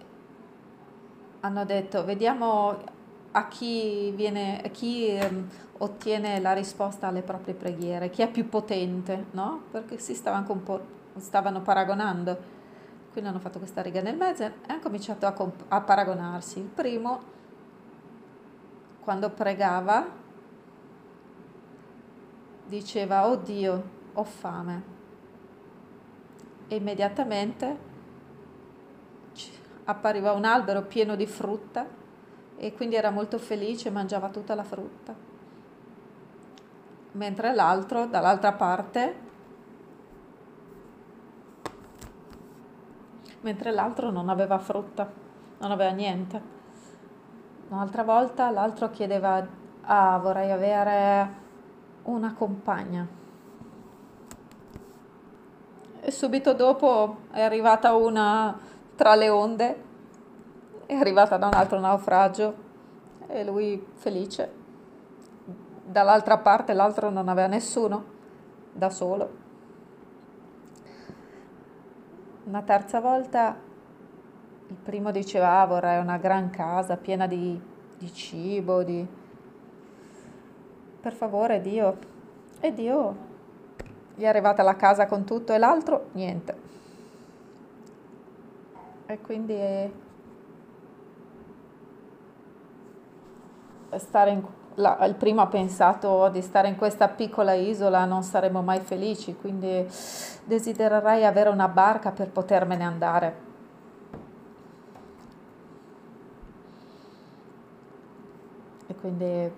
hanno 1.42 1.66
detto 1.66 2.04
vediamo 2.04 2.94
a 3.38 3.48
chi, 3.50 4.12
viene, 4.12 4.62
a 4.64 4.70
chi 4.70 5.08
ehm, 5.08 5.50
ottiene 5.80 6.40
la 6.40 6.54
risposta 6.54 7.08
alle 7.08 7.22
proprie 7.22 7.54
preghiere, 7.54 8.10
chi 8.10 8.22
è 8.22 8.32
più 8.32 8.48
potente, 8.48 9.26
no? 9.32 9.64
Perché 9.72 9.98
si 10.00 10.16
stavano, 10.16 10.56
po', 10.56 10.86
stavano 11.18 11.62
paragonando. 11.62 12.54
Quindi 13.12 13.30
hanno 13.30 13.40
fatto 13.40 13.60
questa 13.60 13.82
riga 13.82 14.02
nel 14.02 14.16
mezzo 14.16 14.44
e 14.44 14.52
hanno 14.68 14.80
cominciato 14.80 15.26
a, 15.26 15.34
comp- 15.34 15.66
a 15.68 15.82
paragonarsi. 15.82 16.60
Il 16.60 16.66
primo, 16.66 17.22
quando 19.02 19.30
pregava, 19.30 20.08
diceva, 22.66 23.28
oh 23.28 23.36
Dio, 23.36 23.84
ho 24.14 24.24
fame. 24.24 24.94
E 26.70 26.76
immediatamente 26.76 27.94
appariva 29.84 30.32
un 30.32 30.46
albero 30.46 30.84
pieno 30.84 31.16
di 31.18 31.28
frutta 31.28 32.04
e 32.58 32.74
quindi 32.74 32.96
era 32.96 33.10
molto 33.10 33.38
felice 33.38 33.90
mangiava 33.90 34.30
tutta 34.30 34.56
la 34.56 34.64
frutta. 34.64 35.14
Mentre 37.12 37.54
l'altro, 37.54 38.08
dall'altra 38.08 38.54
parte, 38.54 39.16
mentre 43.42 43.72
l'altro 43.72 44.10
non 44.10 44.30
aveva 44.30 44.58
frutta, 44.58 45.10
non 45.60 45.72
aveva 45.72 45.92
niente. 45.92 46.54
Un'altra 47.70 48.04
volta 48.04 48.50
l'altro 48.50 48.90
chiedeva, 48.90 49.46
ah 49.82 50.18
vorrei 50.18 50.52
avere 50.52 51.44
una 52.04 52.34
compagna. 52.34 53.08
E 56.02 56.12
subito 56.12 56.54
dopo 56.54 57.18
è 57.32 57.42
arrivata 57.42 57.96
una 57.96 58.58
tra 58.96 59.16
le 59.16 59.30
onde, 59.30 59.84
è 60.88 60.94
arrivata 60.94 61.38
da 61.38 61.48
un 61.48 61.54
altro 61.54 61.80
naufragio 61.80 62.64
e 63.28 63.44
lui 63.44 63.86
felice. 63.96 64.64
Dall'altra 65.84 66.38
parte 66.38 66.74
l'altro 66.74 67.10
non 67.10 67.28
aveva 67.28 67.48
nessuno, 67.48 68.04
da 68.72 68.90
solo. 68.90 69.44
Una 72.46 72.62
terza 72.62 73.00
volta 73.00 73.58
il 74.68 74.76
primo 74.76 75.12
diceva 75.12 75.62
ah, 75.62 75.66
vorrei 75.66 76.00
una 76.00 76.18
gran 76.18 76.50
casa 76.50 76.98
piena 76.98 77.28
di, 77.28 77.60
di 77.98 78.14
cibo, 78.14 78.84
di... 78.84 79.08
per 81.02 81.14
favore 81.14 81.62
Dio. 81.62 82.14
E 82.60 82.74
Dio 82.74 83.34
gli 84.16 84.24
è 84.24 84.28
arrivata 84.28 84.64
la 84.64 84.76
casa 84.76 85.06
con 85.08 85.24
tutto 85.24 85.54
e 85.54 85.58
l'altro 85.58 86.10
niente. 86.14 86.64
E 89.08 89.22
quindi 89.22 89.54
stare 93.98 94.32
in, 94.32 94.44
la, 94.76 95.06
il 95.06 95.16
primo 95.16 95.42
ha 95.42 95.48
pensato 95.48 96.30
di 96.30 96.42
stare 96.42 96.68
in 96.68 96.76
questa 96.76 97.08
piccola 97.08 97.54
isola 97.54 98.06
non 98.06 98.24
saremo 98.24 98.62
mai 98.62 98.80
felici, 98.80 99.36
quindi 99.36 99.88
desidererei 100.44 101.26
avere 101.26 101.50
una 101.50 101.68
barca 101.68 102.12
per 102.12 102.30
potermene 102.30 102.84
andare. 102.84 103.44
E 108.88 108.96
quindi 108.96 109.52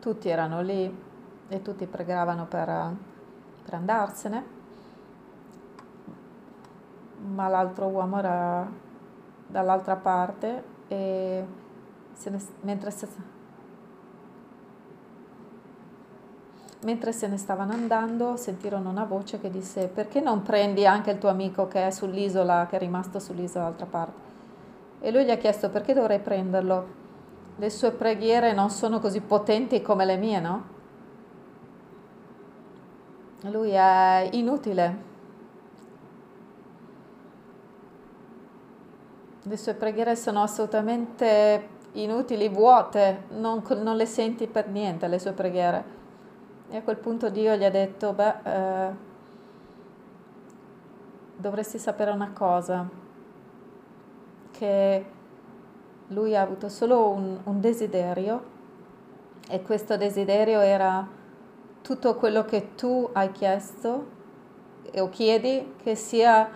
tutti 0.00 0.28
erano 0.28 0.60
lì 0.60 1.02
e 1.48 1.62
tutti 1.62 1.86
pregavano 1.86 2.46
per, 2.46 2.94
per 3.64 3.74
andarsene, 3.74 4.44
ma 7.34 7.48
l'altro 7.48 7.86
uomo 7.86 8.18
era 8.18 8.68
dall'altra 9.46 9.96
parte 9.96 10.64
e 10.88 11.44
se 12.14 12.30
ne, 12.30 12.40
mentre, 12.62 12.90
se, 12.90 13.08
mentre 16.82 17.12
se 17.12 17.28
ne 17.28 17.36
stavano 17.36 17.72
andando 17.72 18.36
sentirono 18.36 18.88
una 18.88 19.04
voce 19.04 19.38
che 19.38 19.50
disse 19.50 19.88
perché 19.88 20.20
non 20.20 20.42
prendi 20.42 20.86
anche 20.86 21.10
il 21.10 21.18
tuo 21.18 21.28
amico 21.28 21.68
che 21.68 21.86
è 21.86 21.90
sull'isola, 21.90 22.66
che 22.68 22.76
è 22.76 22.78
rimasto 22.78 23.18
sull'isola 23.18 23.64
dall'altra 23.64 23.86
parte? 23.86 24.32
E 25.00 25.10
lui 25.10 25.24
gli 25.24 25.30
ha 25.30 25.36
chiesto 25.36 25.68
perché 25.68 25.92
dovrei 25.92 26.20
prenderlo? 26.20 27.02
Le 27.56 27.70
sue 27.70 27.90
preghiere 27.92 28.52
non 28.52 28.70
sono 28.70 29.00
così 29.00 29.20
potenti 29.20 29.82
come 29.82 30.04
le 30.04 30.16
mie, 30.16 30.40
no? 30.40 30.72
Lui 33.42 33.70
è 33.70 34.28
inutile. 34.32 35.12
Le 39.42 39.56
sue 39.58 39.74
preghiere 39.74 40.16
sono 40.16 40.40
assolutamente 40.42 41.68
inutili, 41.94 42.48
vuote, 42.48 43.24
non, 43.30 43.62
non, 43.82 43.96
le 43.96 44.06
senti 44.06 44.46
per 44.46 44.68
niente 44.68 45.06
le 45.08 45.18
sue 45.18 45.32
preghiere. 45.32 45.92
E 46.68 46.76
a 46.76 46.82
quel 46.82 46.96
punto 46.96 47.28
Dio 47.30 47.54
gli 47.56 47.64
ha 47.64 47.70
detto, 47.70 48.12
beh, 48.12 48.34
eh, 48.44 48.90
dovresti 51.36 51.78
sapere 51.78 52.10
una 52.10 52.32
cosa, 52.32 52.88
che 54.50 55.04
lui 56.08 56.36
ha 56.36 56.42
avuto 56.42 56.68
solo 56.68 57.10
un, 57.10 57.40
un 57.44 57.60
desiderio 57.60 58.52
e 59.48 59.62
questo 59.62 59.96
desiderio 59.96 60.60
era 60.60 61.06
tutto 61.82 62.14
quello 62.14 62.44
che 62.44 62.74
tu 62.76 63.08
hai 63.12 63.30
chiesto 63.32 64.06
o 64.96 65.08
chiedi 65.10 65.74
che 65.82 65.94
sia, 65.96 66.48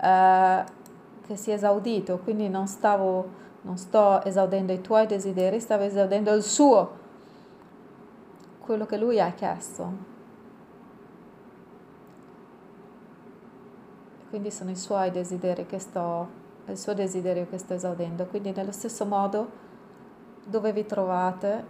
eh, 0.00 0.64
che 1.26 1.36
sia 1.36 1.54
esaudito, 1.54 2.18
quindi 2.18 2.48
non 2.48 2.66
stavo 2.66 3.44
non 3.66 3.76
sto 3.76 4.24
esaudendo 4.24 4.72
i 4.72 4.80
tuoi 4.80 5.06
desideri, 5.06 5.60
stavo 5.60 5.82
esaudendo 5.82 6.32
il 6.32 6.42
suo, 6.42 6.90
quello 8.60 8.86
che 8.86 8.96
lui 8.96 9.20
ha 9.20 9.30
chiesto. 9.32 10.14
quindi 14.36 14.50
sono 14.50 14.70
i 14.70 14.76
suoi 14.76 15.10
desideri 15.10 15.64
che 15.64 15.78
sto, 15.78 16.28
il 16.66 16.76
suo 16.76 16.92
desiderio 16.92 17.46
che 17.48 17.56
sto 17.56 17.72
esaudendo. 17.72 18.26
Quindi 18.26 18.52
nello 18.52 18.70
stesso 18.70 19.06
modo 19.06 19.50
dove 20.44 20.74
vi 20.74 20.84
trovate 20.84 21.64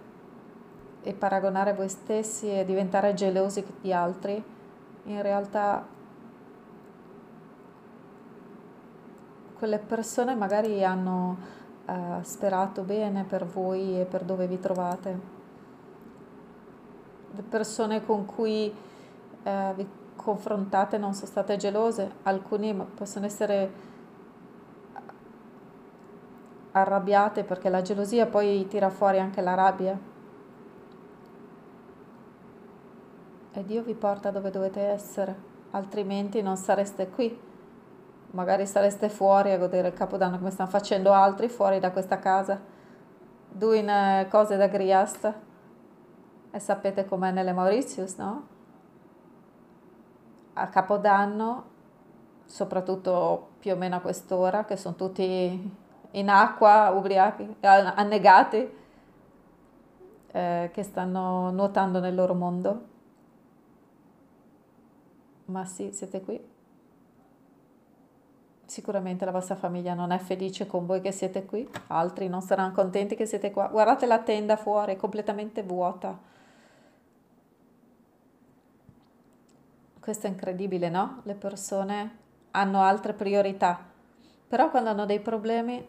e 1.03 1.15
paragonare 1.15 1.75
voi 1.75 1.89
stessi 1.89 2.51
e 2.51 2.65
diventare 2.65 3.15
gelosi 3.15 3.65
di 3.81 3.93
altri, 3.93 4.43
in 5.05 5.23
realtà 5.23 5.87
quelle 9.57 9.79
persone 9.79 10.35
magari 10.35 10.85
hanno 10.85 11.37
sperato 12.23 12.83
bene 12.83 13.25
per 13.25 13.45
voi 13.47 14.01
e 14.01 14.05
per 14.05 14.25
dove 14.25 14.47
vi 14.47 14.59
trovate. 14.59 15.35
Le 17.31 17.43
persone 17.43 18.05
con 18.05 18.27
cui 18.27 18.75
uh, 19.43 19.75
vi 19.75 19.87
confrontate 20.17 20.99
non 20.99 21.15
sono 21.15 21.27
state 21.27 21.57
gelose, 21.57 22.11
alcuni 22.23 22.75
possono 22.75 23.27
essere 23.27 23.95
arrabbiate 26.73 27.45
perché 27.45 27.69
la 27.69 27.83
gelosia 27.83 28.27
poi 28.27 28.67
tira 28.69 28.91
fuori 28.91 29.19
anche 29.19 29.41
la 29.41 29.55
rabbia. 29.55 29.99
E 33.53 33.65
Dio 33.65 33.83
vi 33.83 33.95
porta 33.95 34.31
dove 34.31 34.51
dovete 34.51 34.81
essere, 34.81 35.35
altrimenti 35.71 36.43
non 36.43 36.57
sareste 36.57 37.09
qui 37.09 37.55
magari 38.37 38.67
sareste 38.67 39.09
fuori 39.09 39.51
a 39.51 39.57
godere 39.57 39.89
il 39.89 39.95
Capodanno 39.95 40.37
come 40.37 40.51
stanno 40.51 40.69
facendo 40.69 41.11
altri 41.13 41.49
fuori 41.49 41.81
da 41.81 41.91
questa 41.91 42.19
casa, 42.19 42.61
doing 43.49 43.89
uh, 43.89 44.29
cose 44.29 44.59
da 44.59 44.69
griast. 44.69 45.35
E 46.51 46.59
sapete 46.59 47.07
com'è 47.07 47.31
nelle 47.31 47.53
Mauritius, 47.53 48.17
no? 48.17 48.47
A 50.53 50.69
Capodanno, 50.69 51.65
soprattutto 52.45 53.49
più 53.59 53.73
o 53.73 53.77
meno 53.77 53.97
a 53.97 54.01
quest'ora, 54.01 54.65
che 54.67 54.77
sono 54.77 54.95
tutti 54.95 55.75
in 56.11 56.29
acqua, 56.29 56.91
ubriachi, 56.91 57.57
annegati, 57.61 58.71
eh, 60.33 60.71
che 60.73 60.83
stanno 60.83 61.51
nuotando 61.51 62.01
nel 62.01 62.15
loro 62.15 62.35
mondo. 62.35 62.85
Ma 65.47 65.65
sì, 65.65 65.91
siete 65.93 66.23
qui. 66.23 66.55
Sicuramente 68.77 69.25
la 69.25 69.31
vostra 69.31 69.55
famiglia 69.55 69.95
non 69.95 70.11
è 70.11 70.19
felice 70.19 70.67
con 70.67 70.85
voi 70.85 71.01
che 71.01 71.11
siete 71.11 71.47
qui, 71.47 71.67
altri 71.87 72.29
non 72.29 72.43
saranno 72.43 72.75
contenti 72.75 73.15
che 73.17 73.25
siete 73.25 73.51
qua. 73.51 73.69
Guardate 73.69 74.05
la 74.05 74.19
tenda 74.19 74.57
fuori, 74.57 74.99
completamente 74.99 75.63
vuota. 75.63 76.21
Questo 79.99 80.27
è 80.27 80.29
incredibile, 80.29 80.91
no? 80.91 81.23
Le 81.23 81.35
persone 81.37 82.19
hanno 82.51 82.83
altre 82.83 83.15
priorità, 83.15 83.83
però 84.47 84.69
quando 84.69 84.91
hanno 84.91 85.07
dei 85.07 85.21
problemi, 85.21 85.83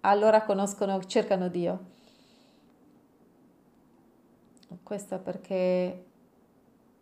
allora 0.00 0.44
conoscono, 0.44 1.04
cercano 1.04 1.48
Dio. 1.48 1.78
Questo 4.82 5.16
è 5.16 5.18
perché 5.18 6.06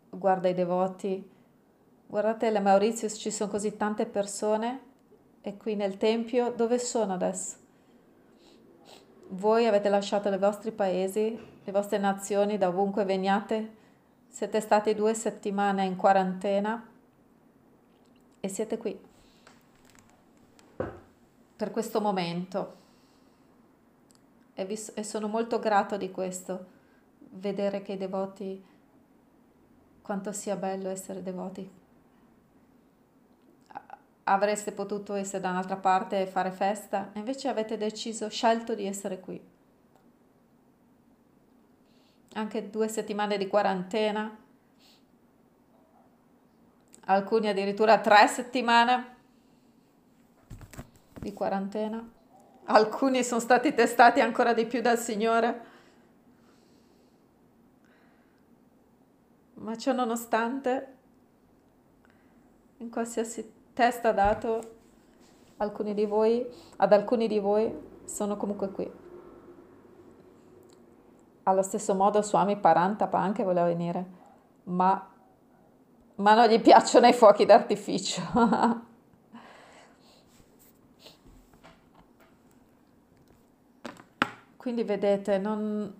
guarda 0.09 0.49
i 0.49 0.53
devoti 0.53 1.31
Guardate 2.07 2.51
le 2.51 2.59
Mauritius, 2.59 3.17
ci 3.17 3.31
sono 3.31 3.49
così 3.49 3.77
tante 3.77 4.05
persone 4.05 4.79
e 5.41 5.57
qui 5.57 5.75
nel 5.75 5.97
Tempio 5.97 6.51
dove 6.51 6.77
sono 6.77 7.13
adesso? 7.13 7.57
Voi 9.29 9.65
avete 9.65 9.89
lasciato 9.89 10.29
i 10.29 10.37
vostri 10.37 10.71
paesi, 10.71 11.37
le 11.63 11.71
vostre 11.71 11.97
nazioni, 11.97 12.59
da 12.59 12.67
ovunque 12.67 13.05
veniate, 13.05 13.75
siete 14.29 14.61
stati 14.61 14.93
due 14.93 15.15
settimane 15.15 15.83
in 15.83 15.95
quarantena 15.95 16.87
e 18.39 18.47
siete 18.47 18.77
qui 18.77 18.97
per 21.55 21.71
questo 21.71 21.99
momento. 21.99 22.83
E, 24.53 24.63
vi, 24.65 24.79
e 24.93 25.03
sono 25.03 25.27
molto 25.27 25.57
grato 25.57 25.97
di 25.97 26.11
questo, 26.11 26.65
vedere 27.31 27.81
che 27.81 27.93
i 27.93 27.97
devoti, 27.97 28.63
quanto 30.03 30.31
sia 30.31 30.55
bello 30.55 30.89
essere 30.89 31.23
devoti 31.23 31.83
avreste 34.27 34.71
potuto 34.71 35.13
essere 35.13 35.41
da 35.41 35.51
un'altra 35.51 35.77
parte 35.77 36.21
e 36.21 36.27
fare 36.27 36.51
festa, 36.51 37.11
e 37.13 37.19
invece 37.19 37.47
avete 37.47 37.77
deciso, 37.77 38.29
scelto 38.29 38.73
di 38.73 38.85
essere 38.85 39.19
qui. 39.19 39.39
Anche 42.33 42.69
due 42.69 42.87
settimane 42.87 43.37
di 43.37 43.47
quarantena, 43.47 44.37
alcuni 47.05 47.47
addirittura 47.47 47.99
tre 47.99 48.27
settimane 48.27 49.15
di 51.19 51.31
quarantena, 51.31 52.11
alcuni 52.65 53.23
sono 53.23 53.39
stati 53.39 53.73
testati 53.73 54.21
ancora 54.21 54.53
di 54.53 54.65
più 54.65 54.81
dal 54.81 54.97
Signore. 54.97 55.73
Ma 59.53 59.77
ciò 59.77 59.93
nonostante, 59.93 60.93
in 62.77 62.89
qualsiasi 62.89 63.54
testa 63.75 64.11
dato 64.13 64.71
alcuni 65.57 65.93
di 65.93 66.05
voi, 66.05 66.43
ad 66.77 66.93
alcuni 66.93 67.27
di 67.27 67.39
voi 67.39 67.71
sono 68.05 68.37
comunque 68.37 68.71
qui. 68.71 68.89
Allo 71.43 71.61
stesso 71.61 71.93
modo 71.93 72.21
Swami 72.23 72.57
Parantapa 72.57 73.19
anche 73.19 73.43
voleva 73.43 73.67
venire, 73.67 74.05
ma, 74.63 75.07
ma 76.15 76.33
non 76.33 76.47
gli 76.47 76.59
piacciono 76.61 77.05
i 77.07 77.13
fuochi 77.13 77.45
d'artificio. 77.45 78.21
Quindi 84.55 84.83
vedete, 84.83 85.37
non, 85.37 85.93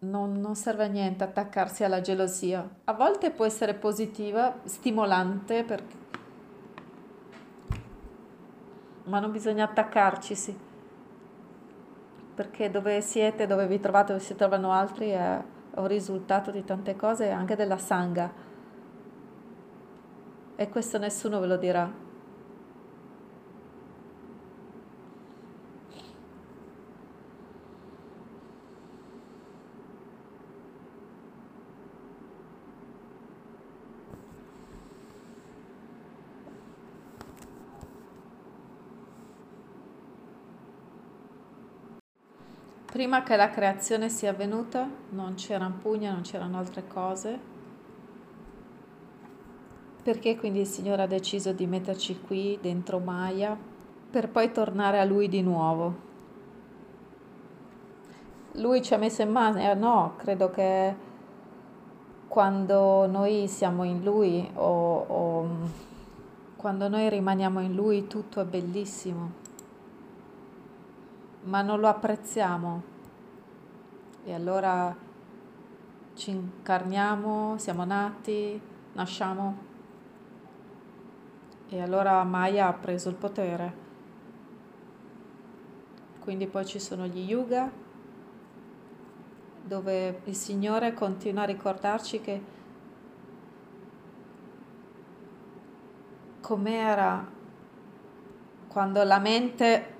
non, 0.00 0.40
non, 0.40 0.56
serve 0.56 0.84
a 0.84 0.88
niente 0.88 1.22
attaccarsi 1.22 1.84
alla 1.84 2.00
gelosia. 2.00 2.68
A 2.84 2.92
volte 2.92 3.30
può 3.30 3.44
essere 3.44 3.74
positiva, 3.74 4.56
stimolante, 4.64 5.62
perché 5.62 5.99
ma 9.10 9.18
non 9.18 9.32
bisogna 9.32 9.64
attaccarci, 9.64 10.34
sì. 10.34 10.56
Perché 12.34 12.70
dove 12.70 13.00
siete, 13.00 13.46
dove 13.46 13.66
vi 13.66 13.80
trovate, 13.80 14.12
dove 14.12 14.24
si 14.24 14.36
trovano 14.36 14.70
altri 14.72 15.10
è 15.10 15.42
un 15.74 15.86
risultato 15.86 16.50
di 16.50 16.64
tante 16.64 16.94
cose 16.96 17.30
anche 17.30 17.56
della 17.56 17.76
sanga. 17.76 18.32
E 20.54 20.68
questo 20.68 20.98
nessuno 20.98 21.40
ve 21.40 21.46
lo 21.46 21.56
dirà. 21.56 22.09
Prima 42.90 43.22
che 43.22 43.36
la 43.36 43.50
creazione 43.50 44.08
sia 44.08 44.30
avvenuta 44.30 44.90
non 45.10 45.34
c'erano 45.34 45.76
pugna, 45.80 46.10
non 46.10 46.22
c'erano 46.22 46.58
altre 46.58 46.88
cose. 46.88 47.38
Perché 50.02 50.36
quindi 50.36 50.58
il 50.58 50.66
Signore 50.66 51.02
ha 51.02 51.06
deciso 51.06 51.52
di 51.52 51.68
metterci 51.68 52.20
qui 52.20 52.58
dentro 52.60 52.98
Maya 52.98 53.56
per 54.10 54.28
poi 54.28 54.50
tornare 54.50 54.98
a 54.98 55.04
Lui 55.04 55.28
di 55.28 55.40
nuovo? 55.40 56.08
Lui 58.54 58.82
ci 58.82 58.92
ha 58.92 58.98
messo 58.98 59.22
in 59.22 59.30
mano? 59.30 59.60
Eh, 59.60 59.74
no, 59.74 60.14
credo 60.16 60.50
che 60.50 60.96
quando 62.26 63.06
noi 63.06 63.46
siamo 63.46 63.84
in 63.84 64.02
Lui 64.02 64.50
o, 64.54 64.98
o 65.06 65.48
quando 66.56 66.88
noi 66.88 67.08
rimaniamo 67.08 67.60
in 67.60 67.72
Lui 67.72 68.08
tutto 68.08 68.40
è 68.40 68.44
bellissimo 68.44 69.49
ma 71.42 71.62
non 71.62 71.80
lo 71.80 71.88
apprezziamo. 71.88 72.82
E 74.24 74.34
allora 74.34 74.94
ci 76.14 76.30
incarniamo, 76.30 77.56
siamo 77.58 77.84
nati, 77.84 78.60
nasciamo. 78.92 79.68
E 81.68 81.80
allora 81.80 82.22
Maya 82.24 82.66
ha 82.66 82.72
preso 82.72 83.08
il 83.08 83.14
potere. 83.14 83.88
Quindi 86.20 86.46
poi 86.46 86.66
ci 86.66 86.78
sono 86.78 87.06
gli 87.06 87.30
yuga, 87.30 87.70
dove 89.62 90.20
il 90.24 90.34
Signore 90.34 90.92
continua 90.92 91.42
a 91.42 91.46
ricordarci 91.46 92.20
che 92.20 92.42
com'era 96.40 97.26
quando 98.68 99.02
la 99.04 99.18
mente 99.18 99.98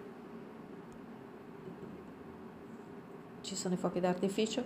ci 3.50 3.56
sono 3.56 3.74
i 3.74 3.76
fuochi 3.76 3.98
d'artificio, 3.98 4.62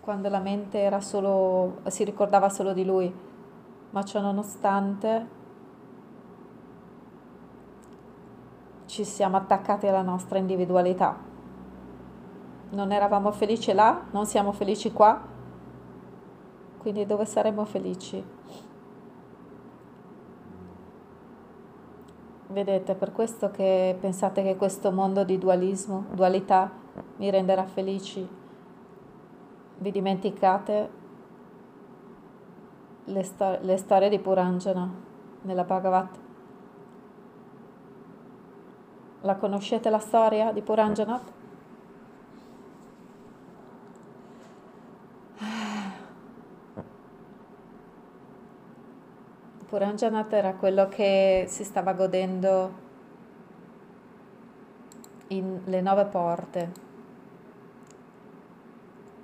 quando 0.00 0.30
la 0.30 0.38
mente 0.38 0.78
era 0.78 1.02
solo, 1.02 1.80
si 1.88 2.04
ricordava 2.04 2.48
solo 2.48 2.72
di 2.72 2.86
lui, 2.86 3.14
ma 3.90 4.02
ciò 4.02 4.22
nonostante 4.22 5.28
ci 8.86 9.04
siamo 9.04 9.36
attaccati 9.36 9.86
alla 9.86 10.00
nostra 10.00 10.38
individualità. 10.38 11.18
Non 12.70 12.92
eravamo 12.92 13.30
felici 13.30 13.74
là, 13.74 14.04
non 14.10 14.24
siamo 14.24 14.52
felici 14.52 14.90
qua, 14.90 15.20
quindi 16.78 17.04
dove 17.04 17.26
saremo 17.26 17.66
felici? 17.66 18.24
Vedete, 22.46 22.94
per 22.94 23.12
questo 23.12 23.50
che 23.50 23.94
pensate 24.00 24.42
che 24.42 24.56
questo 24.56 24.90
mondo 24.90 25.24
di 25.24 25.36
dualismo, 25.36 26.06
dualità, 26.12 26.80
mi 27.22 27.30
renderà 27.30 27.64
felici, 27.64 28.28
vi 29.76 29.90
dimenticate 29.92 30.90
le, 33.04 33.22
stor- 33.22 33.62
le 33.62 33.76
storie 33.76 34.08
di 34.08 34.18
Puranjana 34.18 34.92
nella 35.42 35.62
Bhagavad. 35.62 36.08
La 39.20 39.36
conoscete 39.36 39.88
la 39.88 40.00
storia 40.00 40.50
di 40.50 40.62
Puranjana? 40.62 41.20
Puranjanat 49.68 50.32
era 50.32 50.54
quello 50.54 50.88
che 50.88 51.44
si 51.46 51.62
stava 51.62 51.92
godendo 51.92 52.72
in 55.28 55.60
le 55.66 55.80
nove 55.80 56.06
porte. 56.06 56.90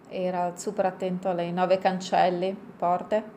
Era 0.09 0.57
super 0.57 0.87
attento 0.87 1.29
alle 1.29 1.51
nove 1.51 1.79
cancelli, 1.79 2.57
porte. 2.77 3.37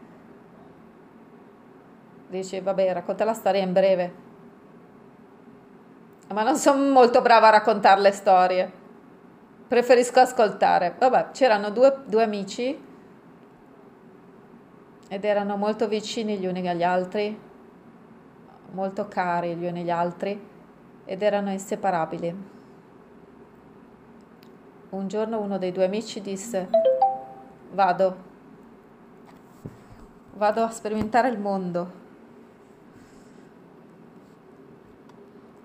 Dice, 2.28 2.62
vabbè, 2.62 2.94
racconta 2.94 3.26
la 3.26 3.34
storia 3.34 3.62
in 3.62 3.74
breve. 3.74 4.14
Ma 6.34 6.44
non 6.44 6.56
sono 6.56 6.90
molto 6.92 7.22
brava 7.22 7.48
a 7.48 7.52
raccontare 7.52 8.00
le 8.00 8.12
storie. 8.12 8.72
Preferisco 9.68 10.22
ascoltare. 10.22 10.96
Vabbè, 10.98 11.32
c'erano 11.32 11.72
due, 11.72 12.04
due 12.06 12.24
amici 12.24 12.90
ed 15.10 15.26
erano 15.26 15.58
molto 15.58 15.90
vicini 15.90 16.38
gli 16.38 16.46
uni 16.46 16.66
agli 16.70 16.84
altri, 16.84 17.38
molto 18.72 19.10
cari 19.10 19.56
gli 19.56 19.66
uni 19.66 19.82
agli 19.82 19.90
altri 19.90 20.48
ed 21.04 21.22
erano 21.22 21.52
inseparabili. 21.52 22.51
Un 24.92 25.08
giorno 25.08 25.40
uno 25.40 25.58
dei 25.58 25.72
due 25.72 25.86
amici 25.86 26.20
disse, 26.20 26.68
vado, 27.72 28.16
vado 30.34 30.64
a 30.64 30.70
sperimentare 30.70 31.30
il 31.30 31.40
mondo. 31.40 31.92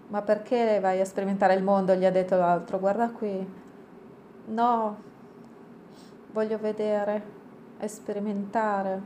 Ma 0.07 0.23
perché 0.23 0.79
vai 0.79 1.01
a 1.01 1.05
sperimentare 1.05 1.55
il 1.55 1.65
mondo? 1.65 1.95
gli 1.95 2.05
ha 2.05 2.11
detto 2.13 2.37
l'altro. 2.37 2.79
Guarda 2.79 3.11
qui. 3.11 3.45
No, 4.47 4.97
voglio 6.31 6.59
vedere 6.59 7.35
sperimentare. 7.89 9.03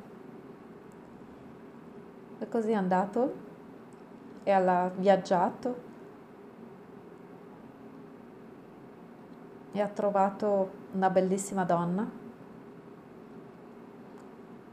E 2.41 2.47
così 2.47 2.73
è 2.73 2.75
andato 2.75 3.35
e 4.43 4.51
ha 4.51 4.91
viaggiato 4.95 5.89
e 9.73 9.81
ha 9.81 9.89
trovato 9.89 10.71
una 10.93 11.11
bellissima 11.11 11.65
donna 11.65 12.09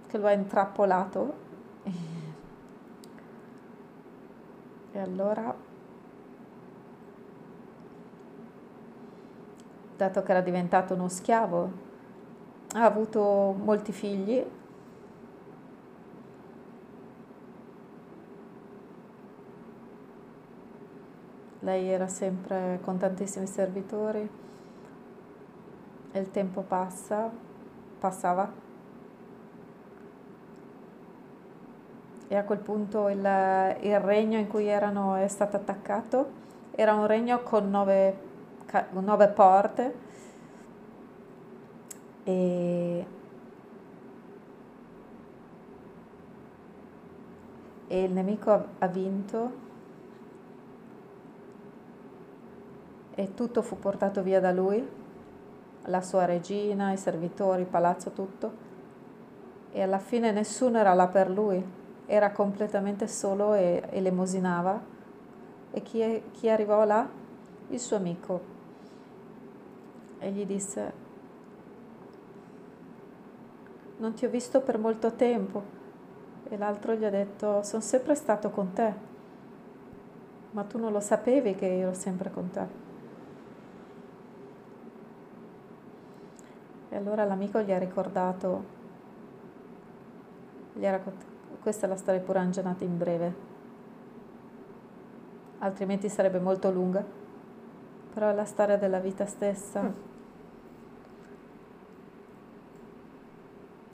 che 0.08 0.18
lo 0.18 0.28
ha 0.28 0.32
intrappolato. 0.32 1.46
E 4.90 5.00
allora 5.00 5.54
dato 9.96 10.24
che 10.24 10.32
era 10.32 10.42
diventato 10.42 10.96
uno 10.96 11.08
schiavo 11.08 11.72
ha 12.74 12.84
avuto 12.84 13.56
molti 13.64 13.92
figli. 13.92 14.44
Lei 21.60 21.88
era 21.90 22.08
sempre 22.08 22.80
con 22.82 22.98
tantissimi 22.98 23.46
servitori 23.46 24.46
e 26.18 26.22
il 26.22 26.32
tempo 26.32 26.62
passa, 26.62 27.30
passava. 28.00 28.52
E 32.28 32.36
a 32.36 32.44
quel 32.44 32.60
punto 32.60 33.08
il, 33.08 33.20
il 33.20 34.00
regno 34.00 34.38
in 34.38 34.48
cui 34.48 34.66
erano 34.66 35.16
è 35.16 35.28
stato 35.28 35.56
attaccato. 35.56 36.46
Era 36.72 36.94
un 36.94 37.08
regno 37.08 37.42
con 37.44 37.70
nove, 37.70 38.18
nove 38.92 39.28
porte. 39.30 39.96
E, 42.24 43.06
e 47.88 48.04
il 48.04 48.12
nemico 48.12 48.66
ha 48.80 48.88
vinto. 48.88 49.66
E 53.16 53.34
tutto 53.34 53.62
fu 53.62 53.80
portato 53.80 54.22
via 54.22 54.40
da 54.40 54.52
lui, 54.52 55.06
la 55.88 56.02
sua 56.02 56.26
regina, 56.26 56.92
i 56.92 56.98
servitori, 56.98 57.62
il 57.62 57.68
palazzo, 57.68 58.12
tutto. 58.12 58.66
E 59.72 59.82
alla 59.82 60.00
fine 60.00 60.32
nessuno 60.32 60.78
era 60.78 60.94
là 60.94 61.08
per 61.08 61.30
lui, 61.30 61.64
era 62.06 62.32
completamente 62.32 63.08
solo 63.08 63.54
e 63.54 63.84
elemosinava. 63.90 64.96
E 65.72 65.82
chi, 65.82 66.24
chi 66.32 66.50
arrivò 66.50 66.84
là? 66.86 67.08
Il 67.70 67.80
suo 67.80 67.98
amico. 67.98 68.56
E 70.20 70.32
gli 70.32 70.46
disse, 70.46 70.94
non 73.98 74.14
ti 74.14 74.26
ho 74.26 74.30
visto 74.30 74.62
per 74.62 74.78
molto 74.78 75.14
tempo. 75.14 75.76
E 76.50 76.58
l'altro 76.58 76.94
gli 76.96 77.04
ha 77.04 77.10
detto, 77.10 77.62
sono 77.64 77.82
sempre 77.82 78.16
stato 78.16 78.50
con 78.50 78.72
te, 78.72 78.94
ma 80.52 80.64
tu 80.64 80.80
non 80.80 80.94
lo 80.94 81.02
sapevi 81.02 81.56
che 81.56 81.80
ero 81.80 81.94
sempre 81.94 82.32
con 82.32 82.50
te. 82.50 82.87
E 86.98 87.00
allora 87.00 87.26
l'amico 87.26 87.62
gli 87.62 87.72
ha 87.72 87.78
ricordato, 87.78 88.66
gli 90.74 90.84
ha 90.84 90.90
raccontato, 90.90 91.28
questa 91.62 91.86
è 91.86 91.90
la 91.90 91.96
storia 91.96 92.20
di 92.20 92.26
Puranjanata 92.26 92.84
in 92.84 92.98
breve, 92.98 93.36
altrimenti 95.60 96.10
sarebbe 96.10 96.40
molto 96.40 96.72
lunga, 96.72 97.06
però 98.12 98.30
è 98.30 98.34
la 98.34 98.46
storia 98.46 98.78
della 98.78 98.98
vita 98.98 99.28
stessa. 99.28 99.84
Mm. 99.84 99.92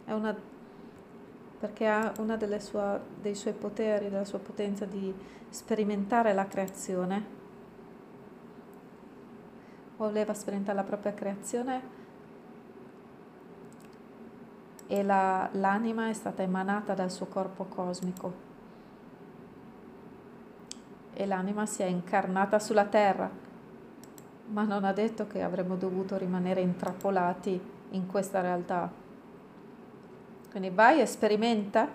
È 0.06 0.14
una, 0.14 0.34
perché 1.60 1.86
ha 1.86 2.14
uno 2.20 2.38
dei 2.38 3.36
suoi 3.36 3.54
poteri, 3.54 4.10
della 4.10 4.24
sua 4.24 4.39
potenza 4.39 4.86
di 4.86 5.14
sperimentare 5.49 6.32
la 6.32 6.47
creazione. 6.47 7.26
Voleva 9.97 10.34
sperimentare 10.34 10.78
la 10.78 10.86
propria 10.86 11.14
creazione 11.14 12.03
e 14.94 15.02
la, 15.02 15.50
l'anima 15.54 16.10
è 16.10 16.14
stata 16.14 16.44
emanata 16.44 16.94
dal 16.94 17.10
suo 17.10 17.26
corpo 17.26 17.64
cosmico. 17.64 18.32
E 21.14 21.26
l'anima 21.26 21.66
si 21.66 21.82
è 21.82 21.88
incarnata 21.88 22.60
sulla 22.60 22.86
terra, 22.86 23.28
ma 24.50 24.64
non 24.66 24.84
ha 24.84 24.94
detto 24.94 25.26
che 25.26 25.41
avremmo 25.41 25.78
dovuto 25.78 26.16
rimanere 26.16 26.62
intrappolati 26.62 27.60
in 27.89 28.06
questa 28.06 28.41
realtà. 28.41 28.88
Quindi 30.52 30.70
vai 30.70 31.08
sperimenta, 31.08 31.88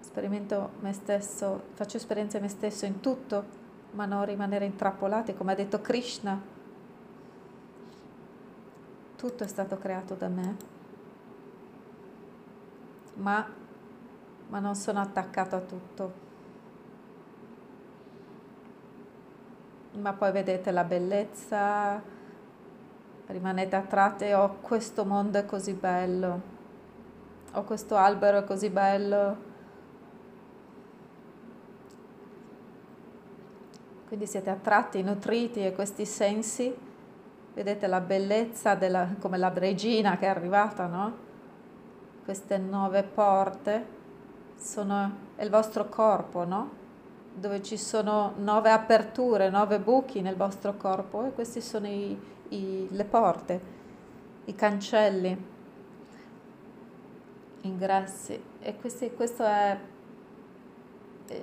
sperimento 0.00 0.70
me 0.80 0.92
stesso, 0.94 1.66
faccio 1.74 1.96
esperienza 1.96 2.40
me 2.40 2.48
stesso 2.48 2.86
in 2.86 2.98
tutto, 2.98 3.44
ma 3.92 4.04
non 4.04 4.24
rimanere 4.24 4.64
intrappolati, 4.64 5.36
come 5.36 5.52
ha 5.52 5.54
detto 5.54 5.80
Krishna 5.80 6.54
tutto 9.16 9.44
è 9.44 9.46
stato 9.46 9.78
creato 9.78 10.14
da 10.14 10.28
me, 10.28 10.56
ma, 13.14 13.46
ma 14.48 14.58
non 14.58 14.74
sono 14.74 15.00
attaccato 15.00 15.56
a 15.56 15.60
tutto. 15.60 16.24
Ma 19.92 20.12
poi 20.12 20.30
vedete 20.30 20.70
la 20.70 20.84
bellezza, 20.84 22.02
rimanete 23.26 23.74
attratti, 23.74 24.30
oh 24.32 24.58
questo 24.60 25.06
mondo 25.06 25.38
è 25.38 25.46
così 25.46 25.72
bello, 25.72 26.40
oh 27.52 27.62
questo 27.62 27.96
albero 27.96 28.38
è 28.38 28.44
così 28.44 28.68
bello. 28.68 29.44
Quindi 34.06 34.26
siete 34.26 34.50
attratti, 34.50 35.02
nutriti 35.02 35.64
e 35.64 35.72
questi 35.72 36.04
sensi 36.04 36.85
Vedete 37.56 37.86
la 37.86 38.00
bellezza 38.00 38.74
della, 38.74 39.08
come 39.18 39.38
la 39.38 39.48
regina 39.48 40.18
che 40.18 40.26
è 40.26 40.28
arrivata, 40.28 40.84
no? 40.84 41.16
Queste 42.22 42.58
nove 42.58 43.02
porte 43.02 43.86
sono 44.58 45.24
è 45.36 45.42
il 45.42 45.48
vostro 45.48 45.88
corpo, 45.88 46.44
no? 46.44 46.84
dove 47.32 47.62
ci 47.62 47.76
sono 47.76 48.32
nove 48.36 48.70
aperture, 48.70 49.50
nove 49.50 49.78
buchi 49.78 50.22
nel 50.22 50.36
vostro 50.36 50.76
corpo 50.76 51.26
e 51.26 51.32
queste 51.32 51.60
sono 51.60 51.86
i, 51.86 52.18
i, 52.48 52.88
le 52.90 53.04
porte, 53.04 53.60
i 54.46 54.54
cancelli, 54.54 55.44
ingressi. 57.60 58.42
E 58.60 58.76
questi, 58.76 59.12
questo 59.14 59.44
è 59.44 59.78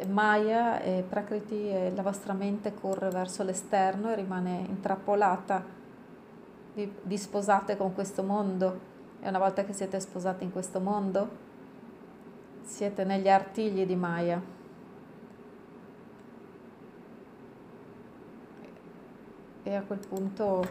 Maya 0.07 0.79
e 0.81 1.03
Prakriti 1.07 1.69
e 1.69 1.91
la 1.95 2.01
vostra 2.01 2.33
mente 2.33 2.73
corre 2.73 3.09
verso 3.09 3.43
l'esterno 3.43 4.11
e 4.11 4.15
rimane 4.15 4.65
intrappolata, 4.67 5.81
vi, 6.73 6.91
vi 7.03 7.17
sposate 7.17 7.77
con 7.77 7.93
questo 7.93 8.23
mondo 8.23 8.91
e 9.19 9.27
una 9.27 9.39
volta 9.39 9.63
che 9.63 9.73
siete 9.73 9.99
sposati 9.99 10.43
in 10.43 10.51
questo 10.51 10.79
mondo 10.79 11.51
siete 12.63 13.03
negli 13.03 13.29
artigli 13.29 13.85
di 13.85 13.95
Maya. 13.95 14.41
E 19.65 19.75
a 19.75 19.81
quel 19.81 20.05
punto 20.05 20.65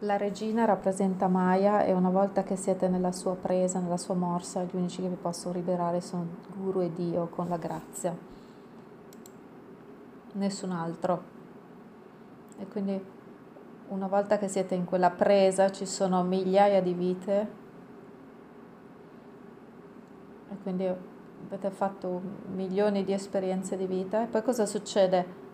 la 0.00 0.16
regina 0.16 0.64
rappresenta 0.64 1.26
Maya 1.28 1.84
e 1.84 1.92
una 1.92 2.10
volta 2.10 2.42
che 2.42 2.56
siete 2.56 2.88
nella 2.88 3.12
sua 3.12 3.34
presa, 3.34 3.80
nella 3.80 3.96
sua 3.96 4.14
morsa, 4.14 4.62
gli 4.62 4.76
unici 4.76 5.02
che 5.02 5.08
vi 5.08 5.16
possono 5.16 5.54
liberare 5.54 6.00
sono 6.00 6.26
Guru 6.56 6.82
e 6.82 6.92
Dio 6.92 7.26
con 7.28 7.48
la 7.48 7.56
grazia. 7.56 8.16
Nessun 10.32 10.70
altro. 10.70 11.38
E 12.58 12.68
quindi 12.68 13.02
una 13.90 14.08
volta 14.08 14.38
che 14.38 14.48
siete 14.48 14.74
in 14.74 14.84
quella 14.84 15.10
presa 15.10 15.70
ci 15.70 15.86
sono 15.86 16.22
migliaia 16.24 16.82
di 16.82 16.92
vite. 16.92 17.48
E 20.50 20.56
quindi 20.62 20.86
avete 20.86 21.70
fatto 21.70 22.20
milioni 22.52 23.04
di 23.04 23.12
esperienze 23.12 23.76
di 23.76 23.86
vita. 23.86 24.24
E 24.24 24.26
poi 24.26 24.42
cosa 24.42 24.66
succede? 24.66 25.48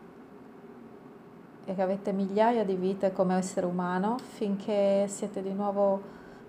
e 1.68 1.74
che 1.74 1.82
avete 1.82 2.12
migliaia 2.12 2.64
di 2.64 2.76
vite 2.76 3.12
come 3.12 3.37
essere 3.37 3.66
umano 3.66 4.18
finché 4.18 5.07
siete 5.09 5.43
di 5.43 5.53
nuovo, 5.53 6.01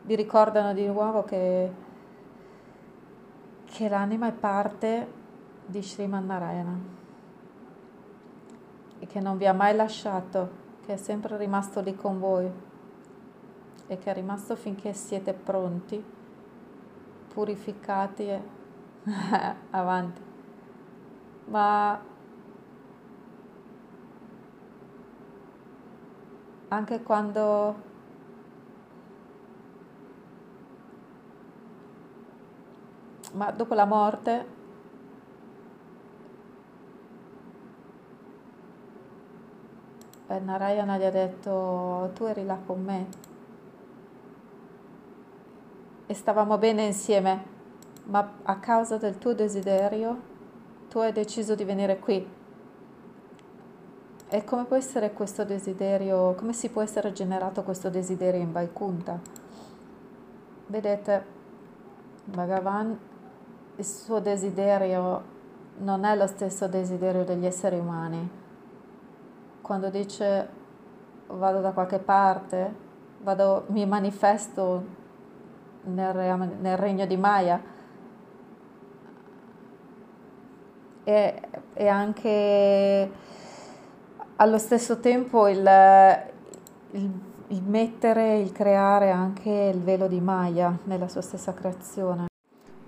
vi 0.04 0.16
ricordano 0.16 0.74
di 0.74 0.86
nuovo 0.86 1.24
che, 1.24 1.72
che 3.66 3.90
l'anima 3.90 4.28
è 4.28 4.32
parte 4.32 5.08
di 5.66 5.82
Sriman 5.82 6.24
Narayana 6.24 6.80
e 9.00 9.08
che 9.08 9.20
non 9.20 9.38
vi 9.38 9.48
ha 9.48 9.54
mai 9.54 9.76
lasciato, 9.76 10.66
che 10.88 10.94
è 10.94 10.98
sempre 10.98 11.36
rimasto 11.36 11.82
lì 11.82 11.98
con 11.98 12.18
voi 12.18 12.50
e 13.88 13.98
che 13.98 14.10
è 14.10 14.14
rimasto 14.14 14.56
finché 14.56 14.94
siete 14.94 15.34
pronti, 15.34 16.02
purificati 17.28 18.30
e 18.30 18.42
avanti. 19.72 20.22
Ma 21.48 22.02
anche 26.70 27.04
quando 27.04 27.76
ma 33.34 33.52
dopo 33.52 33.74
la 33.74 33.86
morte 33.86 34.32
eh, 34.40 34.56
Narayana 40.28 40.98
gli 40.98 41.04
ha 41.04 41.12
detto 41.12 42.12
tu 42.14 42.26
eri 42.26 42.46
là 42.46 42.58
con 42.66 42.84
me 42.84 43.08
e 46.06 46.14
stavamo 46.14 46.58
bene 46.58 46.86
insieme 46.86 47.56
ma 48.04 48.34
a 48.44 48.60
causa 48.60 48.98
del 48.98 49.18
tuo 49.18 49.34
desiderio 49.34 50.36
tu 50.90 51.00
hai 51.00 51.12
deciso 51.12 51.56
di 51.56 51.64
venire 51.64 52.00
qui 52.00 52.36
e 54.30 54.44
come 54.44 54.66
può 54.66 54.76
essere 54.76 55.14
questo 55.14 55.46
desiderio, 55.46 56.34
come 56.36 56.52
si 56.52 56.70
può 56.70 56.82
essere 56.82 57.14
generato 57.14 57.64
questo 57.64 57.90
desiderio 57.90 58.42
in 58.42 58.52
Vaikunta? 58.52 59.18
Vedete, 60.66 61.26
Bhagavan, 62.26 63.00
il 63.78 63.86
suo 63.86 64.20
desiderio 64.20 65.36
non 65.78 66.04
è 66.04 66.14
lo 66.18 66.28
stesso 66.28 66.68
desiderio 66.68 67.24
degli 67.24 67.46
esseri 67.46 67.80
umani. 67.80 68.37
Quando 69.68 69.90
dice 69.90 70.48
vado 71.28 71.60
da 71.60 71.72
qualche 71.72 72.00
parte, 72.00 72.74
vado, 73.22 73.66
mi 73.68 73.86
manifesto 73.86 74.82
nel, 75.84 76.56
nel 76.62 76.78
regno 76.78 77.06
di 77.06 77.18
Maya, 77.18 77.62
e, 81.04 81.42
e 81.74 81.88
anche 81.90 83.12
allo 84.38 84.58
stesso 84.58 85.02
tempo 85.02 85.50
il, 85.50 85.70
il, 86.92 87.12
il 87.48 87.64
mettere, 87.64 88.40
il 88.40 88.54
creare 88.54 89.12
anche 89.12 89.50
il 89.50 89.82
velo 89.82 90.08
di 90.08 90.22
Maya 90.22 90.78
nella 90.86 91.10
sua 91.10 91.22
stessa 91.22 91.54
creazione. 91.54 92.28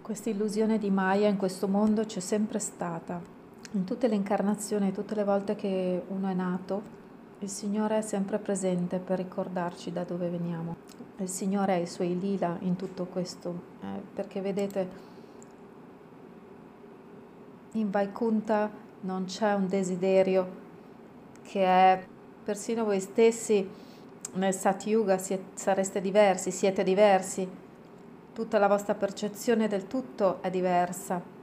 Questa 0.01 0.29
illusione 0.29 0.77
di 0.77 0.89
Maya 0.89 1.27
in 1.27 1.35
questo 1.35 1.67
mondo 1.67 2.05
c'è 2.05 2.21
sempre 2.21 2.59
stata. 2.59 3.38
In 3.73 3.83
tutte 3.83 4.07
le 4.07 4.15
incarnazioni, 4.15 4.91
tutte 4.91 5.13
le 5.13 5.23
volte 5.23 5.55
che 5.55 6.01
uno 6.07 6.27
è 6.27 6.33
nato, 6.33 6.81
il 7.37 7.49
Signore 7.49 7.99
è 7.99 8.01
sempre 8.01 8.39
presente 8.39 8.97
per 8.97 9.17
ricordarci 9.19 9.91
da 9.91 10.03
dove 10.03 10.27
veniamo. 10.27 10.75
Il 11.17 11.29
Signore 11.29 11.73
ha 11.73 11.77
i 11.77 11.85
suoi 11.85 12.17
lila 12.17 12.57
in 12.61 12.75
tutto 12.75 13.05
questo, 13.05 13.61
eh, 13.81 14.01
perché 14.11 14.41
vedete, 14.41 14.89
in 17.73 17.91
Vaikunta 17.91 18.71
non 19.01 19.25
c'è 19.25 19.53
un 19.53 19.67
desiderio 19.67 20.47
che 21.43 21.63
è 21.63 22.03
persino 22.43 22.83
voi 22.83 22.99
stessi 22.99 23.69
nel 24.33 24.53
Satyuga 24.55 25.19
sareste 25.19 26.01
diversi, 26.01 26.49
siete 26.49 26.81
diversi, 26.81 27.47
tutta 28.33 28.57
la 28.57 28.67
vostra 28.67 28.95
percezione 28.95 29.67
del 29.67 29.85
tutto 29.85 30.41
è 30.41 30.49
diversa. 30.49 31.37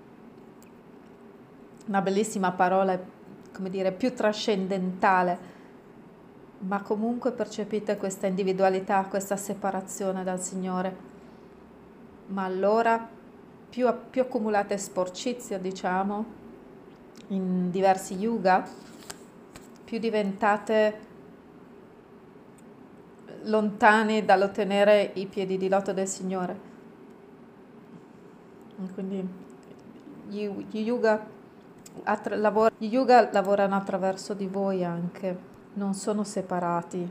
Una 1.87 2.01
bellissima 2.01 2.53
parola, 2.53 2.99
come 3.53 3.71
dire, 3.71 3.93
più 3.93 4.15
trascendentale, 4.15 5.55
ma 6.59 6.83
comunque 6.83 7.33
percepite 7.33 7.97
questa 7.97 8.27
individualità, 8.27 9.05
questa 9.05 9.37
separazione 9.37 10.25
dal 10.25 10.41
Signore. 10.41 10.97
Ma 12.29 12.45
allora 12.45 13.09
più, 13.69 13.89
più 14.11 14.23
accumulate 14.23 14.79
sporcizia, 14.79 15.59
diciamo, 15.59 16.25
in 17.29 17.71
diversi 17.71 18.15
yuga, 18.15 18.67
più 19.85 19.99
diventate 19.99 21.05
lontani 23.45 24.25
dall'ottenere 24.25 25.13
i 25.15 25.27
piedi 25.27 25.57
di 25.57 25.69
loto 25.69 25.93
del 25.93 26.09
Signore. 26.09 26.75
Quindi 28.95 29.29
gli, 30.29 30.49
gli, 30.71 30.79
yoga, 30.81 31.25
attra, 32.05 32.37
lavor, 32.37 32.73
gli 32.77 32.87
yoga 32.87 33.31
lavorano 33.33 33.77
attraverso 33.77 34.35
di 34.35 34.47
voi 34.47 34.85
anche, 34.85 35.39
non 35.75 35.95
sono 35.95 36.25
separati. 36.25 37.11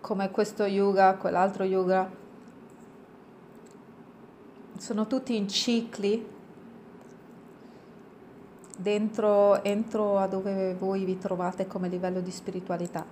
Come 0.00 0.30
questo 0.30 0.64
yoga, 0.64 1.14
quell'altro 1.14 1.64
yoga. 1.64 2.10
Sono 4.76 5.06
tutti 5.06 5.36
in 5.36 5.48
cicli 5.48 6.26
dentro, 8.76 9.62
entro 9.62 10.18
a 10.18 10.26
dove 10.26 10.74
voi 10.74 11.04
vi 11.04 11.18
trovate 11.18 11.66
come 11.66 11.88
livello 11.88 12.20
di 12.20 12.30
spiritualità. 12.30 13.04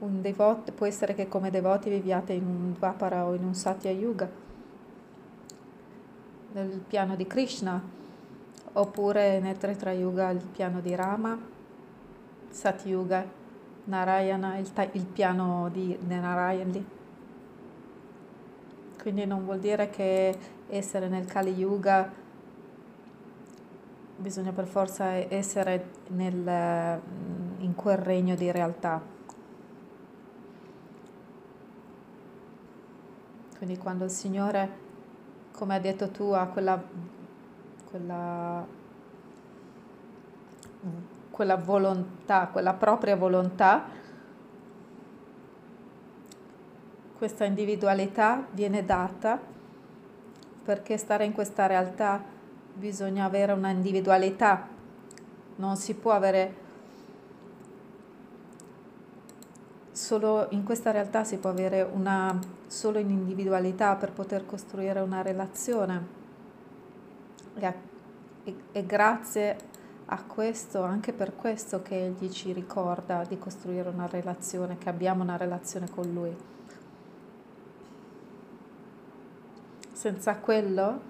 Un 0.00 0.22
devoto, 0.22 0.72
può 0.72 0.86
essere 0.86 1.14
che 1.14 1.28
come 1.28 1.50
devoti 1.50 1.90
viviate 1.90 2.32
in 2.32 2.46
un 2.46 2.72
Dvapara 2.72 3.26
o 3.26 3.34
in 3.34 3.44
un 3.44 3.54
Satya 3.54 3.90
Yuga, 3.90 4.48
nel 6.52 6.82
piano 6.86 7.16
di 7.16 7.26
Krishna, 7.26 7.82
oppure 8.72 9.40
nel 9.40 9.56
Tritra 9.56 9.92
Yuga 9.92 10.30
il 10.30 10.44
piano 10.44 10.80
di 10.80 10.94
Rama, 10.94 11.38
Satyuga, 12.48 13.24
Narayana, 13.84 14.58
il, 14.58 14.70
il 14.92 15.06
piano 15.06 15.68
di 15.72 15.96
Narayana. 16.06 16.98
Quindi 19.00 19.24
non 19.24 19.44
vuol 19.44 19.58
dire 19.58 19.88
che 19.88 20.36
essere 20.68 21.08
nel 21.08 21.26
Kali 21.26 21.54
Yuga 21.54 22.12
bisogna 24.20 24.52
per 24.52 24.66
forza 24.66 25.12
essere 25.12 25.90
nel, 26.08 26.36
mm, 26.36 27.60
in 27.60 27.74
quel 27.74 27.96
regno 27.96 28.34
di 28.34 28.50
realtà. 28.50 29.00
Quindi 33.56 33.78
quando 33.78 34.04
il 34.04 34.10
Signore, 34.10 34.88
come 35.60 35.74
hai 35.74 35.80
detto 35.82 36.08
tu, 36.08 36.30
ha 36.32 36.46
quella, 36.46 36.82
quella, 37.90 38.66
quella 41.30 41.56
volontà, 41.56 42.48
quella 42.50 42.72
propria 42.72 43.14
volontà, 43.14 43.84
questa 47.18 47.44
individualità 47.44 48.46
viene 48.52 48.86
data 48.86 49.38
perché 50.64 50.96
stare 50.96 51.26
in 51.26 51.34
questa 51.34 51.66
realtà 51.66 52.24
bisogna 52.72 53.26
avere 53.26 53.52
una 53.52 53.68
individualità, 53.68 54.66
non 55.56 55.76
si 55.76 55.92
può 55.92 56.12
avere 56.12 56.54
solo 59.92 60.46
in 60.52 60.64
questa 60.64 60.90
realtà 60.90 61.22
si 61.24 61.36
può 61.36 61.50
avere 61.50 61.82
una 61.82 62.59
solo 62.70 63.00
individualità 63.00 63.96
per 63.96 64.12
poter 64.12 64.46
costruire 64.46 65.00
una 65.00 65.22
relazione 65.22 66.06
e, 67.54 67.74
e, 68.44 68.56
e 68.70 68.86
grazie 68.86 69.56
a 70.06 70.22
questo, 70.22 70.82
anche 70.82 71.12
per 71.12 71.34
questo 71.34 71.82
che 71.82 72.06
egli 72.06 72.30
ci 72.30 72.52
ricorda 72.52 73.24
di 73.28 73.38
costruire 73.38 73.88
una 73.88 74.06
relazione, 74.06 74.78
che 74.78 74.88
abbiamo 74.88 75.24
una 75.24 75.36
relazione 75.36 75.90
con 75.90 76.12
lui. 76.12 76.36
Senza 79.90 80.36
quello, 80.36 81.00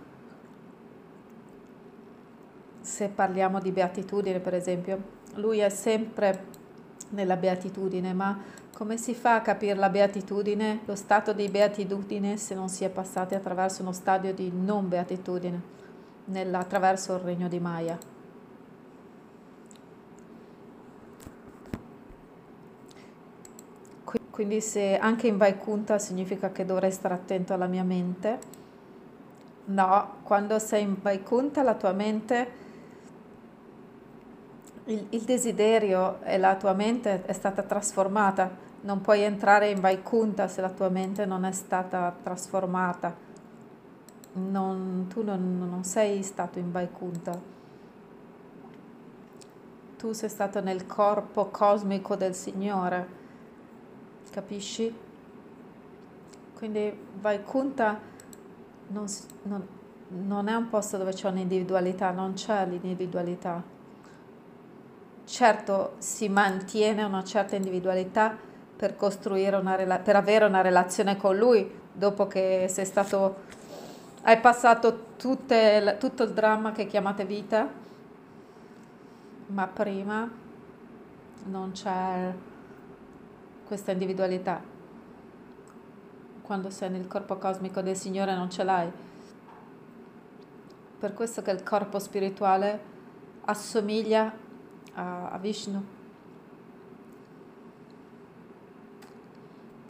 se 2.80 3.08
parliamo 3.08 3.60
di 3.60 3.70
beatitudine 3.70 4.40
per 4.40 4.54
esempio, 4.54 5.18
lui 5.34 5.58
è 5.58 5.68
sempre 5.68 6.58
nella 7.10 7.36
beatitudine, 7.36 8.14
ma 8.14 8.38
come 8.80 8.96
si 8.96 9.12
fa 9.12 9.34
a 9.34 9.42
capire 9.42 9.74
la 9.74 9.90
beatitudine, 9.90 10.80
lo 10.86 10.94
stato 10.94 11.34
di 11.34 11.50
beatitudine 11.50 12.38
se 12.38 12.54
non 12.54 12.70
si 12.70 12.82
è 12.82 12.88
passati 12.88 13.34
attraverso 13.34 13.82
uno 13.82 13.92
stadio 13.92 14.32
di 14.32 14.50
non 14.54 14.88
beatitudine, 14.88 15.60
attraverso 16.52 17.12
il 17.16 17.20
regno 17.20 17.46
di 17.46 17.60
Maya? 17.60 17.98
Quindi 24.30 24.62
se 24.62 24.96
anche 24.96 25.26
in 25.26 25.36
Vaikunta 25.36 25.98
significa 25.98 26.50
che 26.50 26.64
dovrei 26.64 26.90
stare 26.90 27.12
attento 27.12 27.52
alla 27.52 27.66
mia 27.66 27.84
mente, 27.84 28.38
no, 29.66 30.14
quando 30.22 30.58
sei 30.58 30.84
in 30.84 30.96
Vaikunta 31.02 31.62
la 31.62 31.74
tua 31.74 31.92
mente, 31.92 32.48
il, 34.86 35.06
il 35.10 35.20
desiderio 35.20 36.22
e 36.22 36.38
la 36.38 36.56
tua 36.56 36.72
mente 36.72 37.26
è 37.26 37.32
stata 37.34 37.62
trasformata, 37.62 38.68
non 38.82 39.00
puoi 39.00 39.22
entrare 39.22 39.70
in 39.70 39.80
Vaikunta 39.80 40.48
se 40.48 40.60
la 40.60 40.70
tua 40.70 40.88
mente 40.88 41.26
non 41.26 41.44
è 41.44 41.52
stata 41.52 42.14
trasformata, 42.22 43.14
non, 44.32 45.06
tu 45.08 45.22
non, 45.22 45.68
non 45.68 45.84
sei 45.84 46.22
stato 46.22 46.58
in 46.58 46.70
Vaikunta, 46.70 47.38
tu 49.96 50.12
sei 50.12 50.28
stato 50.28 50.60
nel 50.60 50.86
corpo 50.86 51.46
cosmico 51.46 52.16
del 52.16 52.34
Signore 52.34 53.18
capisci? 54.30 54.94
Quindi 56.54 56.96
Vaikunta 57.20 58.00
non, 58.88 59.06
non, 59.42 59.66
non 60.08 60.48
è 60.48 60.54
un 60.54 60.68
posto 60.68 60.96
dove 60.96 61.12
c'è 61.12 61.28
un'individualità, 61.28 62.10
non 62.10 62.34
c'è 62.34 62.66
l'individualità. 62.66 63.62
Certo 65.24 65.94
si 65.98 66.28
mantiene 66.28 67.02
una 67.02 67.22
certa 67.24 67.56
individualità 67.56 68.36
per 68.80 68.96
una 69.58 69.98
per 69.98 70.16
avere 70.16 70.46
una 70.46 70.62
relazione 70.62 71.18
con 71.18 71.36
lui 71.36 71.70
dopo 71.92 72.26
che 72.26 72.64
sei 72.70 72.86
stato 72.86 73.36
hai 74.22 74.38
passato 74.38 75.08
tutte, 75.18 75.96
tutto 75.98 76.22
il 76.22 76.32
dramma 76.32 76.72
che 76.72 76.86
chiamate 76.86 77.26
vita, 77.26 77.68
ma 79.48 79.66
prima 79.66 80.30
non 81.44 81.72
c'è 81.72 82.32
questa 83.66 83.92
individualità. 83.92 84.62
Quando 86.40 86.70
sei 86.70 86.88
nel 86.88 87.06
corpo 87.06 87.36
cosmico 87.36 87.82
del 87.82 87.96
Signore 87.96 88.34
non 88.34 88.50
ce 88.50 88.64
l'hai. 88.64 88.90
Per 90.98 91.12
questo 91.12 91.42
che 91.42 91.50
il 91.50 91.62
corpo 91.62 91.98
spirituale 91.98 92.80
assomiglia 93.44 94.32
a, 94.94 95.30
a 95.30 95.38
Vishnu. 95.38 95.98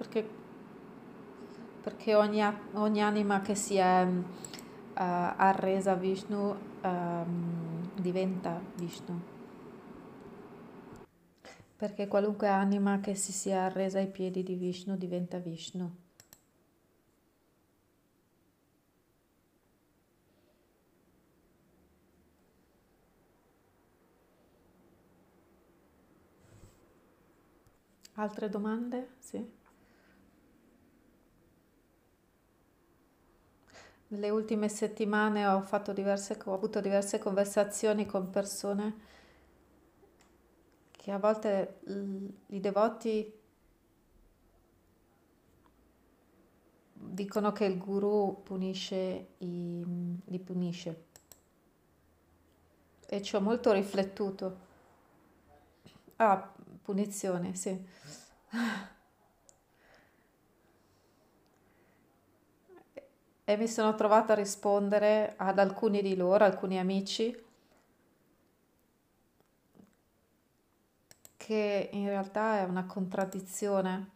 Perché, 0.00 0.26
perché 1.82 2.14
ogni, 2.14 2.42
ogni, 2.72 3.02
anima 3.02 3.42
che 3.42 3.54
si 3.54 3.76
è 3.76 4.02
uh, 4.02 4.22
arresa 4.94 5.92
a 5.92 5.94
Vishnu 5.94 6.56
um, 6.82 7.90
diventa 7.94 8.58
Vishnu 8.76 9.20
perché 11.76 12.08
qualunque 12.08 12.48
anima 12.48 13.00
che 13.00 13.14
si 13.14 13.32
sia 13.32 13.64
arresa 13.64 13.98
ai 13.98 14.08
piedi 14.08 14.42
di 14.42 14.54
Vishnu 14.54 14.96
diventa 14.96 15.38
Vishnu. 15.38 15.90
Altre 28.14 28.50
domande? 28.50 29.08
Sì. 29.18 29.59
Nelle 34.10 34.30
ultime 34.30 34.68
settimane 34.68 35.46
ho, 35.46 35.64
diverse, 35.92 36.36
ho 36.44 36.52
avuto 36.52 36.80
diverse 36.80 37.20
conversazioni 37.20 38.06
con 38.06 38.28
persone 38.28 38.94
che 40.90 41.12
a 41.12 41.18
volte 41.18 41.78
i 42.48 42.58
devoti 42.58 43.32
dicono 46.92 47.52
che 47.52 47.64
il 47.66 47.78
guru 47.78 48.42
punisce 48.42 49.28
i, 49.38 49.84
li 50.24 50.38
punisce 50.40 51.04
e 53.06 53.22
ci 53.22 53.36
ho 53.36 53.40
molto 53.40 53.70
riflettuto. 53.72 54.68
Ah, 56.16 56.52
punizione, 56.82 57.54
sì. 57.54 57.78
E 63.50 63.56
mi 63.56 63.66
sono 63.66 63.96
trovata 63.96 64.34
a 64.34 64.36
rispondere 64.36 65.34
ad 65.36 65.58
alcuni 65.58 66.02
di 66.02 66.14
loro, 66.14 66.44
alcuni 66.44 66.78
amici, 66.78 67.36
che 71.36 71.88
in 71.90 72.06
realtà 72.06 72.60
è 72.60 72.62
una 72.62 72.86
contraddizione 72.86 74.10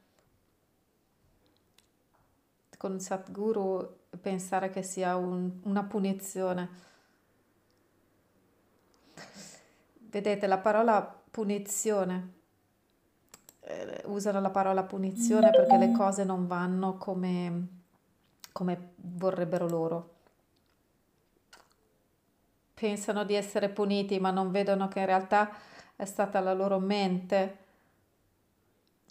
con 2.76 3.00
Sadhguru 3.00 4.02
pensare 4.20 4.70
che 4.70 4.84
sia 4.84 5.16
un, 5.16 5.50
una 5.64 5.82
punizione. 5.82 6.68
Vedete, 9.98 10.46
la 10.46 10.58
parola 10.58 11.02
punizione, 11.02 12.34
eh, 13.62 14.00
usano 14.04 14.40
la 14.40 14.50
parola 14.50 14.84
punizione 14.84 15.50
perché 15.50 15.76
le 15.76 15.90
cose 15.90 16.22
non 16.22 16.46
vanno 16.46 16.98
come, 16.98 17.82
come 18.54 18.92
vorrebbero 18.98 19.68
loro. 19.68 20.10
Pensano 22.72 23.24
di 23.24 23.34
essere 23.34 23.68
puniti, 23.68 24.20
ma 24.20 24.30
non 24.30 24.52
vedono 24.52 24.86
che 24.86 25.00
in 25.00 25.06
realtà 25.06 25.50
è 25.96 26.04
stata 26.04 26.38
la 26.38 26.52
loro 26.54 26.78
mente 26.78 27.58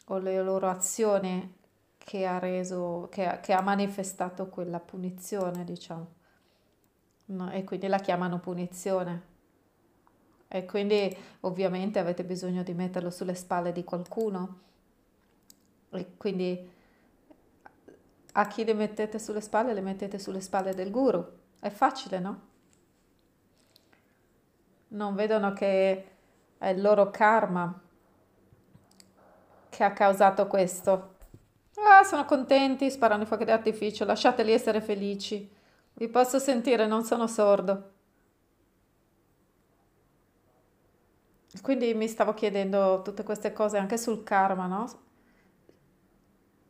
o 0.05 0.17
le 0.17 0.41
loro 0.41 0.69
azioni 0.69 1.55
che 1.97 2.25
ha 2.25 2.39
reso, 2.39 3.09
che 3.11 3.25
ha, 3.25 3.39
che 3.41 3.51
ha 3.51 3.59
manifestato 3.59 4.47
quella 4.47 4.79
punizione, 4.79 5.65
diciamo. 5.65 6.07
No, 7.25 7.51
e 7.51 7.65
quindi 7.65 7.87
la 7.87 7.99
chiamano 7.99 8.39
punizione. 8.39 9.31
E 10.47 10.63
quindi 10.65 11.13
ovviamente 11.41 11.99
avete 11.99 12.23
bisogno 12.23 12.63
di 12.63 12.73
metterlo 12.73 13.09
sulle 13.09 13.35
spalle 13.35 13.73
di 13.73 13.83
qualcuno. 13.83 14.59
E 15.89 16.15
quindi 16.15 16.72
a 18.33 18.47
chi 18.47 18.63
le 18.63 18.73
mettete 18.73 19.19
sulle 19.19 19.41
spalle? 19.41 19.73
Le 19.73 19.81
mettete 19.81 20.19
sulle 20.19 20.41
spalle 20.41 20.73
del 20.73 20.91
guru. 20.91 21.25
È 21.59 21.69
facile, 21.69 22.19
no? 22.19 22.41
Non 24.89 25.15
vedono 25.15 25.53
che 25.53 26.07
è 26.57 26.67
il 26.67 26.81
loro 26.81 27.09
karma 27.09 27.81
che 29.69 29.83
ha 29.83 29.91
causato 29.91 30.47
questo. 30.47 31.15
Ah, 31.75 32.03
sono 32.03 32.25
contenti, 32.25 32.91
sparano 32.91 33.23
i 33.23 33.25
fuochi 33.25 33.45
d'artificio, 33.45 34.05
lasciateli 34.05 34.51
essere 34.51 34.81
felici. 34.81 35.51
Vi 35.93 36.07
posso 36.09 36.39
sentire, 36.39 36.85
non 36.87 37.03
sono 37.03 37.27
sordo. 37.27 37.91
Quindi 41.61 41.93
mi 41.93 42.07
stavo 42.07 42.33
chiedendo 42.33 43.01
tutte 43.03 43.23
queste 43.23 43.53
cose 43.53 43.77
anche 43.77 43.97
sul 43.97 44.23
karma, 44.23 44.65
no? 44.67 45.01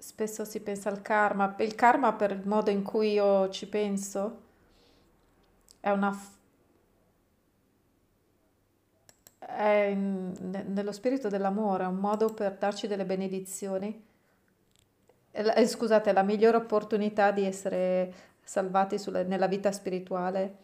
Spesso 0.05 0.43
si 0.43 0.59
pensa 0.59 0.89
al 0.89 1.01
karma. 1.01 1.55
Il 1.59 1.75
karma, 1.75 2.11
per 2.11 2.31
il 2.31 2.45
modo 2.45 2.69
in 2.69 2.83
cui 2.83 3.13
io 3.13 3.49
ci 3.51 3.67
penso, 3.67 4.41
è 5.79 5.89
una 5.91 6.13
è 9.39 9.87
in, 9.91 10.33
nello 10.67 10.91
spirito 10.91 11.29
dell'amore, 11.29 11.85
è 11.85 11.87
un 11.87 11.95
modo 11.95 12.33
per 12.33 12.57
darci 12.57 12.85
delle 12.85 13.05
benedizioni. 13.05 14.05
Eh, 15.31 15.67
scusate, 15.67 16.11
la 16.11 16.23
migliore 16.23 16.57
opportunità 16.57 17.31
di 17.31 17.45
essere 17.45 18.13
salvati 18.43 18.99
sulla, 18.99 19.23
nella 19.23 19.47
vita 19.47 19.71
spirituale 19.71 20.57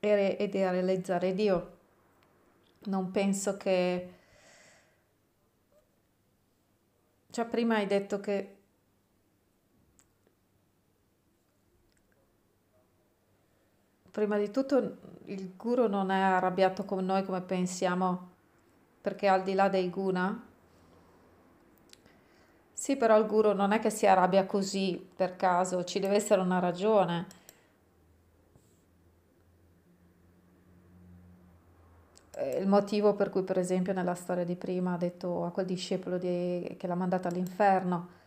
e, 0.00 0.36
e 0.38 0.48
di 0.50 0.58
realizzare 0.58 1.32
Dio. 1.32 1.76
Non 2.80 3.10
penso 3.10 3.56
che... 3.56 4.20
Cioè, 7.32 7.46
prima 7.46 7.76
hai 7.76 7.86
detto 7.86 8.20
che 8.20 8.56
prima 14.10 14.36
di 14.36 14.50
tutto 14.50 14.98
il 15.24 15.54
guru 15.56 15.88
non 15.88 16.10
è 16.10 16.20
arrabbiato 16.20 16.84
con 16.84 17.06
noi 17.06 17.24
come 17.24 17.40
pensiamo, 17.40 18.30
perché 19.00 19.28
al 19.28 19.42
di 19.44 19.54
là 19.54 19.70
dei 19.70 19.88
guna, 19.88 20.46
sì, 22.74 22.96
però 22.96 23.16
il 23.18 23.26
guru 23.26 23.52
non 23.54 23.72
è 23.72 23.78
che 23.78 23.88
si 23.88 24.06
arrabbia 24.06 24.44
così 24.44 25.02
per 25.16 25.36
caso, 25.36 25.84
ci 25.84 26.00
deve 26.00 26.16
essere 26.16 26.42
una 26.42 26.58
ragione. 26.58 27.26
Il 32.60 32.66
motivo 32.66 33.14
per 33.14 33.30
cui, 33.30 33.42
per 33.42 33.58
esempio, 33.58 33.92
nella 33.92 34.14
storia 34.14 34.44
di 34.44 34.56
prima 34.56 34.94
ha 34.94 34.98
detto 34.98 35.44
a 35.44 35.50
quel 35.50 35.66
discepolo 35.66 36.18
di, 36.18 36.76
che 36.78 36.86
l'ha 36.86 36.94
mandato 36.94 37.28
all'inferno 37.28 38.20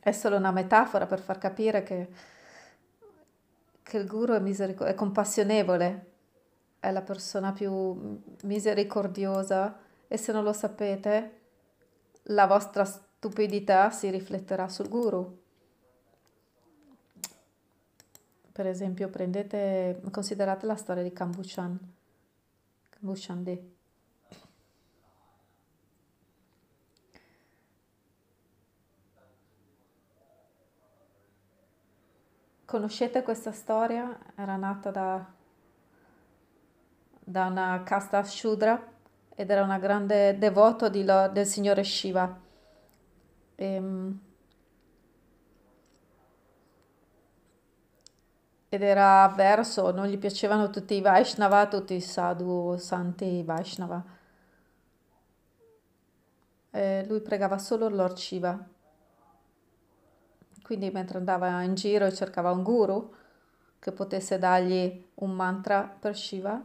è 0.00 0.10
solo 0.10 0.36
una 0.36 0.50
metafora 0.50 1.06
per 1.06 1.20
far 1.20 1.38
capire 1.38 1.82
che 1.84 2.08
che 3.92 3.98
il 3.98 4.06
guru 4.06 4.32
è, 4.32 4.40
miseric- 4.40 4.84
è 4.84 4.94
compassionevole, 4.94 6.12
è 6.80 6.90
la 6.90 7.02
persona 7.02 7.52
più 7.52 8.22
misericordiosa 8.44 9.78
e 10.08 10.16
se 10.16 10.32
non 10.32 10.44
lo 10.44 10.54
sapete, 10.54 11.40
la 12.24 12.46
vostra 12.46 12.84
stupidità 12.84 13.90
si 13.90 14.08
rifletterà 14.08 14.66
sul 14.68 14.88
guru. 14.88 15.41
Per 18.52 18.66
esempio, 18.66 19.08
prendete, 19.08 20.02
considerate 20.10 20.66
la 20.66 20.76
storia 20.76 21.02
di 21.02 21.10
Kambuchan, 21.10 21.78
Kambuchan 22.90 23.42
De. 23.42 23.70
Conoscete 32.66 33.22
questa 33.22 33.52
storia? 33.52 34.18
Era 34.34 34.56
nata 34.56 34.90
da, 34.90 35.32
da 37.20 37.46
una 37.46 37.82
casta 37.84 38.22
Shudra 38.22 38.92
ed 39.34 39.50
era 39.50 39.62
una 39.62 39.78
grande 39.78 40.36
devoto 40.36 40.90
lo, 40.92 41.28
del 41.28 41.46
signore 41.46 41.84
Shiva. 41.84 42.38
E, 43.54 43.80
ed 48.72 48.82
era 48.82 49.24
avverso, 49.24 49.90
non 49.92 50.06
gli 50.06 50.18
piacevano 50.18 50.70
tutti 50.70 50.94
i 50.94 51.02
Vaishnava, 51.02 51.66
tutti 51.66 51.94
i 51.94 52.00
sadhu, 52.00 52.76
santi 52.78 53.42
Vaishnava. 53.42 54.02
E 56.70 57.04
lui 57.06 57.20
pregava 57.20 57.58
solo 57.58 57.88
Lord 57.88 58.16
Shiva 58.16 58.70
quindi 60.72 60.90
mentre 60.90 61.18
andava 61.18 61.60
in 61.62 61.74
giro 61.74 62.06
e 62.06 62.14
cercava 62.14 62.50
un 62.50 62.62
guru 62.62 63.14
che 63.78 63.92
potesse 63.92 64.38
dargli 64.38 65.04
un 65.16 65.30
mantra 65.32 65.82
per 65.82 66.16
Shiva. 66.16 66.64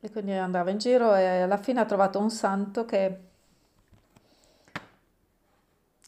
E 0.00 0.10
quindi 0.10 0.32
andava 0.32 0.70
in 0.70 0.78
giro 0.78 1.14
e 1.14 1.42
alla 1.42 1.58
fine 1.58 1.80
ha 1.80 1.84
trovato 1.84 2.18
un 2.18 2.30
santo 2.30 2.86
che, 2.86 3.20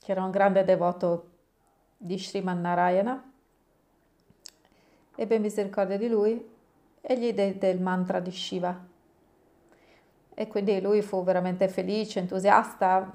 che 0.01 0.13
era 0.13 0.25
un 0.25 0.31
grande 0.31 0.65
devoto 0.65 1.28
di 1.99 2.17
Sriman 2.17 2.61
Narayana. 2.61 3.33
Ebbe 5.15 5.39
misericordia 5.39 5.99
di 5.99 6.09
lui 6.09 6.57
e 7.01 7.19
gli 7.19 7.33
diede 7.33 7.69
il 7.69 7.83
mantra 7.83 8.21
di 8.21 8.31
Shiva. 8.31 8.87
E 10.33 10.47
quindi 10.47 10.81
lui 10.81 11.03
fu 11.03 11.23
veramente 11.25 11.69
felice, 11.69 12.21
entusiasta, 12.21 13.13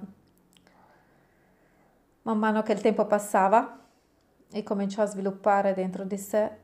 Man 2.24 2.40
mano 2.40 2.62
che 2.62 2.72
il 2.72 2.80
tempo 2.80 3.06
passava 3.06 3.80
e 4.50 4.64
cominciò 4.64 5.02
a 5.02 5.08
sviluppare 5.08 5.74
dentro 5.74 6.06
di 6.06 6.18
sé, 6.18 6.58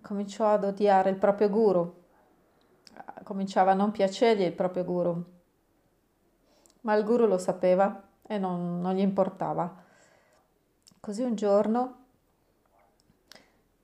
cominciò 0.00 0.48
ad 0.48 0.64
odiare 0.64 1.10
il 1.10 1.16
proprio 1.16 1.50
guru, 1.50 2.02
cominciava 3.22 3.72
a 3.72 3.74
non 3.74 3.90
piacergli 3.90 4.44
il 4.44 4.54
proprio 4.54 4.84
guru, 4.84 5.22
ma 6.82 6.94
il 6.94 7.04
guru 7.04 7.26
lo 7.26 7.36
sapeva 7.36 8.02
e 8.22 8.38
non, 8.38 8.80
non 8.80 8.94
gli 8.94 9.00
importava. 9.00 9.90
Così 11.04 11.22
un 11.22 11.34
giorno, 11.34 11.96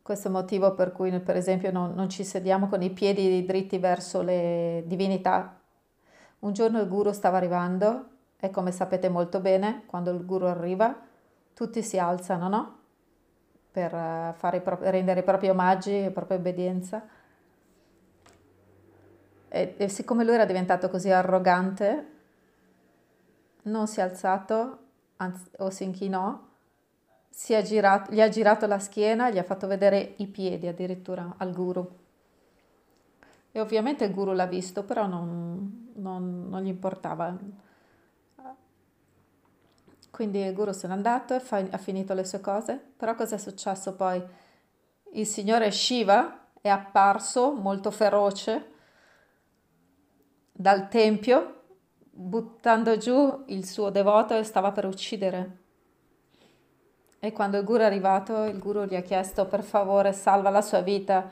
questo 0.03 0.29
è 0.29 0.31
il 0.31 0.37
motivo 0.37 0.75
per 0.75 0.93
cui 0.93 1.11
per 1.19 1.35
esempio 1.35 1.73
non, 1.73 1.93
non 1.95 2.09
ci 2.09 2.23
sediamo 2.23 2.69
con 2.69 2.81
i 2.81 2.91
piedi 2.91 3.45
dritti 3.45 3.79
verso 3.79 4.23
le 4.23 4.85
divinità, 4.87 5.59
un 6.39 6.53
giorno 6.53 6.81
il 6.81 6.87
guru 6.87 7.11
stava 7.11 7.39
arrivando 7.39 8.09
e 8.39 8.51
come 8.51 8.71
sapete 8.71 9.09
molto 9.09 9.41
bene, 9.41 9.83
quando 9.87 10.13
il 10.13 10.25
guru 10.25 10.45
arriva, 10.45 10.97
tutti 11.55 11.83
si 11.83 11.99
alzano, 11.99 12.49
no? 12.49 12.79
Per 13.73 13.93
eh, 13.93 14.57
i 14.57 14.63
rendere 14.91 15.19
i 15.19 15.25
propri 15.25 15.49
omaggi 15.49 15.91
e 15.91 16.05
la 16.05 16.11
propria 16.13 16.37
obbedienza. 16.37 17.05
E, 19.49 19.75
e 19.77 19.89
siccome 19.89 20.23
lui 20.23 20.35
era 20.35 20.45
diventato 20.45 20.89
così 20.89 21.11
arrogante, 21.11 22.13
non 23.63 23.89
si 23.89 23.99
è 23.99 24.05
alzato 24.05 24.79
anzi, 25.17 25.51
o 25.57 25.71
si 25.71 25.83
inchinò, 25.83 26.47
si 27.39 27.63
girato, 27.63 28.11
gli 28.11 28.21
ha 28.21 28.29
girato 28.29 28.67
la 28.67 28.81
schiena, 28.81 29.31
gli 29.31 29.39
ha 29.39 29.45
fatto 29.45 29.69
vedere 29.69 30.15
i 30.17 30.27
piedi 30.27 30.67
addirittura 30.67 31.37
al 31.37 31.53
guru. 31.53 31.89
E 33.53 33.61
ovviamente 33.61 34.05
il 34.05 34.13
guru 34.13 34.33
l'ha 34.33 34.47
visto, 34.47 34.83
però 34.83 35.07
non, 35.07 35.93
non, 35.95 36.49
non 36.49 36.63
gli 36.63 36.67
importava 36.67 37.39
quindi 40.11 40.41
il 40.41 40.53
guru 40.53 40.73
se 40.73 40.89
n'è 40.89 40.93
andato 40.93 41.37
e 41.37 41.39
fa, 41.39 41.59
ha 41.71 41.79
finito 41.79 42.13
le 42.13 42.25
sue 42.25 42.41
cose. 42.41 42.75
Però 42.97 43.15
cosa 43.15 43.37
è 43.37 43.39
successo 43.39 43.95
poi? 43.95 44.21
Il 45.13 45.27
signore 45.27 45.71
Shiva 45.71 46.49
è 46.61 46.69
apparso 46.69 47.53
molto 47.53 47.93
feroce 47.93 48.73
dal 50.51 50.89
tempio, 50.89 51.63
buttando 52.11 52.97
giù 52.97 53.45
il 53.47 53.65
suo 53.65 53.91
devoto 53.91 54.37
e 54.37 54.43
stava 54.43 54.73
per 54.73 54.87
uccidere. 54.87 55.67
E 57.21 57.33
quando 57.33 57.59
il 57.59 57.65
guru 57.65 57.81
è 57.81 57.85
arrivato, 57.85 58.45
il 58.45 58.59
guru 58.59 58.85
gli 58.85 58.95
ha 58.95 59.03
chiesto 59.03 59.47
per 59.47 59.65
favore 59.65 60.13
salva 60.13 60.51
la 60.51 60.63
sua 60.63 60.81
vita 60.81 61.29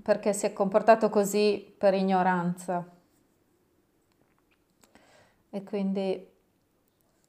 perché 0.00 0.32
si 0.32 0.46
è 0.46 0.52
comportato 0.52 1.08
così 1.08 1.74
per 1.76 1.94
ignoranza. 1.94 2.86
E 5.50 5.62
quindi 5.64 6.28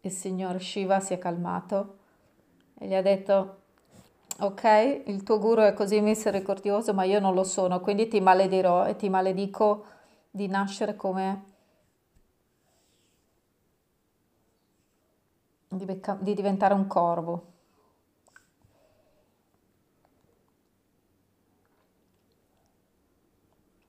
il 0.01 0.11
signor 0.11 0.61
Shiva 0.61 0.99
si 0.99 1.13
è 1.13 1.17
calmato 1.17 1.97
e 2.77 2.87
gli 2.87 2.93
ha 2.93 3.01
detto 3.01 3.61
ok, 4.39 5.03
il 5.05 5.23
tuo 5.23 5.39
guru 5.39 5.61
è 5.61 5.73
così 5.73 6.01
misericordioso, 6.01 6.93
ma 6.93 7.05
io 7.05 7.19
non 7.19 7.33
lo 7.33 7.43
sono, 7.43 7.79
quindi 7.79 8.07
ti 8.07 8.19
maledirò 8.19 8.85
e 8.85 8.95
ti 8.95 9.09
maledico 9.09 9.85
di 10.29 10.47
nascere 10.47 10.95
come 10.95 11.54
di, 15.75 15.85
becca- 15.85 16.17
di 16.19 16.33
diventare 16.33 16.73
un 16.73 16.87
corvo. 16.87 17.53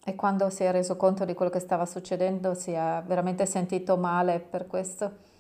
E 0.05 0.15
quando 0.15 0.51
si 0.51 0.63
è 0.63 0.71
reso 0.71 0.97
conto 0.97 1.25
di 1.25 1.35
quello 1.35 1.51
che 1.51 1.59
stava 1.59 1.85
succedendo, 1.85 2.55
si 2.55 2.71
è 2.71 3.03
veramente 3.07 3.45
sentito 3.45 3.97
male 3.97 4.39
per 4.39 4.67
questo 4.67 5.35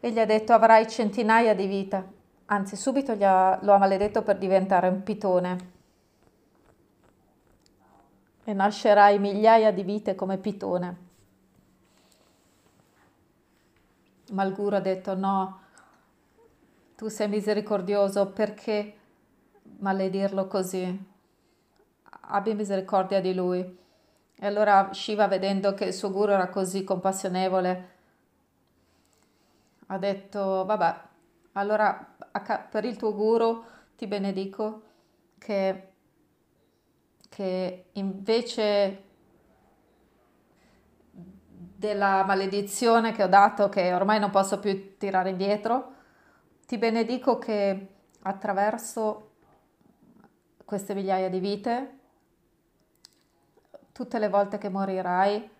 e 0.00 0.10
gli 0.10 0.18
ha 0.18 0.24
detto 0.24 0.52
avrai 0.52 0.88
centinaia 0.88 1.54
di 1.54 1.66
vita, 1.66 2.04
anzi 2.46 2.74
subito 2.74 3.12
ha, 3.20 3.58
lo 3.62 3.72
ha 3.72 3.78
maledetto 3.78 4.22
per 4.22 4.38
diventare 4.38 4.88
un 4.88 5.02
pitone 5.02 5.70
e 8.44 8.52
nascerai 8.54 9.18
migliaia 9.18 9.70
di 9.70 9.82
vite 9.82 10.14
come 10.14 10.38
pitone. 10.38 11.09
Ma 14.30 14.44
il 14.44 14.52
guru 14.52 14.76
ha 14.76 14.80
detto 14.80 15.14
no, 15.14 15.60
tu 16.96 17.08
sei 17.08 17.28
misericordioso, 17.28 18.30
perché 18.30 18.96
maledirlo 19.78 20.46
così? 20.46 21.08
Abbi 22.22 22.54
misericordia 22.54 23.20
di 23.20 23.34
lui. 23.34 23.78
E 24.42 24.46
allora 24.46 24.92
Shiva, 24.92 25.26
vedendo 25.26 25.74
che 25.74 25.86
il 25.86 25.92
suo 25.92 26.10
guru 26.10 26.32
era 26.32 26.48
così 26.48 26.84
compassionevole, 26.84 27.88
ha 29.86 29.98
detto, 29.98 30.64
vabbè, 30.64 31.00
allora 31.52 32.16
per 32.70 32.84
il 32.84 32.96
tuo 32.96 33.14
guru 33.14 33.64
ti 33.96 34.06
benedico 34.06 34.82
che, 35.38 35.88
che 37.28 37.84
invece 37.92 39.09
della 41.80 42.24
maledizione 42.26 43.12
che 43.12 43.22
ho 43.22 43.26
dato, 43.26 43.70
che 43.70 43.94
ormai 43.94 44.20
non 44.20 44.28
posso 44.28 44.58
più 44.58 44.98
tirare 44.98 45.30
indietro. 45.30 45.92
Ti 46.66 46.76
benedico 46.76 47.38
che 47.38 47.94
attraverso 48.20 49.30
queste 50.66 50.92
migliaia 50.92 51.30
di 51.30 51.38
vite, 51.40 51.98
tutte 53.92 54.18
le 54.18 54.28
volte 54.28 54.58
che 54.58 54.68
morirai, 54.68 55.50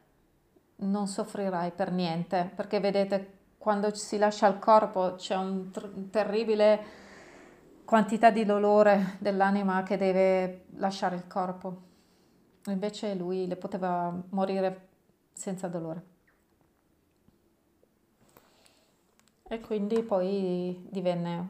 non 0.77 1.07
soffrirai 1.07 1.71
per 1.71 1.91
niente, 1.91 2.53
perché 2.55 2.81
vedete, 2.81 3.39
quando 3.57 3.95
si 3.95 4.19
lascia 4.19 4.47
il 4.47 4.59
corpo 4.59 5.15
c'è 5.15 5.37
un 5.37 5.71
ter- 5.71 6.11
terribile 6.11 6.85
quantità 7.87 8.31
di 8.31 8.45
dolore 8.45 9.17
dell'anima 9.21 9.83
che 9.85 9.97
deve 9.97 10.67
lasciare 10.77 11.17
il 11.17 11.27
corpo. 11.27 11.89
Invece 12.67 13.15
lui 13.15 13.47
le 13.47 13.57
poteva 13.57 14.15
morire 14.29 14.89
senza 15.33 15.67
dolore. 15.67 16.10
E 19.53 19.59
quindi 19.59 20.01
poi 20.05 20.81
divenne 20.89 21.49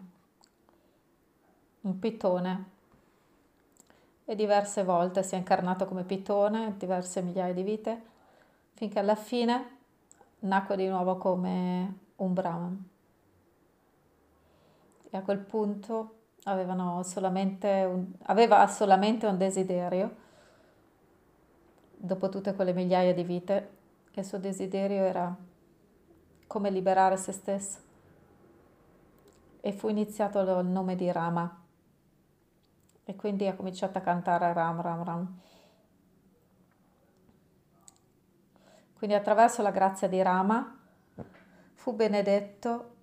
un 1.83 1.99
pitone 1.99 2.65
e 4.25 4.35
diverse 4.35 4.85
volte 4.85 5.23
si 5.23 5.35
è 5.35 5.37
incarnato 5.37 5.85
come 5.85 6.05
pitone, 6.05 6.77
diverse 6.79 7.21
migliaia 7.21 7.53
di 7.53 7.63
vite, 7.63 8.03
finché 8.73 9.01
alla 9.01 9.17
fine 9.17 9.77
nacque 10.39 10.77
di 10.77 10.89
nuovo 10.89 11.19
come 11.19 11.99
un 12.17 12.33
Brahman. 12.33 12.89
E 15.11 15.17
a 15.19 15.21
quel 15.21 15.41
punto 15.41 16.15
solamente 17.03 17.85
un, 17.87 18.13
aveva 18.23 18.67
solamente 18.69 19.27
un 19.27 19.37
desiderio, 19.37 20.17
dopo 21.99 22.31
tutte 22.31 22.55
quelle 22.55 22.73
migliaia 22.73 23.13
di 23.13 23.25
vite, 23.25 23.71
e 24.11 24.21
il 24.21 24.27
suo 24.27 24.39
desiderio 24.39 25.03
era 25.03 25.37
come 26.47 26.71
liberare 26.71 27.19
se 27.19 27.33
stesso. 27.33 27.89
E 29.61 29.73
fu 29.73 29.89
iniziato 29.89 30.41
il 30.41 30.67
nome 30.67 30.97
di 30.97 31.11
Rama. 31.13 31.63
E 33.05 33.17
quindi 33.17 33.47
ha 33.47 33.55
cominciato 33.55 33.99
a 33.99 34.01
cantare 34.01 34.53
Ram, 34.53 34.81
Ram, 34.81 35.05
Ram. 35.05 35.39
Quindi 38.95 39.17
attraverso 39.17 39.63
la 39.63 39.71
grazia 39.71 40.09
di 40.09 40.21
Rama 40.21 40.79
fu 41.73 41.95
benedetto 41.95 42.97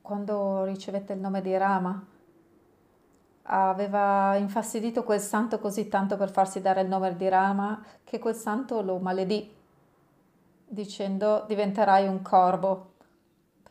quando 0.00 0.64
ricevette 0.64 1.12
il 1.12 1.20
nome 1.20 1.40
di 1.40 1.56
Rama. 1.56 2.04
Aveva 3.44 4.36
infastidito 4.36 5.04
quel 5.04 5.20
santo 5.20 5.58
così 5.58 5.88
tanto 5.88 6.16
per 6.16 6.30
farsi 6.30 6.60
dare 6.60 6.82
il 6.82 6.88
nome 6.88 7.16
di 7.16 7.28
Rama 7.28 7.82
che 8.04 8.18
quel 8.18 8.34
santo 8.34 8.82
lo 8.82 8.98
maledì 8.98 9.60
dicendo 10.72 11.44
diventerai 11.46 12.08
un 12.08 12.22
corvo 12.22 12.94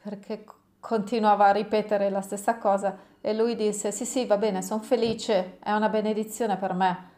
perché 0.03 0.45
continuava 0.79 1.47
a 1.47 1.51
ripetere 1.51 2.11
la 2.11 2.21
stessa 2.21 2.57
cosa 2.57 2.95
e 3.19 3.33
lui 3.33 3.55
disse, 3.55 3.91
sì, 3.91 4.05
sì, 4.05 4.25
va 4.25 4.37
bene, 4.37 4.61
sono 4.61 4.81
felice, 4.81 5.59
è 5.59 5.71
una 5.71 5.89
benedizione 5.89 6.57
per 6.57 6.73
me. 6.73 7.09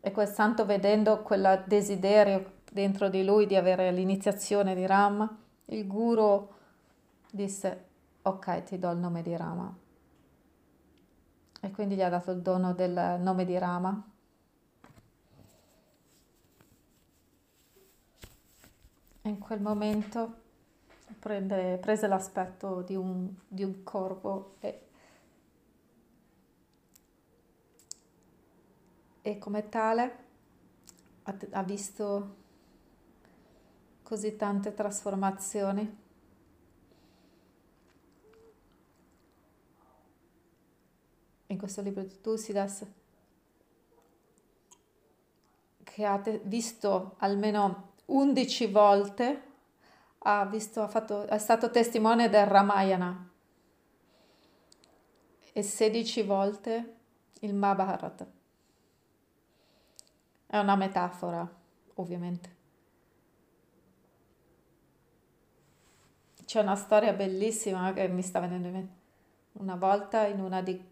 E 0.00 0.10
quel 0.12 0.28
santo 0.28 0.66
vedendo 0.66 1.22
quel 1.22 1.62
desiderio 1.66 2.60
dentro 2.70 3.08
di 3.08 3.24
lui 3.24 3.46
di 3.46 3.56
avere 3.56 3.92
l'iniziazione 3.92 4.74
di 4.74 4.86
Rama, 4.86 5.38
il 5.66 5.86
guru 5.86 6.48
disse, 7.30 7.84
ok, 8.22 8.62
ti 8.62 8.78
do 8.78 8.90
il 8.90 8.98
nome 8.98 9.22
di 9.22 9.36
Rama. 9.36 9.74
E 11.60 11.70
quindi 11.70 11.94
gli 11.94 12.02
ha 12.02 12.08
dato 12.08 12.30
il 12.30 12.40
dono 12.40 12.72
del 12.72 13.18
nome 13.20 13.44
di 13.44 13.56
Rama. 13.56 14.11
In 19.22 19.38
quel 19.38 19.60
momento 19.60 20.40
prende, 21.18 21.78
prese 21.78 22.06
l'aspetto 22.06 22.82
di 22.82 22.96
un, 22.96 23.32
di 23.46 23.62
un 23.62 23.82
corvo 23.84 24.56
e, 24.60 24.86
e 29.22 29.38
come 29.38 29.68
tale 29.68 30.16
ha, 31.22 31.36
ha 31.50 31.62
visto 31.62 32.36
così 34.02 34.34
tante 34.36 34.74
trasformazioni. 34.74 36.00
In 41.46 41.58
questo 41.58 41.82
libro 41.82 42.02
di 42.02 42.20
Tusidas 42.20 42.84
che 45.84 46.04
ha 46.06 46.20
visto 46.44 47.14
almeno 47.18 47.91
11 48.06 48.66
volte 48.66 49.42
ha, 50.18 50.44
visto, 50.46 50.82
ha 50.82 50.88
fatto, 50.88 51.26
è 51.26 51.38
stato 51.38 51.70
testimone 51.70 52.28
del 52.28 52.46
Ramayana 52.46 53.30
e 55.52 55.62
16 55.62 56.22
volte 56.22 56.96
il 57.40 57.54
Mahabharata. 57.54 58.26
È 60.46 60.58
una 60.58 60.76
metafora, 60.76 61.48
ovviamente. 61.94 62.60
C'è 66.44 66.60
una 66.60 66.76
storia 66.76 67.12
bellissima 67.12 67.92
che 67.92 68.08
mi 68.08 68.22
sta 68.22 68.40
venendo 68.40 68.66
in 68.68 68.74
mente. 68.74 69.00
Una 69.52 69.76
volta 69.76 70.26
in 70.26 70.40
una 70.40 70.60
di... 70.60 70.90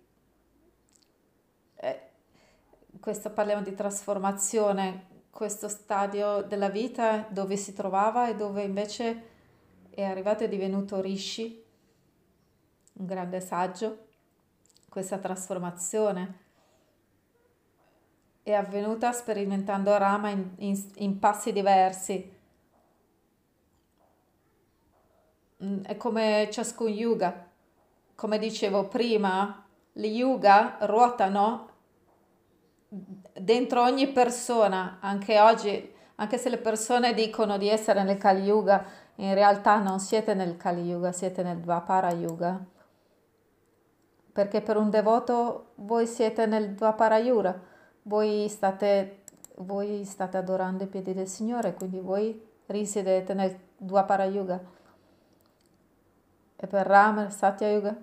Eh, 1.75 2.11
questo 2.99 3.31
parliamo 3.31 3.63
di 3.63 3.75
trasformazione 3.75 5.10
questo 5.31 5.69
stadio 5.69 6.43
della 6.43 6.69
vita 6.69 7.27
dove 7.31 7.57
si 7.57 7.73
trovava 7.73 8.29
e 8.29 8.35
dove 8.35 8.63
invece 8.63 9.29
è 9.91 10.03
arrivato 10.03 10.45
e 10.45 10.49
divenuto 10.49 11.01
Rishi, 11.01 11.65
un 12.95 13.07
grande 13.07 13.41
saggio. 13.41 14.07
Questa 14.89 15.19
trasformazione 15.19 16.39
è 18.43 18.53
avvenuta 18.53 19.13
sperimentando 19.13 19.97
Rama 19.97 20.31
in, 20.31 20.51
in, 20.59 20.91
in 20.97 21.19
passi 21.19 21.53
diversi. 21.53 22.39
Mm, 25.63 25.83
è 25.83 25.97
come 25.97 26.49
ciascun 26.51 26.89
yuga. 26.89 27.49
Come 28.15 28.39
dicevo 28.39 28.89
prima, 28.89 29.65
gli 29.93 30.07
yuga 30.07 30.79
ruotano 30.83 31.69
dentro 33.35 33.83
ogni 33.83 34.09
persona, 34.09 34.99
anche 35.01 35.41
oggi, 35.41 35.93
anche 36.17 36.39
se 36.39 36.49
le 36.49 36.59
persone 36.59 37.15
dicono 37.15 37.59
di 37.59 37.69
essere 37.69 38.03
nel 38.03 38.19
Kali 38.19 38.43
Yuga, 38.43 38.85
in 39.17 39.35
realtà 39.35 39.79
non 39.79 39.99
siete 39.99 40.35
nel 40.35 40.57
Kali 40.57 40.83
Yuga, 40.83 41.13
siete 41.13 41.43
nel 41.43 41.59
Dvapara 41.59 42.13
Yuga. 42.13 42.63
Perché 44.33 44.61
per 44.61 44.77
un 44.77 44.91
devoto 44.91 45.73
voi 45.77 46.07
siete 46.07 46.47
nel 46.47 46.75
Dvapara 46.75 47.19
Yuga, 47.19 47.61
voi 48.03 48.49
state, 48.49 49.23
voi 49.57 50.05
state 50.05 50.37
adorando 50.37 50.85
i 50.85 50.87
piedi 50.87 51.13
del 51.13 51.27
Signore, 51.27 51.75
quindi 51.75 51.99
voi 52.01 52.49
risiedete 52.67 53.35
nel 53.35 53.59
Dvapara 53.77 54.25
Yuga. 54.25 54.61
E 56.57 56.67
per 56.67 56.87
Ram, 56.87 57.29
Satya 57.29 57.69
Yuga, 57.69 57.97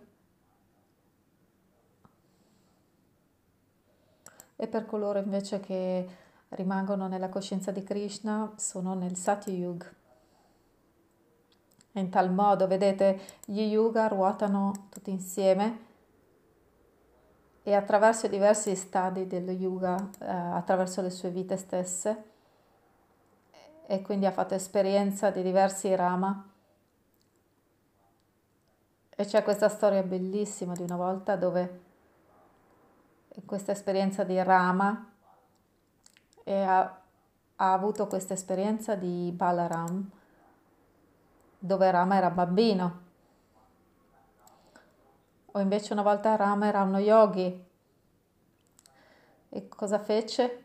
e 4.57 4.67
per 4.67 4.85
coloro 4.85 5.19
invece 5.19 5.61
che 5.61 6.09
rimangono 6.49 7.07
nella 7.07 7.29
coscienza 7.29 7.71
di 7.71 7.83
Krishna 7.83 8.51
sono 8.57 8.93
nel 8.95 9.15
Sati 9.15 9.51
Yuga. 9.51 9.89
In 11.93 12.09
tal 12.09 12.31
modo, 12.31 12.67
vedete, 12.67 13.19
gli 13.45 13.61
yuga 13.61 14.07
ruotano 14.07 14.87
tutti 14.89 15.09
insieme 15.09 15.85
e 17.63 17.73
attraverso 17.73 18.27
i 18.27 18.29
diversi 18.29 18.75
stadi 18.75 19.25
dello 19.25 19.51
yuga, 19.51 19.95
eh, 20.19 20.25
attraverso 20.27 21.01
le 21.01 21.09
sue 21.09 21.31
vite 21.31 21.57
stesse, 21.57 22.23
e 23.87 24.01
quindi 24.01 24.25
ha 24.25 24.31
fatto 24.31 24.53
esperienza 24.53 25.31
di 25.31 25.41
diversi 25.41 25.93
rama. 25.95 26.49
E 29.09 29.25
c'è 29.25 29.43
questa 29.43 29.69
storia 29.69 30.03
bellissima 30.03 30.73
di 30.73 30.83
una 30.83 30.97
volta 30.97 31.35
dove 31.35 31.85
questa 33.45 33.71
esperienza 33.71 34.23
di 34.23 34.41
Rama 34.41 35.11
e 36.43 36.61
ha, 36.61 37.01
ha 37.55 37.73
avuto 37.73 38.07
questa 38.07 38.33
esperienza 38.33 38.95
di 38.95 39.31
Balaram 39.35 40.09
dove 41.59 41.91
Rama 41.91 42.15
era 42.15 42.29
bambino. 42.29 43.05
O 45.51 45.59
invece 45.59 45.93
una 45.93 46.03
volta 46.03 46.35
Rama 46.35 46.67
era 46.67 46.83
uno 46.83 46.99
yogi. 46.99 47.65
E 49.49 49.67
cosa 49.67 49.99
fece? 49.99 50.63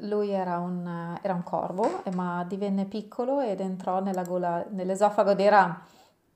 Lui 0.00 0.30
era 0.30 0.58
un, 0.58 1.18
era 1.22 1.34
un 1.34 1.42
corvo 1.42 2.02
ma 2.12 2.44
divenne 2.44 2.84
piccolo 2.84 3.40
ed 3.40 3.60
entrò 3.60 4.00
gola, 4.24 4.64
nell'esofago 4.70 5.34
di 5.34 5.48
Ram 5.48 5.80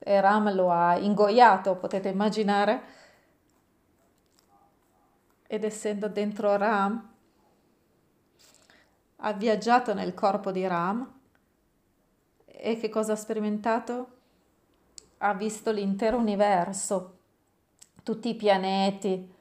e 0.04 0.20
Ram 0.20 0.52
lo 0.54 0.70
ha 0.70 0.96
ingoiato, 0.98 1.76
potete 1.76 2.08
immaginare. 2.08 2.82
Ed 5.46 5.64
essendo 5.64 6.08
dentro 6.08 6.56
Ram, 6.56 7.10
ha 9.16 9.32
viaggiato 9.34 9.94
nel 9.94 10.14
corpo 10.14 10.50
di 10.50 10.66
Ram 10.66 11.20
e 12.44 12.76
che 12.78 12.88
cosa 12.88 13.12
ha 13.12 13.16
sperimentato? 13.16 14.18
Ha 15.18 15.34
visto 15.34 15.70
l'intero 15.70 16.16
universo, 16.16 17.18
tutti 18.02 18.30
i 18.30 18.34
pianeti, 18.34 19.34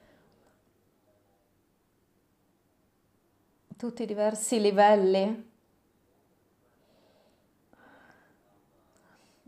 tutti 3.77 4.03
i 4.03 4.05
diversi 4.05 4.61
livelli 4.61 5.50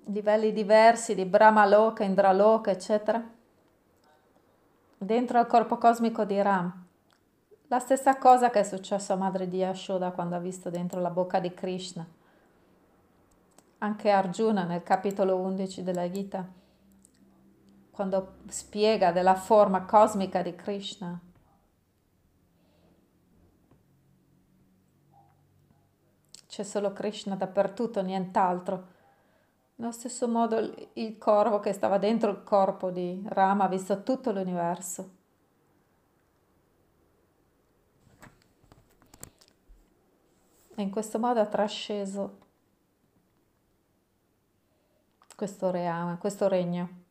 livelli 0.06 0.52
diversi 0.52 1.16
di 1.16 1.26
Brahmaloka, 1.26 2.04
Indraloka, 2.04 2.72
eccetera, 2.72 3.24
dentro 4.98 5.38
al 5.38 5.48
corpo 5.48 5.78
cosmico 5.78 6.26
di 6.26 6.42
Ram. 6.42 6.86
La 7.68 7.80
stessa 7.80 8.18
cosa 8.18 8.50
che 8.50 8.60
è 8.60 8.64
successo 8.64 9.14
a 9.14 9.18
madre 9.18 9.48
di 9.48 9.58
Yashoda 9.58 10.12
quando 10.12 10.36
ha 10.36 10.40
visto 10.40 10.70
dentro 10.70 11.00
la 11.00 11.10
bocca 11.10 11.40
di 11.40 11.54
Krishna. 11.54 12.06
Anche 13.80 14.10
Arjuna 14.10 14.64
nel 14.64 14.84
capitolo 14.84 15.38
11 15.38 15.84
della 15.84 16.10
Gita, 16.10 16.48
quando 17.92 18.36
spiega 18.48 19.12
della 19.12 19.36
forma 19.36 19.86
cosmica 19.86 20.42
di 20.42 20.56
Krishna. 20.56 21.20
C'è 26.48 26.64
solo 26.64 26.94
Krishna 26.94 27.36
dappertutto, 27.36 28.02
nient'altro. 28.02 28.93
Nello 29.76 29.92
stesso 29.92 30.28
modo 30.28 30.74
il 30.94 31.18
corvo 31.18 31.60
che 31.60 31.74
stava 31.74 31.98
dentro 31.98 32.30
il 32.30 32.44
corpo 32.44 32.92
di 32.92 33.22
Rama 33.26 33.66
ha 33.66 33.68
visto 33.68 34.04
tutto 34.04 34.32
l'universo. 34.32 35.22
E 40.76 40.82
in 40.82 40.90
questo 40.90 41.20
modo 41.20 41.40
ha 41.40 41.46
trasceso 41.46 42.38
questo, 45.36 45.72
reame, 45.72 46.18
questo 46.18 46.48
regno. 46.48 47.02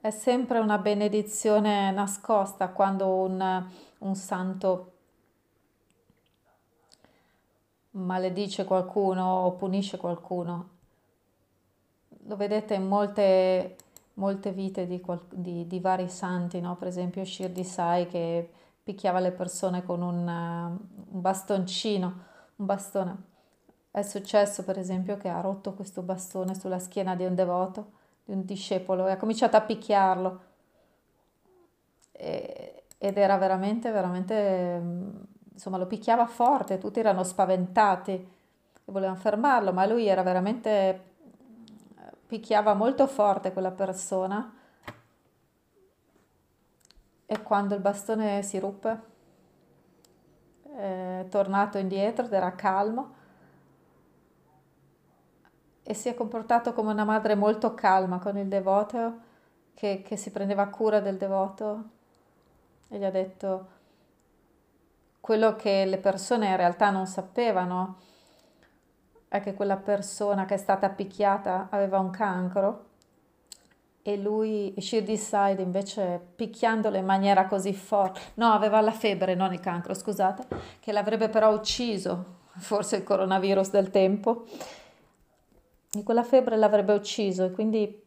È 0.00 0.10
sempre 0.10 0.58
una 0.58 0.78
benedizione 0.78 1.90
nascosta 1.92 2.70
quando 2.70 3.06
un, 3.06 3.66
un 3.98 4.14
santo 4.16 4.91
maledice 7.92 8.64
qualcuno 8.64 9.24
o 9.24 9.52
punisce 9.52 9.96
qualcuno. 9.96 10.68
Lo 12.26 12.36
vedete 12.36 12.74
in 12.74 12.86
molte, 12.86 13.76
molte 14.14 14.52
vite 14.52 14.86
di, 14.86 15.02
di, 15.30 15.66
di 15.66 15.80
vari 15.80 16.08
santi, 16.08 16.60
no? 16.60 16.76
per 16.76 16.88
esempio 16.88 17.24
Shirdi 17.24 17.64
Sai 17.64 18.06
che 18.06 18.50
picchiava 18.82 19.20
le 19.20 19.32
persone 19.32 19.84
con 19.84 20.02
un, 20.02 20.26
un 20.26 21.20
bastoncino, 21.20 22.06
un 22.56 22.66
bastone. 22.66 23.30
È 23.90 24.02
successo 24.02 24.64
per 24.64 24.78
esempio 24.78 25.16
che 25.18 25.28
ha 25.28 25.40
rotto 25.40 25.74
questo 25.74 26.02
bastone 26.02 26.54
sulla 26.54 26.78
schiena 26.78 27.14
di 27.14 27.24
un 27.24 27.34
devoto, 27.34 27.92
di 28.24 28.32
un 28.32 28.44
discepolo, 28.44 29.06
e 29.06 29.12
ha 29.12 29.16
cominciato 29.16 29.56
a 29.56 29.60
picchiarlo. 29.60 30.40
E, 32.12 32.84
ed 32.98 33.18
era 33.18 33.36
veramente, 33.36 33.90
veramente 33.90 34.80
insomma 35.52 35.78
lo 35.78 35.86
picchiava 35.86 36.26
forte, 36.26 36.78
tutti 36.78 37.00
erano 37.00 37.22
spaventati 37.24 38.12
e 38.12 38.28
volevano 38.84 39.18
fermarlo, 39.18 39.72
ma 39.72 39.86
lui 39.86 40.06
era 40.06 40.22
veramente 40.22 41.10
picchiava 42.26 42.74
molto 42.74 43.06
forte 43.06 43.52
quella 43.52 43.70
persona. 43.70 44.54
E 47.26 47.42
quando 47.42 47.74
il 47.74 47.80
bastone 47.80 48.42
si 48.42 48.58
ruppe 48.58 49.10
è 50.76 51.26
tornato 51.28 51.78
indietro 51.78 52.24
ed 52.24 52.32
era 52.32 52.54
calmo 52.54 53.20
e 55.82 55.94
si 55.94 56.08
è 56.08 56.14
comportato 56.14 56.72
come 56.72 56.92
una 56.92 57.04
madre 57.04 57.34
molto 57.34 57.74
calma 57.74 58.18
con 58.18 58.36
il 58.38 58.48
devoto 58.48 59.30
che, 59.74 60.02
che 60.02 60.16
si 60.16 60.30
prendeva 60.30 60.68
cura 60.68 61.00
del 61.00 61.16
devoto 61.16 61.84
e 62.88 62.98
gli 62.98 63.04
ha 63.04 63.10
detto 63.10 63.71
quello 65.22 65.54
che 65.54 65.84
le 65.84 65.98
persone 65.98 66.48
in 66.48 66.56
realtà 66.56 66.90
non 66.90 67.06
sapevano 67.06 67.98
è 69.28 69.40
che 69.40 69.54
quella 69.54 69.76
persona 69.76 70.46
che 70.46 70.54
è 70.54 70.56
stata 70.56 70.88
picchiata 70.88 71.68
aveva 71.70 72.00
un 72.00 72.10
cancro 72.10 72.86
e 74.02 74.16
lui, 74.16 74.74
Shirdi 74.76 75.16
Side, 75.16 75.62
invece 75.62 76.20
picchiandolo 76.34 76.96
in 76.96 77.04
maniera 77.04 77.46
così 77.46 77.72
forte, 77.72 78.18
no, 78.34 78.50
aveva 78.50 78.80
la 78.80 78.90
febbre, 78.90 79.36
non 79.36 79.52
il 79.52 79.60
cancro, 79.60 79.94
scusate, 79.94 80.44
che 80.80 80.90
l'avrebbe 80.90 81.28
però 81.28 81.54
ucciso, 81.54 82.40
forse 82.56 82.96
il 82.96 83.04
coronavirus 83.04 83.70
del 83.70 83.90
tempo, 83.90 84.46
e 85.92 86.02
quella 86.02 86.24
febbre 86.24 86.56
l'avrebbe 86.56 86.94
ucciso 86.94 87.44
e 87.44 87.52
quindi 87.52 88.01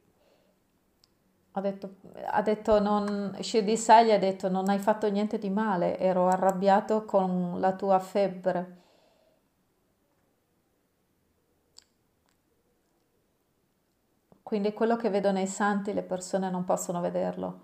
ha 1.57 1.61
detto, 1.61 1.95
ha 2.25 2.41
detto 2.41 2.81
non, 2.81 3.37
Shirdi 3.39 3.79
ha 4.11 4.19
detto 4.19 4.49
non 4.49 4.67
hai 4.67 4.77
fatto 4.77 5.09
niente 5.09 5.37
di 5.37 5.49
male, 5.49 5.97
ero 5.97 6.27
arrabbiato 6.27 7.05
con 7.05 7.61
la 7.61 7.71
tua 7.73 7.97
febbre. 7.99 8.83
Quindi 14.43 14.73
quello 14.73 14.97
che 14.97 15.09
vedono 15.09 15.39
i 15.39 15.47
santi 15.47 15.93
le 15.93 16.03
persone 16.03 16.49
non 16.49 16.65
possono 16.65 16.99
vederlo. 16.99 17.59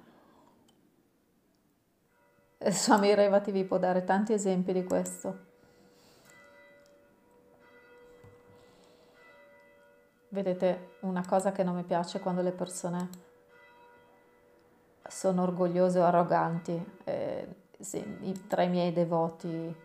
E 2.60 2.72
Swami 2.72 3.14
Revati 3.14 3.52
vi 3.52 3.66
può 3.66 3.78
dare 3.78 4.06
tanti 4.06 4.32
esempi 4.32 4.72
di 4.72 4.86
questo. 4.86 5.50
Vedete, 10.30 10.96
una 11.02 11.26
cosa 11.28 11.52
che 11.52 11.64
non 11.64 11.76
mi 11.76 11.84
piace 11.84 12.22
quando 12.22 12.42
le 12.42 12.54
persone 12.54 13.31
sono 15.08 15.44
orgogliosi 15.44 15.98
o 15.98 16.06
arroganti. 16.06 17.00
Eh, 17.04 17.48
sì, 17.80 18.46
tra 18.48 18.64
i 18.64 18.70
miei 18.70 18.94
devoti, 18.94 19.76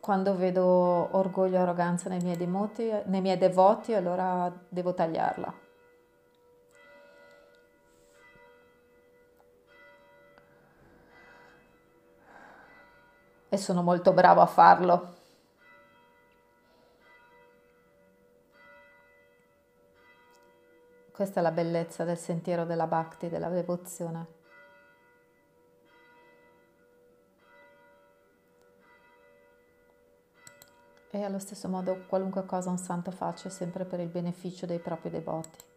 quando 0.00 0.36
vedo 0.36 0.62
orgoglio 1.16 1.56
e 1.56 1.58
arroganza 1.58 2.08
nei 2.08 2.20
miei, 2.20 2.36
demoti, 2.36 2.88
nei 3.06 3.20
miei 3.20 3.38
devoti, 3.38 3.92
allora 3.92 4.52
devo 4.68 4.94
tagliarla. 4.94 5.54
E 13.48 13.56
sono 13.56 13.82
molto 13.82 14.12
bravo 14.12 14.40
a 14.40 14.46
farlo. 14.46 15.15
Questa 21.16 21.40
è 21.40 21.42
la 21.42 21.50
bellezza 21.50 22.04
del 22.04 22.18
sentiero 22.18 22.66
della 22.66 22.86
bhakti, 22.86 23.30
della 23.30 23.48
devozione. 23.48 24.26
E 31.10 31.24
allo 31.24 31.38
stesso 31.38 31.68
modo 31.68 32.04
qualunque 32.06 32.44
cosa 32.44 32.68
un 32.68 32.76
santo 32.76 33.10
faccia 33.12 33.48
è 33.48 33.50
sempre 33.50 33.86
per 33.86 34.00
il 34.00 34.08
beneficio 34.08 34.66
dei 34.66 34.78
propri 34.78 35.08
devoti. 35.08 35.75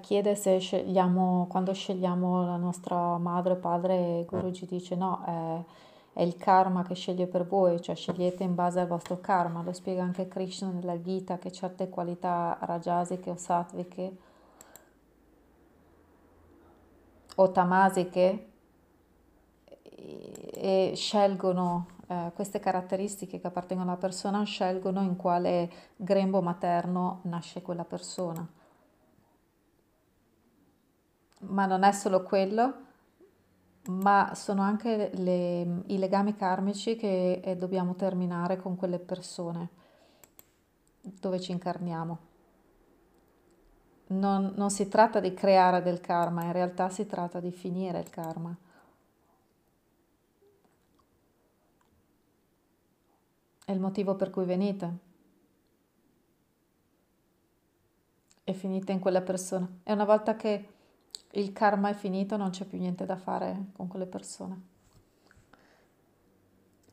Chiede 0.00 0.34
se 0.36 0.58
scegliamo, 0.58 1.46
quando 1.48 1.72
scegliamo 1.72 2.44
la 2.44 2.56
nostra 2.56 3.18
madre 3.18 3.54
o 3.54 3.56
padre, 3.56 4.24
Guruji 4.28 4.66
dice 4.66 4.94
no, 4.94 5.22
è, 5.24 6.20
è 6.20 6.22
il 6.22 6.36
karma 6.36 6.84
che 6.84 6.94
sceglie 6.94 7.26
per 7.26 7.46
voi, 7.46 7.80
cioè 7.80 7.94
scegliete 7.94 8.44
in 8.44 8.54
base 8.54 8.80
al 8.80 8.86
vostro 8.86 9.20
karma. 9.20 9.62
Lo 9.62 9.72
spiega 9.72 10.02
anche 10.02 10.28
Krishna 10.28 10.68
nella 10.68 11.00
Gita 11.00 11.38
che 11.38 11.50
certe 11.50 11.88
qualità 11.88 12.58
rajasiche 12.60 13.30
o 13.30 13.36
sattvike 13.36 14.16
o 17.36 17.50
tamasiche 17.50 18.48
e 20.52 20.92
scelgono 20.94 21.86
eh, 22.06 22.32
queste 22.34 22.60
caratteristiche 22.60 23.40
che 23.40 23.46
appartengono 23.46 23.90
alla 23.90 23.98
persona, 23.98 24.42
scelgono 24.44 25.02
in 25.02 25.16
quale 25.16 25.70
grembo 25.96 26.42
materno 26.42 27.20
nasce 27.22 27.62
quella 27.62 27.84
persona 27.84 28.58
ma 31.40 31.66
non 31.66 31.82
è 31.82 31.92
solo 31.92 32.22
quello, 32.22 32.88
ma 33.88 34.32
sono 34.34 34.62
anche 34.62 35.10
le, 35.14 35.82
i 35.86 35.98
legami 35.98 36.36
karmici 36.36 36.96
che 36.96 37.40
eh, 37.42 37.56
dobbiamo 37.56 37.94
terminare 37.94 38.56
con 38.56 38.76
quelle 38.76 38.98
persone 38.98 39.68
dove 41.00 41.40
ci 41.40 41.52
incarniamo. 41.52 42.28
Non, 44.08 44.52
non 44.56 44.70
si 44.70 44.88
tratta 44.88 45.20
di 45.20 45.32
creare 45.34 45.82
del 45.82 46.00
karma, 46.00 46.44
in 46.44 46.52
realtà 46.52 46.88
si 46.90 47.06
tratta 47.06 47.40
di 47.40 47.52
finire 47.52 48.00
il 48.00 48.10
karma. 48.10 48.54
È 53.64 53.72
il 53.72 53.80
motivo 53.80 54.16
per 54.16 54.30
cui 54.30 54.44
venite. 54.44 55.08
E 58.42 58.52
finite 58.52 58.90
in 58.90 58.98
quella 58.98 59.20
persona. 59.20 59.68
E 59.84 59.92
una 59.92 60.04
volta 60.04 60.34
che 60.34 60.68
il 61.32 61.52
karma 61.52 61.90
è 61.90 61.94
finito 61.94 62.36
non 62.36 62.50
c'è 62.50 62.64
più 62.64 62.78
niente 62.78 63.06
da 63.06 63.16
fare 63.16 63.66
con 63.72 63.86
quelle 63.86 64.06
persone. 64.06 64.68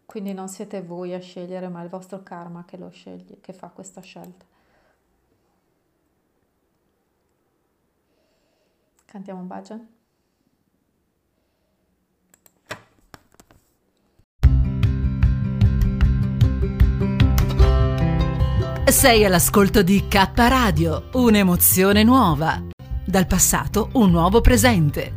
Quindi 0.05 0.33
non 0.33 0.47
siete 0.47 0.81
voi 0.81 1.13
a 1.13 1.19
scegliere, 1.19 1.67
ma 1.67 1.81
è 1.81 1.83
il 1.83 1.89
vostro 1.89 2.23
karma 2.23 2.63
che 2.65 2.77
lo 2.77 2.89
sceglie, 2.89 3.39
che 3.41 3.51
fa 3.51 3.67
questa 3.69 4.01
scelta. 4.01 4.45
Cantiamo 9.05 9.41
un 9.41 9.47
bhajan? 9.47 9.87
Sei 18.85 19.25
all'ascolto 19.25 19.83
di 19.83 20.07
K 20.07 20.31
Radio, 20.35 21.09
un'emozione 21.13 22.03
nuova. 22.03 22.76
Dal 23.09 23.25
passato 23.25 23.87
un 23.93 24.11
nuovo 24.11 24.41
presente. 24.41 25.16